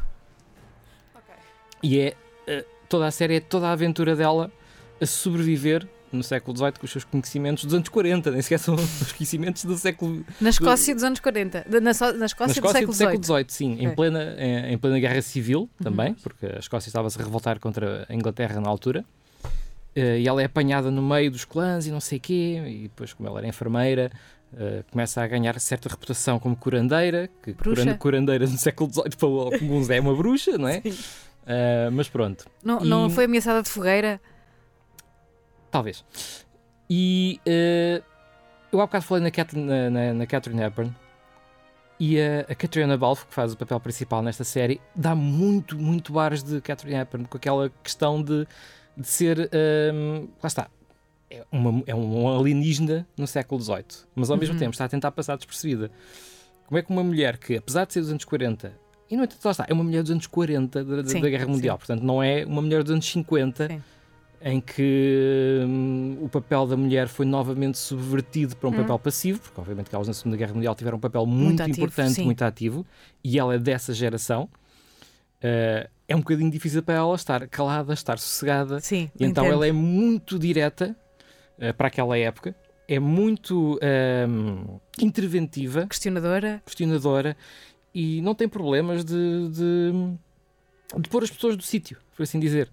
E 1.82 1.98
é 1.98 2.16
eh, 2.46 2.64
toda 2.88 3.06
a 3.06 3.10
série 3.10 3.36
é 3.36 3.40
toda 3.40 3.66
a 3.66 3.72
aventura 3.72 4.14
dela 4.14 4.52
a 5.00 5.06
sobreviver 5.06 5.84
no 6.16 6.22
século 6.22 6.56
XVIII 6.56 6.72
com 6.72 6.84
os 6.84 6.90
seus 6.92 7.04
conhecimentos 7.04 7.64
dos 7.64 7.74
anos 7.74 7.88
40, 7.88 8.30
nem 8.30 8.42
sequer 8.42 8.58
são 8.58 8.74
os 9.00 9.12
conhecimentos 9.12 9.64
do 9.64 9.76
século 9.78 10.24
Na 10.40 10.50
Escócia 10.50 10.94
dos 10.94 11.04
anos 11.04 11.20
40. 11.20 11.64
De- 11.68 11.80
Na, 11.80 11.80
na 11.80 11.90
Escócia, 11.90 12.18
na 12.18 12.26
Escócia 12.26 12.86
do 12.86 12.92
século 12.94 13.18
do 13.18 13.24
XVIII. 13.26 13.44
Sim, 13.48 13.72
em 13.78 13.86
Ok. 13.86 13.96
plena, 13.96 14.34
em, 14.38 14.72
em 14.74 14.78
plena 14.78 14.98
guerra 14.98 15.22
civil 15.22 15.68
também, 15.82 16.08
Uhum. 16.10 16.16
porque 16.22 16.46
a 16.46 16.58
Escócia 16.58 16.88
estava-se 16.88 17.20
a 17.20 17.24
revoltar 17.24 17.58
contra 17.60 18.06
a 18.08 18.14
Inglaterra 18.14 18.60
na 18.60 18.68
altura. 18.68 19.04
Eh, 19.94 20.20
e 20.20 20.28
ela 20.28 20.40
é 20.40 20.46
apanhada 20.46 20.90
no 20.90 21.02
meio 21.02 21.30
dos 21.30 21.44
clãs 21.44 21.86
e 21.86 21.90
não 21.90 22.00
sei 22.00 22.18
quê, 22.18 22.62
e 22.66 22.82
depois, 22.84 23.12
como 23.12 23.28
ela 23.28 23.40
era 23.40 23.46
enfermeira, 23.48 24.10
eh, 24.56 24.82
começa 24.90 25.22
a 25.22 25.26
ganhar 25.26 25.58
certa 25.60 25.88
reputação 25.88 26.38
como 26.38 26.56
curandeira, 26.56 27.28
que 27.42 27.52
Bruxa. 27.52 27.94
curandeira 27.98 28.46
no 28.46 28.56
século 28.56 28.90
XVIII 28.90 29.16
para 29.18 29.28
alguns 29.28 29.90
é 29.90 30.00
uma 30.00 30.14
bruxa, 30.16 30.56
não 30.56 30.68
é? 30.68 30.82
Eh, 31.44 31.90
mas 31.90 32.08
pronto, 32.08 32.46
Não, 32.62 32.84
E- 32.84 32.88
não 32.88 33.10
foi 33.10 33.24
ameaçada 33.24 33.62
de 33.64 33.68
fogueira? 33.68 34.20
Talvez. 35.72 36.04
E 36.88 37.40
eh, 37.44 38.00
eu 38.70 38.80
há 38.80 38.86
bocado 38.86 39.04
falei 39.04 39.24
na, 39.24 39.30
Cat, 39.32 39.56
na, 39.58 39.90
na, 39.90 40.14
na 40.14 40.26
Catherine 40.26 40.62
Hepburn 40.62 40.94
e 41.98 42.20
a, 42.20 42.40
a 42.48 42.54
Catriona 42.54 42.96
Balfe, 42.96 43.26
que 43.26 43.34
faz 43.34 43.52
o 43.52 43.56
papel 43.56 43.80
principal 43.80 44.22
nesta 44.22 44.44
série, 44.44 44.80
dá 44.94 45.14
muito, 45.14 45.76
muito 45.78 46.12
bares 46.12 46.42
de 46.42 46.60
Catherine 46.60 47.00
Hepburn, 47.00 47.26
com 47.26 47.36
aquela 47.36 47.70
questão 47.82 48.22
de, 48.22 48.46
de 48.96 49.06
ser. 49.06 49.48
ehm, 49.52 50.28
lá 50.42 50.46
está. 50.46 50.68
É, 51.30 51.42
uma, 51.50 51.82
é 51.86 51.94
um 51.94 52.28
alienígena 52.38 53.06
no 53.16 53.26
século 53.26 53.58
XVIII, 53.62 53.84
mas 54.14 54.30
ao 54.30 54.36
mesmo 54.36 54.52
Uhum. 54.54 54.58
tempo 54.58 54.72
está 54.72 54.84
a 54.84 54.88
tentar 54.88 55.10
passar 55.12 55.36
despercebida. 55.36 55.90
Como 56.66 56.78
é 56.78 56.82
que 56.82 56.90
uma 56.90 57.02
mulher 57.02 57.38
que, 57.38 57.56
apesar 57.56 57.86
de 57.86 57.94
ser 57.94 58.00
dos 58.00 58.10
anos 58.10 58.24
40, 58.26 58.70
e 59.10 59.16
no 59.16 59.24
entanto, 59.24 59.42
lá 59.44 59.50
está, 59.50 59.64
é 59.66 59.72
uma 59.72 59.82
mulher 59.84 60.02
dos 60.02 60.10
anos 60.10 60.26
40 60.26 60.84
da, 60.84 60.96
da- 61.02 61.08
Sim, 61.08 61.20
da 61.22 61.30
Guerra 61.30 61.44
sim. 61.46 61.50
Mundial, 61.50 61.78
portanto, 61.78 62.02
não 62.02 62.22
é 62.22 62.44
uma 62.44 62.60
mulher 62.60 62.82
dos 62.82 62.92
anos 62.92 63.06
50 63.10 63.68
Sim. 63.68 63.82
Em 64.44 64.60
que 64.60 65.60
hum, 65.64 66.18
o 66.20 66.28
papel 66.28 66.66
da 66.66 66.76
mulher 66.76 67.06
foi 67.08 67.24
novamente 67.24 67.78
subvertido 67.78 68.56
para 68.56 68.68
um 68.68 68.72
Hum. 68.72 68.76
papel 68.76 68.98
passivo, 68.98 69.40
porque 69.40 69.60
obviamente 69.60 69.88
que 69.88 69.94
elas 69.94 70.08
na 70.08 70.14
Segunda 70.14 70.36
Guerra 70.36 70.54
Mundial 70.54 70.74
tiveram 70.74 70.98
um 70.98 71.00
papel 71.00 71.24
muito, 71.26 71.44
Muito 71.44 71.62
ativo, 71.62 71.78
importante, 71.86 72.14
sim. 72.14 72.24
muito 72.24 72.42
ativo, 72.42 72.84
e 73.22 73.38
ela 73.38 73.54
é 73.54 73.58
dessa 73.58 73.92
geração. 73.94 74.48
Eh, 75.40 75.88
é 76.08 76.16
um 76.16 76.20
bocadinho 76.20 76.50
difícil 76.50 76.82
para 76.82 76.94
ela 76.94 77.14
estar 77.14 77.46
calada, 77.48 77.92
estar 77.94 78.18
sossegada, 78.18 78.80
Sim, 78.80 79.10
então 79.14 79.44
entendo. 79.44 79.46
ela 79.54 79.66
é 79.66 79.72
muito 79.72 80.38
direta 80.38 80.94
eh, 81.58 81.72
para 81.72 81.88
aquela 81.88 82.18
época, 82.18 82.54
é 82.88 82.98
muito 82.98 83.78
hum, 84.28 84.78
interventiva, 85.00 85.86
questionadora. 85.86 86.60
questionadora 86.64 87.36
e 87.94 88.20
não 88.22 88.34
tem 88.34 88.48
problemas 88.48 89.04
de, 89.04 89.48
de, 89.50 89.92
de 91.00 91.08
pôr 91.08 91.22
as 91.22 91.30
pessoas 91.30 91.56
do 91.56 91.62
sítio, 91.62 91.98
por 92.16 92.22
assim 92.24 92.40
dizer. 92.40 92.68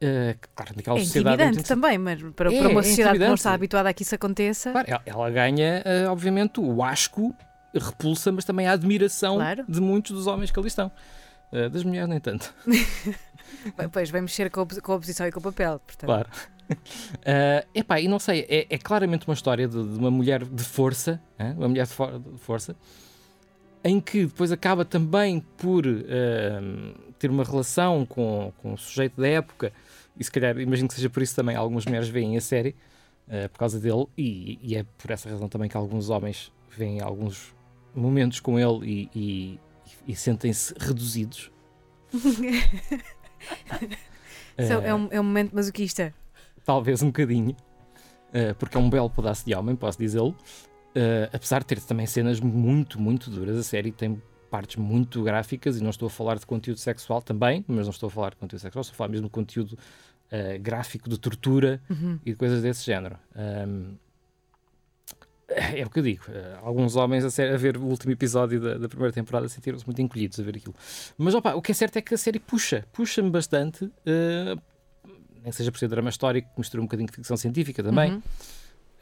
Eh, 0.00 0.36
claro, 0.54 0.72
naquela 0.76 0.98
É 0.98 1.04
sociedade. 1.04 1.34
intimidante 1.34 1.54
muito- 1.56 1.66
também, 1.68 1.98
mas 1.98 2.22
para, 2.34 2.54
É, 2.54 2.58
para 2.60 2.68
uma 2.68 2.80
é 2.80 2.82
sociedade 2.84 2.94
que 2.94 3.02
não 3.02 3.12
intimidante. 3.14 3.38
está 3.40 3.52
habituada 3.52 3.88
a 3.88 3.92
que 3.92 4.02
isso 4.02 4.14
aconteça. 4.14 4.70
Claro, 4.72 4.86
ela, 4.88 5.02
ela 5.04 5.30
ganha, 5.30 5.82
eh, 5.84 6.06
obviamente, 6.08 6.60
o 6.60 6.82
asco, 6.84 7.34
repulsa, 7.74 8.30
mas 8.30 8.44
também 8.44 8.66
a 8.68 8.72
admiração 8.72 9.36
Claro. 9.36 9.64
de 9.68 9.80
muitos 9.80 10.12
dos 10.12 10.26
homens 10.28 10.50
que 10.52 10.58
ali 10.58 10.68
estão. 10.68 10.90
Eh, 11.52 11.68
das 11.68 11.82
mulheres, 11.82 12.08
nem 12.08 12.20
tanto. 12.20 12.54
Pois 13.92 14.10
vai 14.10 14.20
mexer 14.20 14.50
com 14.50 14.60
a, 14.60 14.66
com 14.66 14.92
a 14.92 14.96
oposição 14.96 15.26
e 15.26 15.32
com 15.32 15.40
o 15.40 15.42
papel. 15.42 15.80
Portanto, 15.80 16.06
Claro. 16.06 16.28
Eh, 17.24 17.66
epá, 17.74 17.98
e 17.98 18.06
não 18.06 18.18
sei, 18.18 18.46
é, 18.48 18.66
é 18.68 18.76
claramente 18.78 19.26
uma 19.26 19.32
história 19.32 19.66
de, 19.66 19.72
de 19.82 19.98
uma 19.98 20.10
mulher 20.10 20.44
de 20.44 20.62
força, 20.62 21.18
hã? 21.40 21.54
uma 21.56 21.66
mulher 21.66 21.86
de, 21.86 21.92
for- 21.94 22.18
de 22.20 22.38
força, 22.40 22.76
em 23.82 23.98
que 24.00 24.26
depois 24.26 24.52
acaba 24.52 24.84
também 24.84 25.40
por 25.56 25.84
eh, 25.86 26.60
ter 27.18 27.30
uma 27.30 27.42
relação 27.42 28.04
com, 28.04 28.52
com 28.58 28.74
o 28.74 28.76
sujeito 28.78 29.18
da 29.18 29.26
época, 29.28 29.72
e 30.18 30.24
se 30.24 30.30
calhar, 30.30 30.58
imagino 30.58 30.88
que 30.88 30.94
seja 30.94 31.08
por 31.10 31.22
isso 31.22 31.34
também 31.36 31.54
algumas 31.56 31.84
mulheres 31.86 32.08
veem 32.08 32.36
a 32.36 32.40
série, 32.40 32.74
eh, 33.28 33.48
por 33.48 33.58
causa 33.58 33.78
dele, 33.78 34.06
e, 34.16 34.58
e 34.62 34.76
é 34.76 34.84
por 34.96 35.10
essa 35.10 35.28
razão 35.30 35.48
também 35.48 35.68
que 35.68 35.76
alguns 35.76 36.10
homens 36.10 36.52
veem 36.76 37.00
alguns 37.00 37.54
momentos 37.94 38.40
com 38.40 38.58
ele 38.58 39.08
e, 39.14 39.18
e- 39.18 39.60
e 40.06 40.14
sentem-se 40.16 40.74
reduzidos. 40.78 41.50
Isso 44.58 44.72
é, 44.72 44.94
um, 44.94 45.08
é 45.10 45.20
um 45.20 45.24
momento 45.24 45.54
masoquista. 45.54 46.12
talvez 46.64 47.02
um 47.02 47.06
bocadinho, 47.06 47.54
eh, 48.32 48.52
porque 48.54 48.76
é 48.76 48.80
um 48.80 48.90
belo 48.90 49.08
pedaço 49.08 49.44
de 49.46 49.54
homem, 49.54 49.76
posso 49.76 49.98
dizê-lo. 49.98 50.34
Eh, 50.94 51.30
apesar 51.32 51.60
de 51.60 51.66
ter 51.66 51.80
também 51.80 52.06
cenas 52.06 52.40
muito, 52.40 53.00
muito 53.00 53.30
duras, 53.30 53.56
a 53.56 53.62
série 53.62 53.92
tem 53.92 54.20
partes 54.50 54.76
muito 54.76 55.22
gráficas 55.22 55.76
e 55.78 55.82
não 55.82 55.90
estou 55.90 56.06
a 56.06 56.10
falar 56.10 56.38
de 56.38 56.46
conteúdo 56.46 56.78
sexual 56.78 57.22
também, 57.22 57.64
mas 57.68 57.86
não 57.86 57.90
estou 57.92 58.08
a 58.08 58.10
falar 58.10 58.30
de 58.30 58.36
conteúdo 58.36 58.60
sexual, 58.62 58.80
estou 58.80 58.94
a 58.94 58.96
falar 58.96 59.10
mesmo 59.10 59.26
de 59.26 59.32
conteúdo 59.32 59.78
eh, 60.30 60.58
gráfico 60.58 61.08
de 61.08 61.18
tortura 61.18 61.80
Uhum. 61.90 62.18
e 62.24 62.30
de 62.32 62.36
coisas 62.36 62.62
desse 62.62 62.84
género. 62.84 63.18
Ahm, 63.34 63.96
é 65.48 65.84
o 65.84 65.88
que 65.90 65.98
eu 65.98 66.02
digo. 66.02 66.24
eh, 66.28 66.58
alguns 66.62 66.94
homens 66.96 67.24
a, 67.24 67.30
série- 67.30 67.54
a 67.54 67.56
ver 67.56 67.76
o 67.78 67.84
último 67.84 68.12
episódio 68.12 68.60
da, 68.60 68.76
da 68.76 68.88
primeira 68.88 69.12
temporada 69.12 69.48
sentiram-se 69.48 69.86
muito 69.86 70.00
encolhidos 70.02 70.38
a 70.38 70.42
ver 70.42 70.56
aquilo. 70.56 70.74
Mas 71.16 71.34
opa, 71.34 71.54
o 71.54 71.62
que 71.62 71.72
é 71.72 71.74
certo 71.74 71.96
é 71.96 72.02
que 72.02 72.14
a 72.14 72.18
série 72.18 72.38
puxa, 72.38 72.84
puxa-me 72.92 73.30
bastante. 73.30 73.90
eh, 74.04 74.54
nem 75.42 75.50
que 75.50 75.52
seja 75.56 75.70
por 75.72 75.78
ser 75.78 75.88
drama 75.88 76.10
histórico, 76.10 76.50
que 76.52 76.58
mistura 76.60 76.82
um 76.82 76.84
bocadinho 76.86 77.08
de 77.08 77.14
ficção 77.14 77.36
científica 77.36 77.82
também. 77.82 78.12
Uhum. 78.12 78.18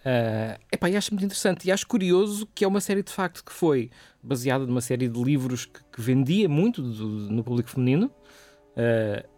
Uh, 0.07 0.61
epá, 0.71 0.89
e 0.89 0.97
acho 0.97 1.13
muito 1.13 1.25
interessante 1.25 1.67
e 1.67 1.73
acho 1.73 1.85
curioso 1.85 2.47
que 2.55 2.65
é 2.65 2.69
uma 2.69 2.81
série 2.81 3.03
de 3.03 3.11
facto 3.11 3.43
que 3.45 3.53
foi 3.53 3.91
baseada 4.23 4.65
numa 4.65 4.81
série 4.81 5.09
de 5.09 5.21
livros 5.21 5.65
que, 5.67 5.81
que 5.91 6.01
vendia 6.01 6.49
muito 6.49 6.81
do- 6.81 7.09
no 7.33 7.43
público 7.43 7.69
feminino, 7.69 8.07
uh, 8.07 9.29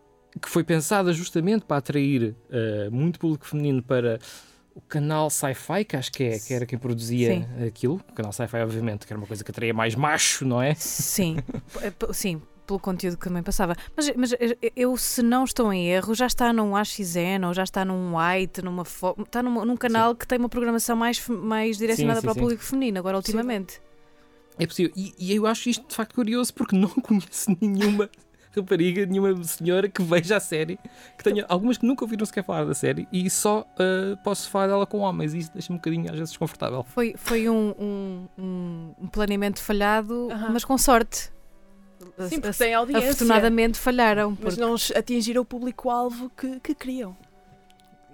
que 0.41 0.49
foi 0.49 0.62
pensada 0.62 1.12
justamente 1.12 1.64
para 1.64 1.79
atrair 1.79 2.35
uh, 2.51 2.91
muito 2.91 3.18
público 3.18 3.47
feminino 3.47 3.83
para 3.83 4.18
o 4.74 4.81
canal 4.81 5.29
Sci-Fi, 5.29 5.85
que 5.85 5.97
acho 5.97 6.12
que, 6.12 6.22
é, 6.22 6.39
que 6.39 6.55
era 6.55 6.64
quem 6.64 6.79
produzia 6.79 7.35
Sim. 7.35 7.47
aquilo. 7.66 8.01
O 8.09 8.12
canal 8.12 8.33
Sci-Fi, 8.33 8.62
obviamente, 8.62 9.07
que 9.07 9.12
era 9.12 9.18
uma 9.18 9.26
coisa 9.26 9.43
que 9.43 9.51
atraía 9.51 9.74
mais 9.74 9.95
macho, 9.97 10.45
não 10.45 10.62
é? 10.62 10.74
Sim, 10.74 11.37
p- 11.99 12.12
sim, 12.12 12.41
pelo 12.64 12.79
conteúdo 12.79 13.16
que 13.16 13.24
também 13.24 13.43
passava. 13.43 13.74
Mas, 13.97 14.12
mas 14.14 14.35
eu, 14.76 14.97
se 14.97 15.20
não 15.20 15.43
estou 15.45 15.72
em 15.72 15.89
erro, 15.89 16.14
já 16.14 16.26
está 16.26 16.53
num 16.53 16.76
AXN 16.76 17.45
ou 17.47 17.55
já 17.55 17.64
está 17.64 17.85
num 17.85 18.14
White, 18.16 18.62
numa 18.62 18.83
está 18.83 19.43
num, 19.43 19.64
num 19.64 19.76
canal 19.76 20.14
que 20.14 20.26
tem 20.26 20.39
uma 20.39 20.49
programação 20.49 20.95
mais, 20.95 21.26
mais 21.26 21.79
direcionada 21.79 22.20
sim, 22.20 22.26
para 22.26 22.35
sim. 22.35 22.39
o 22.39 22.43
público 22.43 22.62
feminino, 22.62 22.99
agora 22.99 23.16
ultimamente. 23.16 23.81
É 24.59 24.66
possível. 24.66 24.93
E, 24.95 25.14
e 25.18 25.35
eu 25.35 25.47
acho 25.47 25.68
isto 25.68 25.89
de 25.89 25.95
facto 25.95 26.14
curioso 26.14 26.53
porque 26.55 26.76
não 26.79 26.89
conheço 26.89 27.57
nenhuma 27.61 28.09
rapariga, 28.57 29.07
nenhuma 29.07 29.43
senhora 29.45 29.89
que 29.89 30.03
veja 30.03 30.37
a 30.37 30.41
série, 30.41 30.79
que 31.17 31.25
tenha 31.25 31.45
algumas 31.49 31.79
que 31.79 31.87
nunca 31.87 32.05
ouviram 32.05 32.25
sequer 32.27 32.45
falar 32.45 32.65
da 32.65 32.75
série 32.75 33.07
e 33.13 33.29
só 33.31 33.67
ah, 33.79 34.17
posso 34.25 34.51
falar 34.51 34.67
dela 34.69 34.87
com 34.87 34.99
homens 34.99 35.35
e 35.35 35.39
isso 35.39 35.51
deixa-me 35.53 35.75
um 35.75 35.79
bocadinho 35.79 36.05
às 36.11 36.19
vezes 36.19 36.31
desconfortável. 36.31 36.83
Foi, 36.85 37.15
foi 37.17 37.49
um, 37.49 37.75
um, 38.39 38.93
um- 39.03 39.07
planeamento 39.09 39.63
falhado, 39.63 40.29
Aham. 40.31 40.51
mas 40.53 40.65
com 40.65 40.77
sorte. 40.79 41.31
Sim, 42.29 42.41
porque 42.41 42.57
tem 42.59 42.75
audiência. 42.75 43.11
Afortunadamente 43.11 43.79
falharam. 43.79 44.31
Mas 44.31 44.55
Porque 44.55 44.61
não 44.61 44.75
atingiram 44.97 45.43
o 45.43 45.45
público-alvo 45.45 46.31
que, 46.37 46.59
que 46.61 46.75
queriam. 46.75 47.17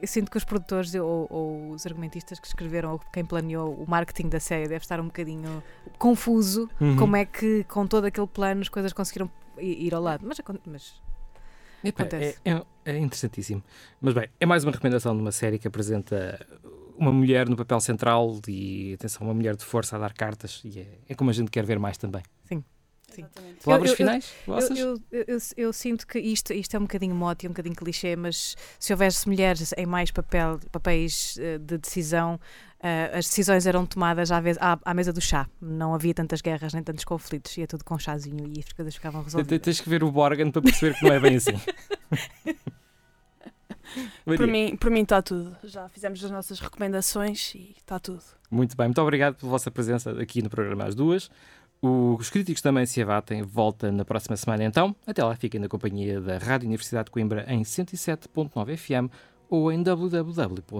eu 0.00 0.08
sinto 0.08 0.30
que 0.30 0.36
os 0.38 0.44
produtores 0.44 0.94
ou, 0.94 1.26
ou 1.30 1.70
os 1.70 1.86
argumentistas 1.86 2.38
que 2.40 2.46
escreveram 2.46 2.92
ou 2.92 3.00
quem 3.12 3.24
planeou 3.24 3.72
o 3.74 3.88
marketing 3.88 4.28
da 4.28 4.40
série 4.40 4.68
deve 4.68 4.84
estar 4.84 5.00
um 5.00 5.06
bocadinho 5.06 5.62
confuso 5.98 6.68
Uhum. 6.80 6.96
como 6.96 7.16
é 7.16 7.24
que 7.24 7.64
com 7.64 7.86
todo 7.86 8.04
aquele 8.06 8.26
plano 8.26 8.60
as 8.62 8.68
coisas 8.68 8.92
conseguiram 8.92 9.30
ir 9.58 9.94
ao 9.94 10.02
lado. 10.02 10.24
Mas, 10.26 10.38
mas 10.66 10.94
é, 11.82 11.88
Acontece. 11.88 12.38
é, 12.44 12.62
é 12.84 12.98
interessantíssimo. 12.98 13.62
Mas 14.00 14.14
bem, 14.14 14.28
é 14.40 14.46
mais 14.46 14.64
uma 14.64 14.72
recomendação 14.72 15.14
de 15.14 15.20
uma 15.20 15.32
série 15.32 15.58
que 15.58 15.68
apresenta 15.68 16.38
uma 16.96 17.12
mulher 17.12 17.48
no 17.48 17.56
papel 17.56 17.80
central 17.80 18.40
e, 18.48 18.94
atenção, 18.94 19.26
uma 19.26 19.34
mulher 19.34 19.56
de 19.56 19.64
força 19.64 19.96
a 19.96 19.98
dar 19.98 20.12
cartas 20.12 20.62
e 20.64 20.78
é, 20.80 20.86
é 21.08 21.14
como 21.14 21.30
a 21.30 21.32
gente 21.32 21.50
quer 21.50 21.64
ver 21.64 21.78
mais 21.78 21.98
também. 21.98 22.22
Sim. 22.44 23.24
Palavras 23.62 23.90
eu- 23.90 23.92
eu- 23.92 23.96
finais? 23.96 24.32
eu, 24.46 24.54
vossas? 24.54 24.78
eu, 24.78 25.00
eu, 25.12 25.24
eu- 25.28 25.38
eu 25.56 25.72
sinto 25.72 26.04
que 26.04 26.18
isto, 26.18 26.52
isto 26.52 26.74
é 26.74 26.78
um 26.80 26.82
bocadinho 26.82 27.14
mote, 27.14 27.46
é 27.46 27.48
um 27.48 27.52
bocadinho 27.52 27.76
clichê, 27.76 28.16
mas 28.16 28.56
se 28.78 28.92
houvesse 28.92 29.28
mulheres 29.28 29.72
em 29.76 29.86
mais 29.86 30.10
papel, 30.10 30.58
papéis 30.72 31.36
eh, 31.38 31.58
de 31.58 31.78
decisão, 31.78 32.40
eh, 32.86 33.10
as 33.14 33.24
decisões 33.24 33.64
eram 33.64 33.86
tomadas 33.86 34.30
à, 34.30 34.38
vez, 34.40 34.58
à, 34.60 34.78
à 34.84 34.92
mesa 34.92 35.10
do 35.10 35.20
chá. 35.20 35.48
Não 35.58 35.94
havia 35.94 36.12
tantas 36.12 36.42
guerras 36.42 36.74
nem 36.74 36.82
tantos 36.82 37.02
conflitos, 37.02 37.56
ia 37.56 37.66
tudo 37.66 37.82
com 37.82 37.98
chazinho 37.98 38.46
e 38.46 38.60
as 38.60 38.70
coisas 38.74 38.94
ficavam 38.94 39.22
resolvidas. 39.22 39.58
Tens 39.62 39.80
que 39.80 39.88
ver 39.88 40.04
o 40.04 40.12
Borgen 40.12 40.50
para 40.50 40.60
perceber 40.60 40.94
que 40.98 41.02
não 41.02 41.14
é 41.14 41.18
bem 41.18 41.36
assim. 41.36 41.54
Por 44.24 44.46
mim, 44.46 44.76
por 44.76 44.90
mim 44.90 45.02
está 45.02 45.22
tudo. 45.22 45.54
Já 45.62 45.88
fizemos 45.88 46.24
as 46.24 46.30
nossas 46.30 46.58
recomendações 46.58 47.54
e 47.54 47.74
está 47.76 47.98
tudo. 48.00 48.22
Muito 48.50 48.76
bem, 48.76 48.86
muito 48.88 49.00
obrigado 49.00 49.36
pela 49.36 49.50
vossa 49.50 49.70
presença 49.70 50.10
aqui 50.20 50.42
no 50.42 50.50
programa 50.50 50.84
às 50.84 50.94
duas. 50.94 51.30
Os 51.80 52.28
críticos 52.30 52.60
também 52.60 52.86
se 52.86 53.00
abatem, 53.00 53.42
volta 53.42 53.92
na 53.92 54.04
próxima 54.04 54.36
semana 54.36 54.64
então. 54.64 54.96
Até 55.06 55.22
lá, 55.22 55.36
fiquem 55.36 55.60
na 55.60 55.68
companhia 55.68 56.20
da 56.20 56.38
Rádio 56.38 56.66
Universidade 56.66 57.04
de 57.04 57.12
Coimbra 57.12 57.44
em 57.46 57.62
107.9 57.62 58.76
FM 58.76 59.12
ou 59.48 59.70
em 59.70 59.82
www.ruc.pt. 59.82 60.74